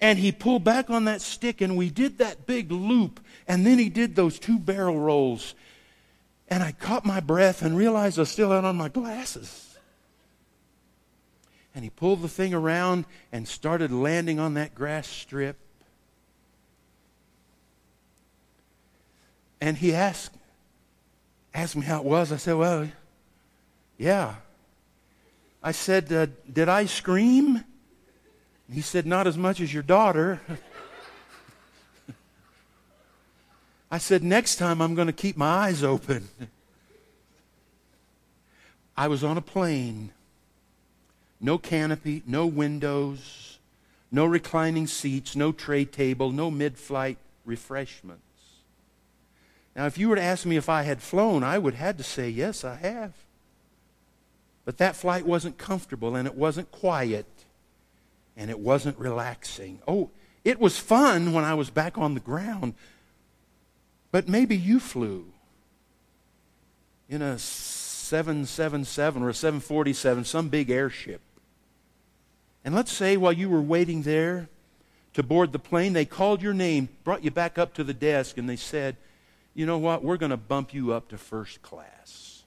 And 0.00 0.18
he 0.18 0.30
pulled 0.30 0.62
back 0.62 0.90
on 0.90 1.06
that 1.06 1.22
stick, 1.22 1.60
and 1.60 1.76
we 1.76 1.90
did 1.90 2.18
that 2.18 2.46
big 2.46 2.70
loop, 2.70 3.18
and 3.48 3.66
then 3.66 3.78
he 3.78 3.88
did 3.88 4.14
those 4.14 4.38
two 4.38 4.58
barrel 4.58 5.00
rolls. 5.00 5.54
And 6.48 6.62
I 6.62 6.72
caught 6.72 7.04
my 7.04 7.20
breath 7.20 7.62
and 7.62 7.76
realized 7.76 8.20
I 8.20 8.24
still 8.24 8.52
had 8.52 8.64
on 8.64 8.76
my 8.76 8.88
glasses 8.88 9.67
and 11.74 11.84
he 11.84 11.90
pulled 11.90 12.22
the 12.22 12.28
thing 12.28 12.54
around 12.54 13.04
and 13.32 13.46
started 13.46 13.92
landing 13.92 14.40
on 14.40 14.54
that 14.54 14.74
grass 14.74 15.06
strip. 15.06 15.56
And 19.60 19.76
he 19.76 19.94
asked, 19.94 20.34
asked 21.54 21.76
me 21.76 21.82
how 21.82 21.98
it 21.98 22.04
was. 22.04 22.32
I 22.32 22.36
said, 22.36 22.54
Well, 22.56 22.88
yeah. 23.96 24.36
I 25.62 25.72
said, 25.72 26.12
uh, 26.12 26.26
Did 26.52 26.68
I 26.68 26.86
scream? 26.86 27.64
He 28.72 28.80
said, 28.80 29.06
Not 29.06 29.26
as 29.26 29.36
much 29.36 29.60
as 29.60 29.74
your 29.74 29.82
daughter. 29.82 30.40
I 33.90 33.98
said, 33.98 34.22
Next 34.22 34.56
time 34.56 34.80
I'm 34.80 34.94
going 34.94 35.08
to 35.08 35.12
keep 35.12 35.36
my 35.36 35.46
eyes 35.46 35.82
open. 35.82 36.28
I 38.96 39.08
was 39.08 39.22
on 39.22 39.36
a 39.36 39.42
plane 39.42 40.10
no 41.40 41.58
canopy, 41.58 42.22
no 42.26 42.46
windows, 42.46 43.58
no 44.10 44.24
reclining 44.24 44.86
seats, 44.86 45.36
no 45.36 45.52
tray 45.52 45.84
table, 45.84 46.32
no 46.32 46.50
mid 46.50 46.78
flight 46.78 47.18
refreshments. 47.44 48.22
Now, 49.76 49.86
if 49.86 49.96
you 49.96 50.08
were 50.08 50.16
to 50.16 50.22
ask 50.22 50.44
me 50.44 50.56
if 50.56 50.68
I 50.68 50.82
had 50.82 51.00
flown, 51.00 51.44
I 51.44 51.58
would 51.58 51.74
have 51.74 51.86
had 51.86 51.98
to 51.98 52.04
say, 52.04 52.28
yes, 52.28 52.64
I 52.64 52.76
have. 52.76 53.12
But 54.64 54.78
that 54.78 54.96
flight 54.96 55.24
wasn't 55.24 55.56
comfortable, 55.56 56.16
and 56.16 56.26
it 56.26 56.34
wasn't 56.34 56.70
quiet, 56.72 57.26
and 58.36 58.50
it 58.50 58.58
wasn't 58.58 58.98
relaxing. 58.98 59.78
Oh, 59.86 60.10
it 60.44 60.58
was 60.58 60.78
fun 60.78 61.32
when 61.32 61.44
I 61.44 61.54
was 61.54 61.70
back 61.70 61.96
on 61.96 62.14
the 62.14 62.20
ground, 62.20 62.74
but 64.10 64.28
maybe 64.28 64.56
you 64.56 64.80
flew 64.80 65.26
in 67.08 67.22
a 67.22 67.38
777 67.38 69.22
or 69.22 69.28
a 69.28 69.34
747, 69.34 70.24
some 70.24 70.48
big 70.48 70.70
airship. 70.70 71.20
And 72.68 72.74
let's 72.74 72.92
say 72.92 73.16
while 73.16 73.32
you 73.32 73.48
were 73.48 73.62
waiting 73.62 74.02
there 74.02 74.50
to 75.14 75.22
board 75.22 75.52
the 75.52 75.58
plane, 75.58 75.94
they 75.94 76.04
called 76.04 76.42
your 76.42 76.52
name, 76.52 76.90
brought 77.02 77.24
you 77.24 77.30
back 77.30 77.56
up 77.56 77.72
to 77.72 77.82
the 77.82 77.94
desk, 77.94 78.36
and 78.36 78.46
they 78.46 78.56
said, 78.56 78.98
You 79.54 79.64
know 79.64 79.78
what? 79.78 80.04
We're 80.04 80.18
going 80.18 80.32
to 80.32 80.36
bump 80.36 80.74
you 80.74 80.92
up 80.92 81.08
to 81.08 81.16
first 81.16 81.62
class. 81.62 82.42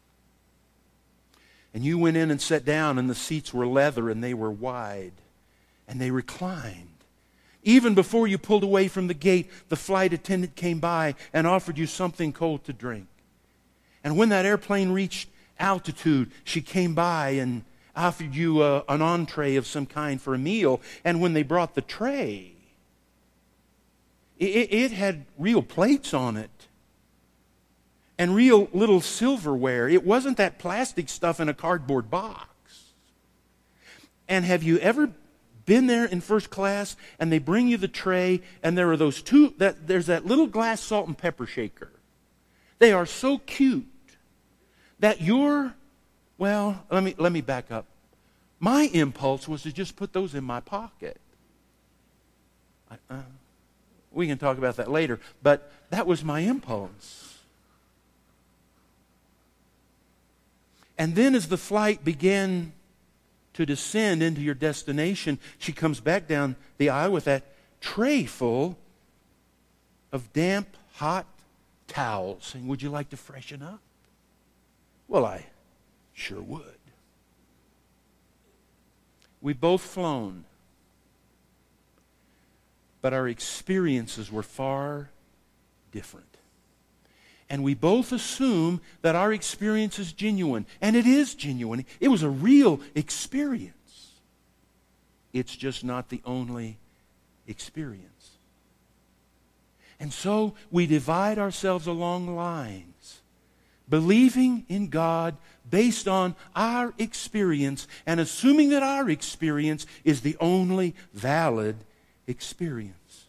And 1.74 1.84
you 1.84 1.97
went 1.97 2.17
in 2.17 2.30
and 2.30 2.39
sat 2.39 2.65
down, 2.65 2.99
and 2.99 3.09
the 3.09 3.15
seats 3.15 3.51
were 3.51 3.65
leather 3.65 4.11
and 4.11 4.24
they 4.24 4.36
were 4.36 4.51
wide, 4.51 5.13
and 5.88 5.99
they 5.99 6.11
reclined. 6.11 6.99
Even 7.63 7.95
before 7.95 8.28
you 8.28 8.38
pulled 8.38 8.63
away 8.63 8.89
from 8.89 9.07
the 9.07 9.15
gate, 9.15 9.49
the 9.69 9.76
flight 9.76 10.13
attendant 10.13 10.55
came 10.55 10.80
by 10.80 11.15
and 11.34 11.47
offered 11.47 11.80
you 11.80 11.88
something 11.88 12.32
cold 12.32 12.63
to 12.65 12.74
drink. 12.74 13.07
And 14.03 14.17
when 14.17 14.30
that 14.30 14.45
airplane 14.45 14.91
reached 14.91 15.30
altitude, 15.57 16.30
she 16.43 16.61
came 16.61 16.93
by 16.93 17.30
and 17.30 17.63
offered 17.95 18.35
you 18.35 18.63
a, 18.63 18.83
an 18.87 19.01
entree 19.01 19.55
of 19.55 19.67
some 19.67 19.85
kind 19.85 20.21
for 20.21 20.33
a 20.33 20.37
meal. 20.37 20.81
And 21.03 21.21
when 21.21 21.33
they 21.33 21.43
brought 21.43 21.75
the 21.75 21.81
tray, 21.81 22.53
it, 24.39 24.73
it 24.73 24.91
had 24.91 25.25
real 25.37 25.61
plates 25.61 26.13
on 26.13 26.37
it 26.37 26.67
and 28.17 28.35
real 28.35 28.69
little 28.73 29.01
silverware. 29.01 29.89
It 29.89 30.05
wasn't 30.05 30.37
that 30.37 30.59
plastic 30.59 31.09
stuff 31.09 31.39
in 31.39 31.49
a 31.49 31.53
cardboard 31.53 32.09
box. 32.09 32.47
And 34.27 34.45
have 34.45 34.63
you 34.63 34.77
ever 34.79 35.11
been 35.65 35.87
there 35.87 36.05
in 36.05 36.21
first 36.21 36.49
class 36.49 36.95
and 37.19 37.31
they 37.31 37.39
bring 37.39 37.67
you 37.67 37.77
the 37.77 37.87
tray 37.87 38.41
and 38.63 38.77
there 38.77 38.91
are 38.91 38.97
those 38.97 39.21
two 39.21 39.53
that 39.57 39.87
there's 39.87 40.07
that 40.07 40.25
little 40.25 40.47
glass 40.47 40.81
salt 40.81 41.07
and 41.07 41.17
pepper 41.17 41.45
shaker. 41.45 41.91
They 42.79 42.91
are 42.91 43.05
so 43.05 43.37
cute 43.37 43.85
that 44.99 45.21
your 45.21 45.73
well, 46.41 46.83
let 46.89 47.03
me 47.03 47.13
let 47.19 47.31
me 47.31 47.41
back 47.41 47.69
up. 47.69 47.85
My 48.59 48.89
impulse 48.93 49.47
was 49.47 49.61
to 49.61 49.71
just 49.71 49.95
put 49.95 50.11
those 50.11 50.33
in 50.33 50.43
my 50.43 50.59
pocket. 50.59 51.21
I, 52.89 52.95
uh, 53.11 53.21
we 54.11 54.25
can 54.25 54.39
talk 54.39 54.57
about 54.57 54.77
that 54.77 54.89
later, 54.89 55.19
but 55.43 55.71
that 55.91 56.07
was 56.07 56.23
my 56.23 56.39
impulse. 56.39 57.37
And 60.97 61.13
then 61.13 61.35
as 61.35 61.47
the 61.47 61.59
flight 61.59 62.03
began 62.03 62.73
to 63.53 63.63
descend 63.63 64.23
into 64.23 64.41
your 64.41 64.55
destination, 64.55 65.37
she 65.59 65.71
comes 65.71 65.99
back 65.99 66.27
down 66.27 66.55
the 66.79 66.89
aisle 66.89 67.11
with 67.11 67.25
that 67.25 67.43
tray 67.81 68.25
full 68.25 68.79
of 70.11 70.33
damp, 70.33 70.75
hot 70.93 71.27
towels, 71.87 72.47
saying, 72.47 72.67
Would 72.67 72.81
you 72.81 72.89
like 72.89 73.11
to 73.11 73.17
freshen 73.17 73.61
up? 73.61 73.79
Well, 75.07 75.23
I 75.23 75.45
sure 76.22 76.41
would. 76.41 76.63
We've 79.41 79.59
both 79.59 79.82
flown, 79.82 80.45
but 83.01 83.13
our 83.13 83.28
experiences 83.28 84.32
were 84.32 84.43
far 84.43 85.09
different. 85.91 86.28
And 87.49 87.63
we 87.63 87.74
both 87.74 88.13
assume 88.13 88.80
that 89.01 89.15
our 89.15 89.34
experience 89.34 89.99
is 89.99 90.13
genuine. 90.13 90.65
And 90.80 90.95
it 90.95 91.05
is 91.05 91.36
genuine. 91.36 91.86
It 91.99 92.07
was 92.07 92.24
a 92.24 92.30
real 92.30 92.80
experience. 92.95 93.74
It's 95.34 95.55
just 95.55 95.84
not 95.84 96.07
the 96.07 96.22
only 96.24 96.78
experience. 97.47 98.38
And 99.99 100.13
so 100.13 100.53
we 100.72 100.88
divide 100.88 101.38
ourselves 101.38 101.88
along 101.88 102.34
lines, 102.36 103.22
believing 103.89 104.65
in 104.69 104.88
God 104.88 105.36
based 105.72 106.07
on 106.07 106.36
our 106.55 106.93
experience 106.99 107.88
and 108.05 108.19
assuming 108.19 108.69
that 108.69 108.84
our 108.84 109.09
experience 109.09 109.88
is 110.03 110.22
the 110.22 110.38
only 110.39 110.93
valid 111.13 111.78
experience. 112.28 113.26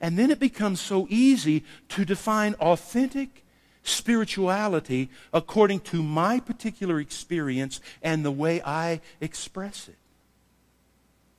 And 0.00 0.18
then 0.18 0.32
it 0.32 0.40
becomes 0.40 0.80
so 0.80 1.06
easy 1.08 1.62
to 1.90 2.04
define 2.04 2.54
authentic 2.54 3.44
spirituality 3.84 5.10
according 5.32 5.80
to 5.80 6.02
my 6.02 6.40
particular 6.40 6.98
experience 6.98 7.80
and 8.02 8.24
the 8.24 8.32
way 8.32 8.60
I 8.62 9.00
express 9.20 9.88
it. 9.88 9.96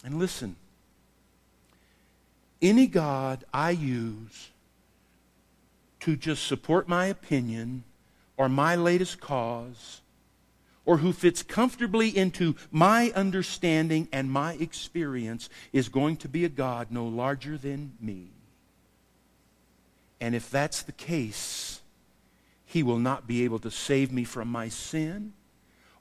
And 0.06 0.20
listen, 0.20 0.56
any 2.62 2.88
God 2.88 3.44
I 3.54 3.72
use 3.72 4.50
to 6.02 6.16
just 6.16 6.48
support 6.48 6.88
my 6.88 7.06
opinion 7.08 7.84
or 8.38 8.50
my 8.50 8.76
latest 8.76 9.20
cause 9.20 10.02
or 10.86 10.98
who 10.98 11.14
fits 11.14 11.44
comfortably 11.44 12.16
into 12.16 12.56
my 12.72 13.12
understanding 13.16 14.08
and 14.12 14.32
my 14.32 14.54
experience 14.54 15.50
is 15.72 15.90
going 15.90 16.18
to 16.18 16.28
be 16.28 16.44
a 16.46 16.50
God 16.50 16.92
no 16.92 17.06
larger 17.06 17.58
than 17.58 17.94
me. 18.02 18.32
And 20.20 20.36
if 20.36 20.50
that's 20.50 20.84
the 20.84 20.92
case, 20.92 21.82
he 22.66 22.84
will 22.84 23.00
not 23.00 23.28
be 23.28 23.44
able 23.44 23.60
to 23.60 23.72
save 23.72 24.12
me 24.12 24.24
from 24.24 24.48
my 24.48 24.68
sin 24.70 25.34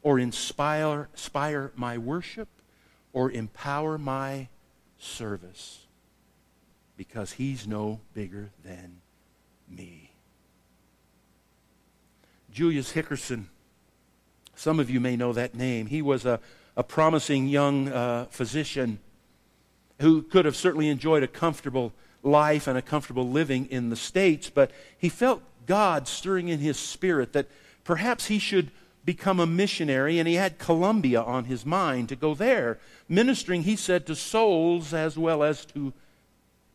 or 0.03 0.19
inspire, 0.19 1.09
inspire 1.13 1.73
my 1.77 1.99
worship 1.99 2.49
or 3.13 3.31
empower 3.31 3.99
my 3.99 4.49
service 4.99 5.87
because 6.97 7.33
he's 7.33 7.67
no 7.67 8.01
bigger 8.15 8.51
than 8.65 9.01
me. 9.69 10.11
Julius 12.51 12.93
Hickerson, 12.93 13.47
some 14.55 14.81
of 14.81 14.91
you 14.91 15.01
may 15.01 15.17
know 15.17 15.33
that 15.33 15.55
name. 15.55 15.87
He 15.87 16.03
was 16.03 16.25
a, 16.25 16.41
a 16.77 16.83
promising 16.83 17.49
young 17.49 17.89
uh, 17.89 18.27
physician 18.31 18.99
who 20.01 20.23
could 20.23 20.45
have 20.45 20.57
certainly 20.57 20.89
enjoyed 20.89 21.23
a 21.23 21.29
comfortable 21.29 21.93
life 22.23 22.67
and 22.67 22.79
a 22.79 22.83
comfortable 22.83 23.29
living 23.29 23.67
in 23.67 23.91
the 23.91 23.97
States, 23.97 24.51
but 24.51 24.71
he 24.97 25.09
felt 25.09 25.43
God 25.67 26.09
stirring 26.09 26.49
in 26.49 26.61
his 26.61 26.79
spirit 26.79 27.33
that 27.33 27.47
perhaps 27.85 28.27
he 28.27 28.39
should 28.39 28.71
become 29.05 29.41
a 29.41 29.47
missionary, 29.47 30.19
and 30.19 30.29
he 30.29 30.35
had 30.35 30.59
Colombia 30.59 31.21
on 31.21 31.45
his 31.45 31.67
mind 31.67 32.09
to 32.09 32.17
go 32.17 32.35
there, 32.35 32.79
ministering, 33.09 33.65
he 33.65 33.75
said, 33.75 34.07
to 34.07 34.15
souls 34.15 34.95
as 34.95 35.19
well 35.19 35.43
as 35.43 35.65
to 35.67 35.93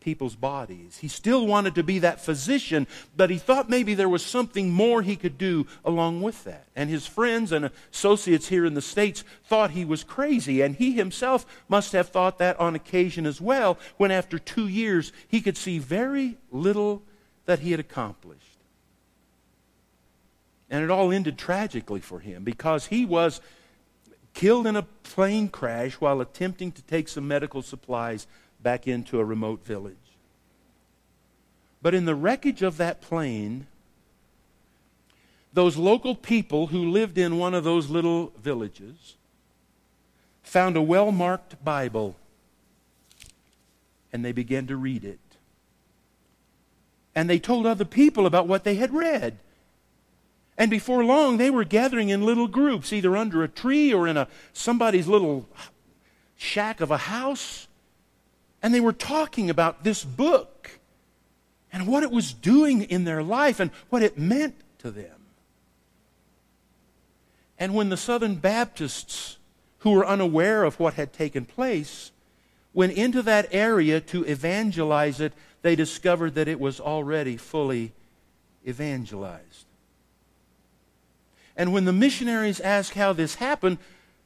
people's 0.00 0.36
bodies. 0.36 0.98
He 0.98 1.08
still 1.08 1.46
wanted 1.46 1.74
to 1.74 1.82
be 1.82 1.98
that 2.00 2.20
physician, 2.20 2.86
but 3.16 3.30
he 3.30 3.38
thought 3.38 3.68
maybe 3.68 3.94
there 3.94 4.08
was 4.08 4.24
something 4.24 4.70
more 4.70 5.02
he 5.02 5.16
could 5.16 5.38
do 5.38 5.66
along 5.84 6.22
with 6.22 6.44
that. 6.44 6.66
And 6.76 6.88
his 6.88 7.06
friends 7.06 7.52
and 7.52 7.70
associates 7.92 8.48
here 8.48 8.64
in 8.64 8.74
the 8.74 8.82
States 8.82 9.24
thought 9.44 9.72
he 9.72 9.84
was 9.84 10.04
crazy, 10.04 10.60
and 10.62 10.76
he 10.76 10.92
himself 10.92 11.44
must 11.68 11.92
have 11.92 12.08
thought 12.08 12.38
that 12.38 12.58
on 12.60 12.74
occasion 12.74 13.26
as 13.26 13.40
well, 13.40 13.78
when 13.96 14.10
after 14.10 14.38
two 14.38 14.68
years 14.68 15.12
he 15.26 15.40
could 15.40 15.56
see 15.56 15.78
very 15.78 16.38
little 16.50 17.02
that 17.46 17.60
he 17.60 17.70
had 17.70 17.80
accomplished. 17.80 18.44
And 20.70 20.84
it 20.84 20.90
all 20.90 21.10
ended 21.12 21.38
tragically 21.38 22.00
for 22.00 22.20
him 22.20 22.44
because 22.44 22.86
he 22.86 23.06
was 23.06 23.40
killed 24.34 24.66
in 24.66 24.76
a 24.76 24.82
plane 24.82 25.48
crash 25.48 25.94
while 25.94 26.20
attempting 26.20 26.70
to 26.72 26.82
take 26.82 27.08
some 27.08 27.26
medical 27.26 27.62
supplies 27.62 28.26
back 28.62 28.86
into 28.86 29.20
a 29.20 29.24
remote 29.24 29.64
village. 29.64 29.96
But 31.80 31.94
in 31.94 32.04
the 32.04 32.14
wreckage 32.14 32.62
of 32.62 32.76
that 32.78 33.00
plane, 33.00 33.66
those 35.52 35.76
local 35.76 36.14
people 36.14 36.68
who 36.68 36.90
lived 36.90 37.18
in 37.18 37.38
one 37.38 37.54
of 37.54 37.64
those 37.64 37.88
little 37.88 38.32
villages 38.40 39.16
found 40.42 40.76
a 40.76 40.82
well 40.82 41.12
marked 41.12 41.62
Bible 41.64 42.16
and 44.12 44.24
they 44.24 44.32
began 44.32 44.66
to 44.66 44.76
read 44.76 45.04
it. 45.04 45.18
And 47.14 47.28
they 47.28 47.38
told 47.38 47.66
other 47.66 47.84
people 47.84 48.26
about 48.26 48.46
what 48.46 48.64
they 48.64 48.76
had 48.76 48.92
read. 48.92 49.38
And 50.56 50.70
before 50.70 51.04
long, 51.04 51.36
they 51.36 51.50
were 51.50 51.64
gathering 51.64 52.08
in 52.08 52.24
little 52.24 52.48
groups, 52.48 52.92
either 52.92 53.16
under 53.16 53.42
a 53.42 53.48
tree 53.48 53.92
or 53.92 54.08
in 54.08 54.16
a, 54.16 54.28
somebody's 54.52 55.06
little 55.06 55.48
shack 56.36 56.80
of 56.80 56.90
a 56.90 56.96
house. 56.96 57.67
And 58.62 58.74
they 58.74 58.80
were 58.80 58.92
talking 58.92 59.50
about 59.50 59.84
this 59.84 60.04
book 60.04 60.78
and 61.72 61.86
what 61.86 62.02
it 62.02 62.10
was 62.10 62.32
doing 62.32 62.82
in 62.82 63.04
their 63.04 63.22
life 63.22 63.60
and 63.60 63.70
what 63.88 64.02
it 64.02 64.18
meant 64.18 64.54
to 64.78 64.90
them. 64.90 65.18
And 67.58 67.74
when 67.74 67.88
the 67.88 67.96
Southern 67.96 68.36
Baptists, 68.36 69.38
who 69.78 69.92
were 69.92 70.06
unaware 70.06 70.64
of 70.64 70.78
what 70.80 70.94
had 70.94 71.12
taken 71.12 71.44
place, 71.44 72.12
went 72.72 72.92
into 72.92 73.22
that 73.22 73.48
area 73.50 74.00
to 74.00 74.24
evangelize 74.24 75.20
it, 75.20 75.32
they 75.62 75.74
discovered 75.74 76.34
that 76.34 76.48
it 76.48 76.60
was 76.60 76.80
already 76.80 77.36
fully 77.36 77.92
evangelized. 78.66 79.66
And 81.56 81.72
when 81.72 81.84
the 81.84 81.92
missionaries 81.92 82.60
asked 82.60 82.94
how 82.94 83.12
this 83.12 83.36
happened, 83.36 83.78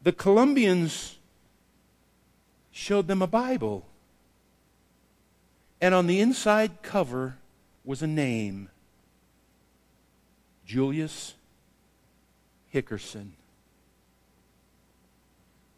the 0.02 0.12
Colombians 0.12 1.16
showed 2.70 3.08
them 3.08 3.22
a 3.22 3.26
Bible. 3.26 3.86
And 5.82 5.96
on 5.96 6.06
the 6.06 6.20
inside 6.20 6.82
cover 6.82 7.34
was 7.84 8.02
a 8.02 8.06
name 8.06 8.68
Julius 10.64 11.34
Hickerson. 12.72 13.32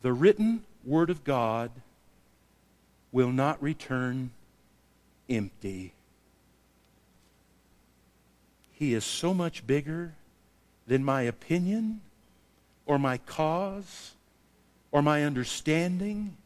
The 0.02 0.12
written 0.12 0.62
Word 0.84 1.08
of 1.08 1.24
God 1.24 1.70
will 3.12 3.32
not 3.32 3.62
return 3.62 4.30
empty. 5.30 5.94
He 8.72 8.92
is 8.92 9.06
so 9.06 9.32
much 9.32 9.66
bigger 9.66 10.12
than 10.86 11.02
my 11.02 11.22
opinion 11.22 12.02
or 12.84 12.98
my 12.98 13.16
cause 13.16 14.12
or 14.92 15.00
my 15.00 15.22
understanding 15.22 16.36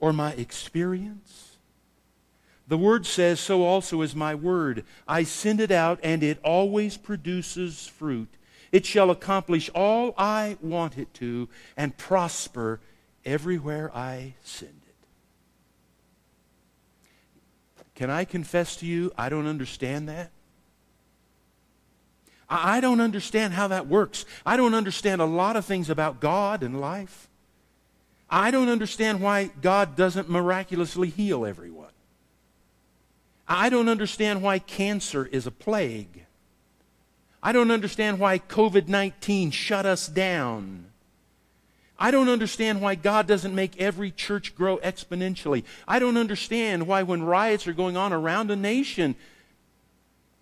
or 0.00 0.12
my 0.12 0.32
experience. 0.32 1.53
The 2.66 2.78
Word 2.78 3.06
says, 3.06 3.40
So 3.40 3.62
also 3.62 4.02
is 4.02 4.14
my 4.14 4.34
Word. 4.34 4.84
I 5.06 5.24
send 5.24 5.60
it 5.60 5.70
out, 5.70 6.00
and 6.02 6.22
it 6.22 6.38
always 6.42 6.96
produces 6.96 7.86
fruit. 7.86 8.28
It 8.72 8.86
shall 8.86 9.10
accomplish 9.10 9.70
all 9.74 10.14
I 10.16 10.56
want 10.60 10.98
it 10.98 11.12
to 11.14 11.48
and 11.76 11.96
prosper 11.96 12.80
everywhere 13.24 13.90
I 13.94 14.34
send 14.42 14.80
it. 14.88 14.94
Can 17.94 18.10
I 18.10 18.24
confess 18.24 18.76
to 18.76 18.86
you, 18.86 19.12
I 19.16 19.28
don't 19.28 19.46
understand 19.46 20.08
that? 20.08 20.32
I 22.48 22.80
don't 22.80 23.00
understand 23.00 23.54
how 23.54 23.68
that 23.68 23.86
works. 23.86 24.26
I 24.44 24.56
don't 24.56 24.74
understand 24.74 25.22
a 25.22 25.26
lot 25.26 25.56
of 25.56 25.64
things 25.64 25.88
about 25.88 26.20
God 26.20 26.62
and 26.62 26.80
life. 26.80 27.28
I 28.28 28.50
don't 28.50 28.68
understand 28.68 29.20
why 29.20 29.50
God 29.62 29.96
doesn't 29.96 30.28
miraculously 30.28 31.08
heal 31.08 31.46
everyone. 31.46 31.93
I 33.46 33.68
don't 33.68 33.88
understand 33.88 34.42
why 34.42 34.58
cancer 34.58 35.26
is 35.26 35.46
a 35.46 35.50
plague. 35.50 36.24
I 37.42 37.52
don't 37.52 37.70
understand 37.70 38.18
why 38.18 38.38
COVID 38.38 38.88
19 38.88 39.50
shut 39.50 39.84
us 39.84 40.08
down. 40.08 40.86
I 41.98 42.10
don't 42.10 42.28
understand 42.28 42.80
why 42.80 42.96
God 42.96 43.26
doesn't 43.26 43.54
make 43.54 43.80
every 43.80 44.10
church 44.10 44.54
grow 44.54 44.78
exponentially. 44.78 45.62
I 45.86 45.98
don't 45.98 46.16
understand 46.16 46.86
why, 46.86 47.02
when 47.02 47.22
riots 47.22 47.68
are 47.68 47.72
going 47.72 47.96
on 47.96 48.12
around 48.12 48.50
a 48.50 48.56
nation, 48.56 49.14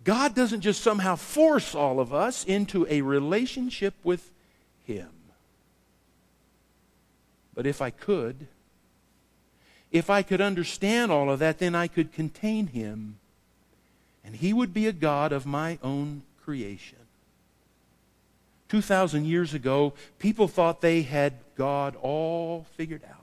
God 0.03 0.33
doesn't 0.33 0.61
just 0.61 0.81
somehow 0.81 1.15
force 1.15 1.75
all 1.75 1.99
of 1.99 2.13
us 2.13 2.43
into 2.43 2.87
a 2.89 3.01
relationship 3.01 3.93
with 4.03 4.31
Him. 4.85 5.09
But 7.53 7.67
if 7.67 7.81
I 7.81 7.91
could, 7.91 8.47
if 9.93 10.09
I 10.09 10.23
could 10.23 10.41
understand 10.41 11.11
all 11.11 11.31
of 11.31 11.39
that, 11.39 11.59
then 11.59 11.75
I 11.75 11.87
could 11.87 12.11
contain 12.11 12.67
Him, 12.67 13.19
and 14.25 14.35
He 14.35 14.51
would 14.51 14.73
be 14.73 14.87
a 14.87 14.91
God 14.91 15.31
of 15.31 15.45
my 15.45 15.77
own 15.81 16.23
creation. 16.43 16.97
2,000 18.69 19.25
years 19.25 19.53
ago, 19.53 19.93
people 20.17 20.47
thought 20.47 20.81
they 20.81 21.03
had 21.03 21.33
God 21.55 21.95
all 22.01 22.65
figured 22.75 23.03
out. 23.07 23.17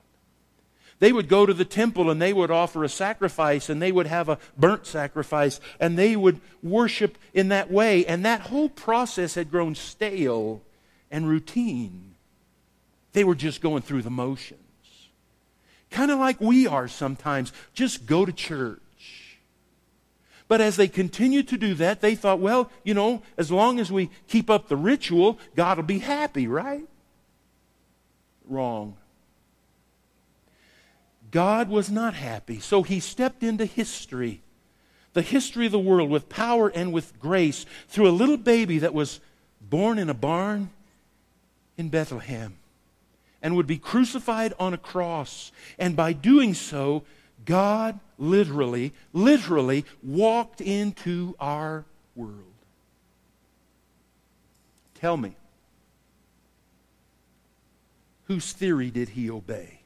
They 1.01 1.13
would 1.13 1.29
go 1.29 1.45
to 1.45 1.55
the 1.55 1.65
temple 1.65 2.11
and 2.11 2.23
they 2.23 2.33
would 2.33 2.51
offer 2.51 2.85
a 2.85 2.89
sacrifice 2.89 3.69
and 3.69 3.83
they 3.83 3.91
would 3.91 4.07
have 4.07 4.29
a 4.29 4.39
burnt 4.57 4.87
sacrifice 4.87 5.59
and 5.81 5.99
they 5.99 6.15
would 6.15 6.41
worship 6.63 7.17
in 7.33 7.49
that 7.49 7.71
way. 7.71 8.05
And 8.07 8.25
that 8.25 8.43
whole 8.43 8.69
process 8.69 9.35
had 9.35 9.51
grown 9.51 9.75
stale 9.75 10.61
and 11.11 11.27
routine. 11.27 12.15
They 13.13 13.25
were 13.25 13.35
just 13.35 13.63
going 13.63 13.83
through 13.83 14.03
the 14.03 14.11
motions. 14.11 14.60
Kind 15.91 16.11
of 16.11 16.19
like 16.19 16.41
we 16.41 16.67
are 16.67 16.89
sometimes. 16.89 17.53
Just 17.75 18.07
go 18.07 18.25
to 18.25 18.33
church. 18.33 18.81
But 20.47 20.61
as 20.61 20.77
they 20.77 20.89
continued 20.89 21.49
to 21.49 21.57
do 21.57 21.75
that, 21.75 22.01
they 22.01 22.15
thought, 22.15 22.41
well, 22.41 22.71
you 22.85 22.95
know, 22.95 23.23
as 23.37 23.51
long 23.51 23.79
as 23.79 23.93
we 23.93 24.11
keep 24.27 24.51
up 24.51 24.69
the 24.69 24.77
ritual, 24.77 25.39
God 25.55 25.77
will 25.77 25.85
be 25.85 26.01
happy, 26.01 26.47
right? 26.47 26.87
Wrong. 28.45 28.97
God 31.31 31.69
was 31.69 31.91
not 31.91 32.15
happy, 32.15 32.59
so 32.59 32.83
he 32.83 32.99
stepped 32.99 33.45
into 33.45 33.65
history, 33.65 34.43
the 35.13 35.23
history 35.23 35.67
of 35.67 35.73
the 35.73 35.79
world, 35.79 36.11
with 36.11 36.29
power 36.29 36.69
and 36.69 36.93
with 36.93 37.21
grace 37.21 37.65
through 37.87 38.09
a 38.09 38.11
little 38.11 38.37
baby 38.37 38.79
that 38.79 38.95
was 38.95 39.21
born 39.61 39.99
in 39.99 40.11
a 40.11 40.15
barn 40.15 40.71
in 41.77 41.91
Bethlehem 41.91 42.60
and 43.43 43.57
would 43.57 43.67
be 43.67 43.79
crucified 43.79 44.53
on 44.59 44.75
a 44.75 44.79
cross. 44.79 45.53
And 45.79 45.97
by 45.97 46.13
doing 46.13 46.55
so, 46.55 47.05
God 47.45 47.99
literally, 48.19 48.93
literally 49.13 49.85
walked 50.03 50.61
into 50.61 51.35
our 51.41 51.85
world. 52.15 52.45
Tell 54.95 55.17
me, 55.17 55.35
whose 58.25 58.53
theory 58.53 58.91
did 58.91 59.11
he 59.11 59.31
obey? 59.31 59.81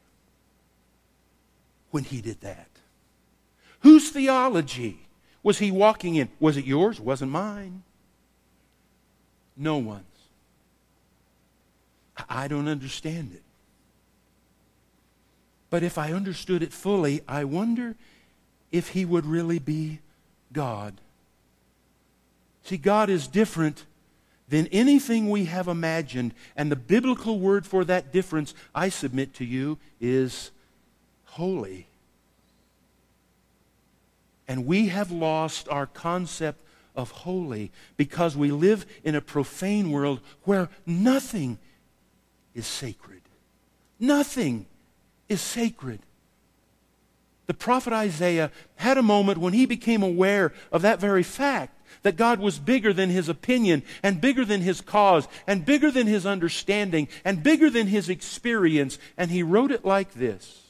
when 1.94 2.02
he 2.02 2.20
did 2.20 2.40
that? 2.40 2.66
Whose 3.82 4.10
theology 4.10 5.06
was 5.44 5.60
he 5.60 5.70
walking 5.70 6.16
in? 6.16 6.28
Was 6.40 6.56
it 6.56 6.64
yours? 6.64 6.98
Wasn't 6.98 7.30
mine. 7.30 7.84
No 9.56 9.76
one's. 9.76 10.02
I 12.28 12.48
don't 12.48 12.68
understand 12.68 13.32
it. 13.34 13.42
But 15.70 15.82
if 15.82 15.98
I 15.98 16.12
understood 16.12 16.62
it 16.62 16.72
fully, 16.72 17.22
I 17.26 17.44
wonder 17.44 17.96
if 18.70 18.90
he 18.90 19.04
would 19.04 19.26
really 19.26 19.58
be 19.58 20.00
God. 20.52 21.00
See, 22.64 22.76
God 22.76 23.10
is 23.10 23.26
different 23.26 23.84
than 24.48 24.66
anything 24.68 25.30
we 25.30 25.46
have 25.46 25.68
imagined. 25.68 26.32
And 26.56 26.70
the 26.70 26.76
biblical 26.76 27.38
word 27.38 27.66
for 27.66 27.84
that 27.84 28.12
difference, 28.12 28.54
I 28.74 28.88
submit 28.88 29.34
to 29.34 29.44
you, 29.44 29.78
is 30.00 30.50
holy. 31.24 31.88
And 34.46 34.66
we 34.66 34.88
have 34.88 35.10
lost 35.10 35.68
our 35.68 35.86
concept 35.86 36.62
of 36.94 37.10
holy 37.10 37.72
because 37.96 38.36
we 38.36 38.50
live 38.50 38.86
in 39.02 39.14
a 39.14 39.20
profane 39.20 39.90
world 39.90 40.20
where 40.44 40.68
nothing 40.86 41.58
is 42.54 42.66
sacred. 42.66 43.22
Nothing 43.98 44.66
is 45.28 45.40
sacred. 45.40 46.00
The 47.46 47.54
prophet 47.54 47.92
Isaiah 47.92 48.50
had 48.76 48.96
a 48.96 49.02
moment 49.02 49.38
when 49.38 49.52
he 49.52 49.66
became 49.66 50.02
aware 50.02 50.52
of 50.72 50.82
that 50.82 51.00
very 51.00 51.22
fact 51.22 51.80
that 52.02 52.16
God 52.16 52.40
was 52.40 52.58
bigger 52.58 52.92
than 52.92 53.10
his 53.10 53.28
opinion 53.28 53.82
and 54.02 54.20
bigger 54.20 54.44
than 54.44 54.62
his 54.62 54.80
cause 54.80 55.28
and 55.46 55.64
bigger 55.64 55.90
than 55.90 56.06
his 56.06 56.26
understanding 56.26 57.08
and 57.24 57.42
bigger 57.42 57.70
than 57.70 57.86
his 57.86 58.08
experience. 58.08 58.98
And 59.16 59.30
he 59.30 59.42
wrote 59.42 59.70
it 59.70 59.84
like 59.84 60.14
this 60.14 60.62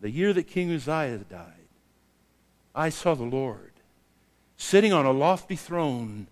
the 0.00 0.10
year 0.10 0.32
that 0.32 0.44
King 0.44 0.72
Uzziah 0.72 1.18
died, 1.18 1.52
I 2.74 2.90
saw 2.90 3.14
the 3.14 3.24
Lord 3.24 3.72
sitting 4.56 4.92
on 4.92 5.06
a 5.06 5.12
lofty 5.12 5.56
throne, 5.56 6.28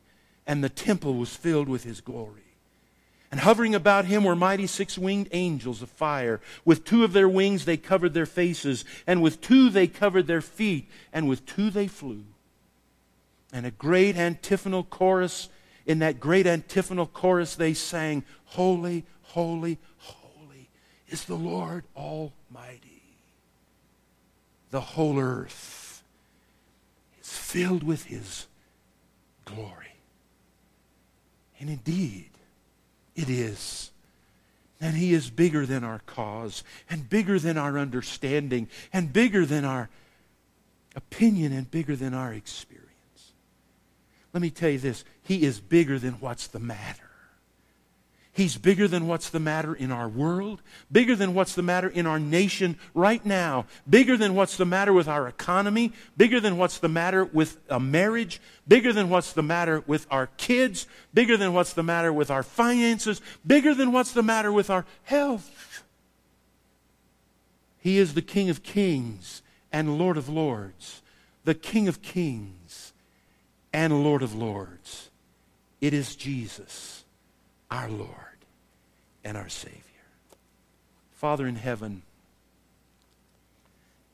and 0.47 0.63
the 0.63 0.69
temple 0.69 1.15
was 1.15 1.37
filled 1.37 1.69
with 1.69 1.85
his 1.85 2.01
glory. 2.01 2.44
And 3.35 3.41
hovering 3.41 3.75
about 3.75 4.05
him 4.05 4.23
were 4.23 4.37
mighty 4.37 4.69
six 4.69 4.97
winged 4.97 5.29
angels 5.33 5.83
of 5.83 5.91
fire. 5.91 6.41
With 6.65 6.85
two 6.85 7.03
of 7.03 7.13
their 7.13 7.29
wings 7.29 7.65
they 7.65 7.77
covered 7.77 8.15
their 8.15 8.27
faces, 8.27 8.85
and 9.09 9.21
with 9.21 9.41
two 9.41 9.71
they 9.71 9.89
covered 9.89 10.29
their 10.29 10.41
feet, 10.41 10.89
and 11.13 11.29
with 11.29 11.45
two 11.45 11.69
they 11.69 11.89
flew. 11.89 12.27
And 13.53 13.67
a 13.67 13.73
great 13.73 14.15
antiphonal 14.17 14.85
chorus, 14.85 15.49
in 15.85 15.99
that 15.99 16.21
great 16.21 16.47
antiphonal 16.47 17.09
chorus 17.09 17.57
they 17.57 17.75
sang, 17.75 18.23
Holy, 18.45 19.05
holy, 19.23 19.81
holy 19.99 20.71
is 21.09 21.25
the 21.25 21.35
Lord 21.35 21.83
Almighty 21.97 23.03
the 24.71 24.81
whole 24.81 25.19
earth 25.19 26.05
is 27.21 27.33
filled 27.33 27.83
with 27.83 28.05
his 28.05 28.47
glory. 29.45 29.97
And 31.59 31.69
indeed, 31.69 32.31
it 33.15 33.29
is. 33.29 33.91
And 34.81 34.97
he 34.97 35.15
is 35.15 35.31
bigger 35.31 35.67
than 35.67 35.85
our 35.85 36.01
cause, 36.07 36.65
and 36.91 37.09
bigger 37.09 37.39
than 37.39 37.57
our 37.57 37.79
understanding, 37.79 38.69
and 38.93 39.13
bigger 39.13 39.47
than 39.47 39.65
our 39.65 39.89
opinion, 40.97 41.53
and 41.53 41.71
bigger 41.71 41.97
than 41.97 42.13
our 42.13 42.33
experience. 42.33 42.85
Let 44.33 44.43
me 44.43 44.51
tell 44.51 44.71
you 44.71 44.79
this 44.79 45.05
He 45.23 45.45
is 45.45 45.61
bigger 45.61 45.99
than 45.99 46.15
what's 46.15 46.49
the 46.49 46.59
matter. 46.59 47.04
He's 48.35 48.57
bigger 48.57 48.89
than 48.89 49.07
what's 49.07 49.31
the 49.31 49.39
matter 49.39 49.77
in 49.77 49.93
our 49.93 50.09
world, 50.09 50.61
bigger 50.91 51.15
than 51.15 51.35
what's 51.35 51.55
the 51.55 51.63
matter 51.63 51.89
in 51.89 52.05
our 52.05 52.19
nation 52.19 52.77
right 52.93 53.25
now, 53.25 53.67
bigger 53.89 54.17
than 54.17 54.35
what's 54.35 54.57
the 54.57 54.65
matter 54.65 54.93
with 54.93 55.07
our 55.07 55.29
economy, 55.29 55.93
bigger 56.17 56.41
than 56.41 56.59
what's 56.59 56.79
the 56.79 56.89
matter 56.89 57.25
with 57.25 57.59
a 57.71 57.79
marriage, 57.79 58.41
bigger 58.67 58.93
than 58.93 59.09
what's 59.09 59.33
the 59.35 59.43
matter 59.45 59.85
with 59.87 60.09
our 60.11 60.27
kids, 60.37 60.89
bigger 61.15 61.37
than 61.37 61.53
what's 61.53 61.75
the 61.75 61.85
matter 61.85 62.13
with 62.13 62.29
our 62.29 62.43
finances, 62.43 63.23
bigger 63.47 63.73
than 63.73 63.93
what's 63.93 64.11
the 64.11 64.23
matter 64.23 64.53
with 64.53 64.69
our 64.69 64.85
health. 65.05 65.85
He 67.79 67.99
is 67.99 68.15
the 68.15 68.23
King 68.23 68.51
of 68.51 68.65
kings 68.65 69.43
and 69.71 69.97
Lord 69.97 70.17
of 70.17 70.29
lords, 70.29 71.03
the 71.45 71.55
King 71.55 71.87
of 71.87 72.03
kings 72.03 72.93
and 73.73 74.03
Lord 74.03 74.23
of 74.23 74.35
lords. 74.35 75.11
It 75.81 75.95
is 75.95 76.17
Jesus, 76.17 77.05
our 77.71 77.89
Lord 77.89 78.24
and 79.25 79.37
our 79.37 79.49
Savior. 79.49 79.81
Father 81.13 81.47
in 81.47 81.57
heaven, 81.57 82.03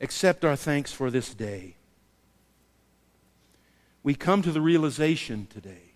accept 0.01 0.45
our 0.45 0.57
thanks 0.57 0.93
for 0.93 1.11
this 1.11 1.35
day. 1.35 1.74
We 4.03 4.15
come 4.15 4.43
to 4.43 4.53
the 4.53 4.61
realization 4.61 5.47
today 5.51 5.93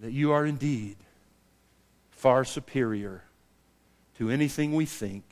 that 0.00 0.12
you 0.12 0.32
are 0.32 0.44
indeed 0.44 0.96
far 2.10 2.44
superior 2.44 3.22
to 4.18 4.28
anything 4.28 4.74
we 4.74 4.84
think, 4.84 5.24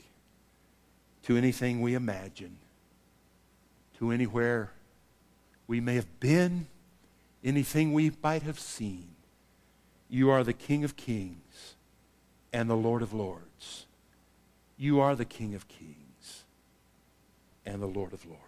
to 1.25 1.37
anything 1.37 1.83
we 1.83 1.95
imagine, 1.95 2.57
to 3.99 4.11
anywhere 4.11 4.71
we 5.67 5.81
may 5.81 5.97
have 5.97 6.21
been, 6.21 6.67
anything 7.45 7.93
we 7.93 8.13
might 8.23 8.43
have 8.43 8.59
seen. 8.59 9.09
You 10.09 10.31
are 10.31 10.43
the 10.43 10.55
King 10.55 10.85
of 10.85 10.97
kings 10.97 11.48
and 12.53 12.69
the 12.69 12.77
Lord 12.77 13.03
of 13.03 13.13
lords. 13.13 13.87
You 14.77 15.01
are 15.01 15.15
the 15.17 15.25
King 15.25 15.55
of 15.55 15.69
kings 15.69 16.45
and 17.67 17.83
the 17.83 17.87
Lord 17.87 18.13
of 18.13 18.25
lords. 18.25 18.48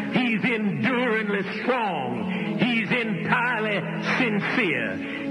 He's 0.13 0.43
enduringly 0.43 1.43
strong. 1.61 2.57
He's 2.59 2.91
entirely 2.91 3.79
sincere. 4.17 5.30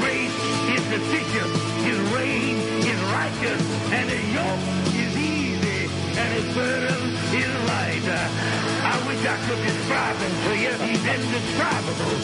grace 0.00 0.36
is 0.74 0.82
sufficient. 0.88 1.52
His 1.84 1.98
reign 2.16 2.56
is 2.82 3.00
righteous. 3.12 3.62
And 3.92 4.08
his 4.08 4.24
yoke 4.32 4.64
is 4.96 5.12
easy. 5.16 5.80
And 6.16 6.28
his 6.36 6.48
burden 6.56 7.00
is 7.36 7.52
light. 7.68 8.06
I 8.92 8.96
wish 9.06 9.22
I 9.24 9.36
could 9.46 9.60
describe 9.62 10.16
him 10.16 10.34
to 10.44 10.52
you. 10.56 10.72
He's 10.88 11.04
indescribable. 11.04 12.16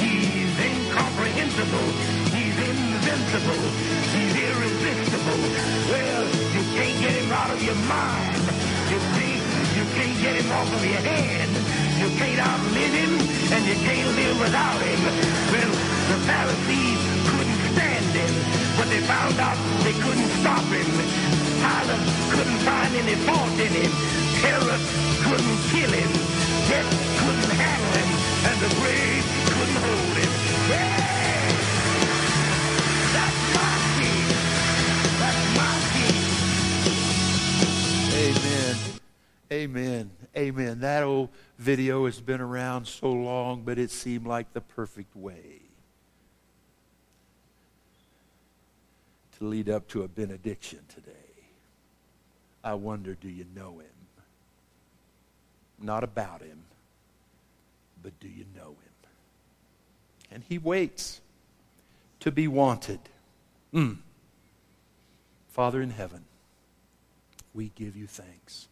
He's 0.00 0.54
incomprehensible. 0.68 1.88
He's 2.36 2.56
invincible. 2.68 3.62
He's 4.14 4.34
irresistible. 4.46 5.40
Well, 5.90 6.24
you 6.54 6.62
can't 6.76 6.98
get 7.00 7.14
him 7.20 7.32
out 7.32 7.50
of 7.50 7.60
your 7.62 7.78
mind. 7.88 8.44
You 8.92 8.98
see, 9.16 9.34
you 9.76 9.84
can't 9.96 10.18
get 10.20 10.34
him 10.40 10.50
off 10.52 10.70
of 10.72 10.84
your 10.84 11.02
hand. 11.02 11.93
You 12.04 12.10
can't 12.20 12.36
outlive 12.36 12.92
him, 12.92 13.16
and 13.48 13.64
you 13.64 13.76
can't 13.80 14.14
live 14.14 14.38
without 14.38 14.76
him. 14.76 15.00
Well, 15.48 15.72
the 16.12 16.18
Pharisees 16.28 17.00
couldn't 17.32 17.60
stand 17.72 18.12
him, 18.12 18.34
but 18.76 18.92
they 18.92 19.00
found 19.08 19.40
out 19.40 19.56
they 19.80 19.94
couldn't 20.04 20.28
stop 20.44 20.68
him. 20.68 20.84
Pilate 21.64 22.04
couldn't 22.28 22.60
find 22.60 22.92
any 22.92 23.16
fault 23.24 23.56
in 23.56 23.72
him. 23.72 23.92
Herod 24.44 24.84
couldn't 25.24 25.58
kill 25.72 25.92
him. 25.96 26.12
Death 26.68 26.92
couldn't 27.24 27.56
handle 27.56 27.92
him, 27.96 28.10
and 28.52 28.56
the 28.60 28.68
grave 28.76 29.24
couldn't 29.48 29.80
hold 29.80 30.16
him. 30.20 30.32
King. 35.96 36.20
Amen. 38.28 38.76
Amen. 39.50 40.10
Amen. 40.36 40.80
That 40.80 41.02
old 41.02 41.30
video 41.64 42.04
has 42.04 42.20
been 42.20 42.42
around 42.42 42.86
so 42.86 43.10
long, 43.10 43.62
but 43.62 43.78
it 43.78 43.90
seemed 43.90 44.26
like 44.26 44.52
the 44.52 44.60
perfect 44.60 45.16
way 45.16 45.62
to 49.38 49.44
lead 49.46 49.70
up 49.70 49.88
to 49.88 50.02
a 50.02 50.08
benediction 50.08 50.80
today. 50.94 51.10
I 52.62 52.74
wonder, 52.74 53.14
do 53.14 53.30
you 53.30 53.46
know 53.56 53.78
him? 53.78 53.86
Not 55.80 56.04
about 56.04 56.42
him, 56.42 56.64
but 58.02 58.12
do 58.20 58.28
you 58.28 58.44
know 58.54 58.72
him? 58.72 59.08
And 60.30 60.42
he 60.46 60.58
waits 60.58 61.22
to 62.20 62.30
be 62.30 62.46
wanted. 62.46 63.00
Mm. 63.72 63.96
Father 65.48 65.80
in 65.80 65.90
heaven, 65.90 66.24
we 67.54 67.70
give 67.74 67.96
you 67.96 68.06
thanks. 68.06 68.68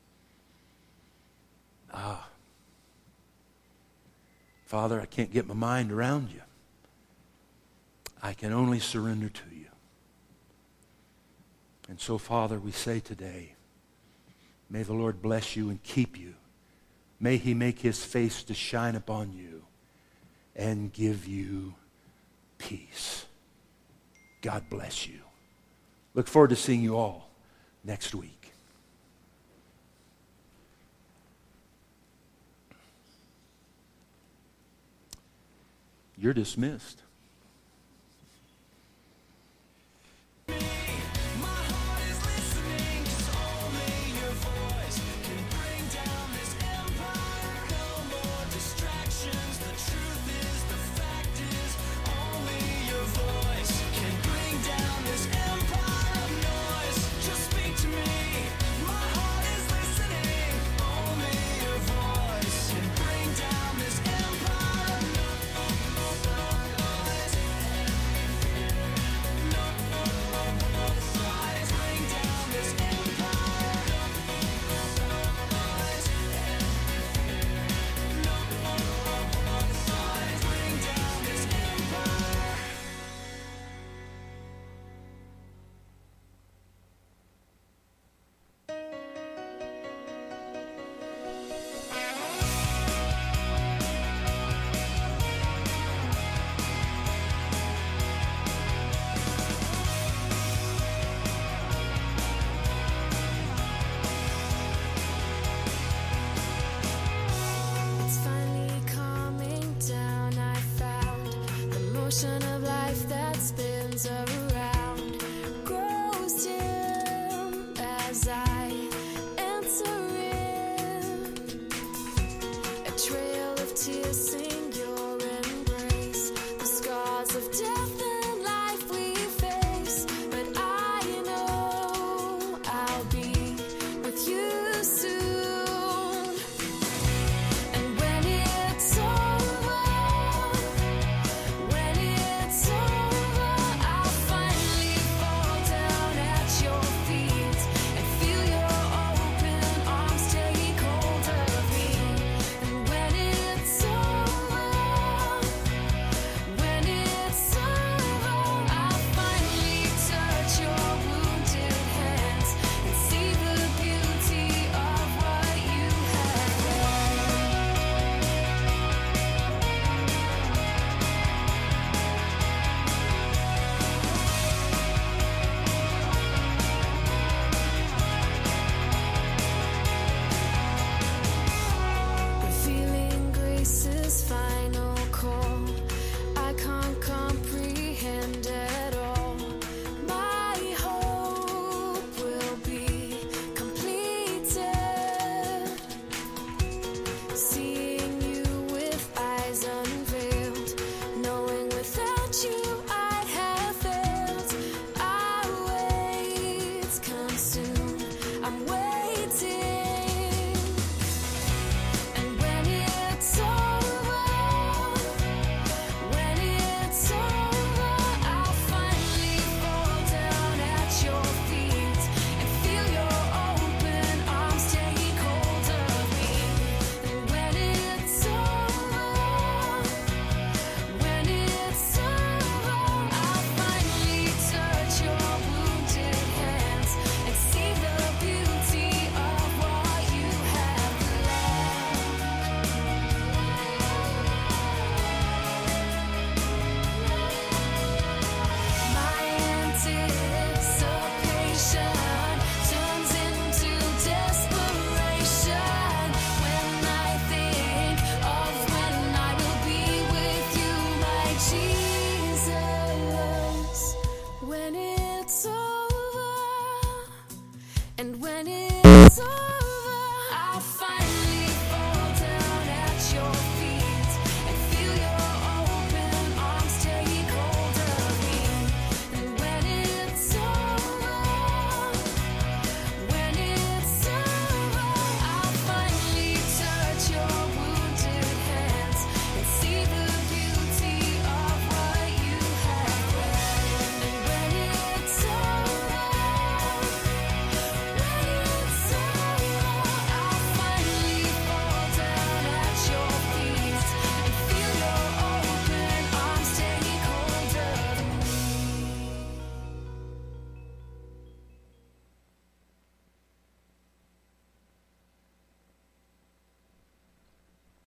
Ah. 1.94 2.28
Father, 4.72 4.98
I 4.98 5.04
can't 5.04 5.30
get 5.30 5.46
my 5.46 5.52
mind 5.52 5.92
around 5.92 6.30
you. 6.30 6.40
I 8.22 8.32
can 8.32 8.54
only 8.54 8.78
surrender 8.78 9.28
to 9.28 9.54
you. 9.54 9.66
And 11.90 12.00
so, 12.00 12.16
Father, 12.16 12.58
we 12.58 12.72
say 12.72 12.98
today, 12.98 13.52
may 14.70 14.82
the 14.82 14.94
Lord 14.94 15.20
bless 15.20 15.56
you 15.56 15.68
and 15.68 15.82
keep 15.82 16.18
you. 16.18 16.32
May 17.20 17.36
he 17.36 17.52
make 17.52 17.80
his 17.80 18.02
face 18.02 18.42
to 18.44 18.54
shine 18.54 18.96
upon 18.96 19.34
you 19.34 19.62
and 20.56 20.90
give 20.90 21.28
you 21.28 21.74
peace. 22.56 23.26
God 24.40 24.70
bless 24.70 25.06
you. 25.06 25.20
Look 26.14 26.28
forward 26.28 26.48
to 26.48 26.56
seeing 26.56 26.80
you 26.80 26.96
all 26.96 27.28
next 27.84 28.14
week. 28.14 28.41
You're 36.22 36.32
dismissed. 36.32 37.02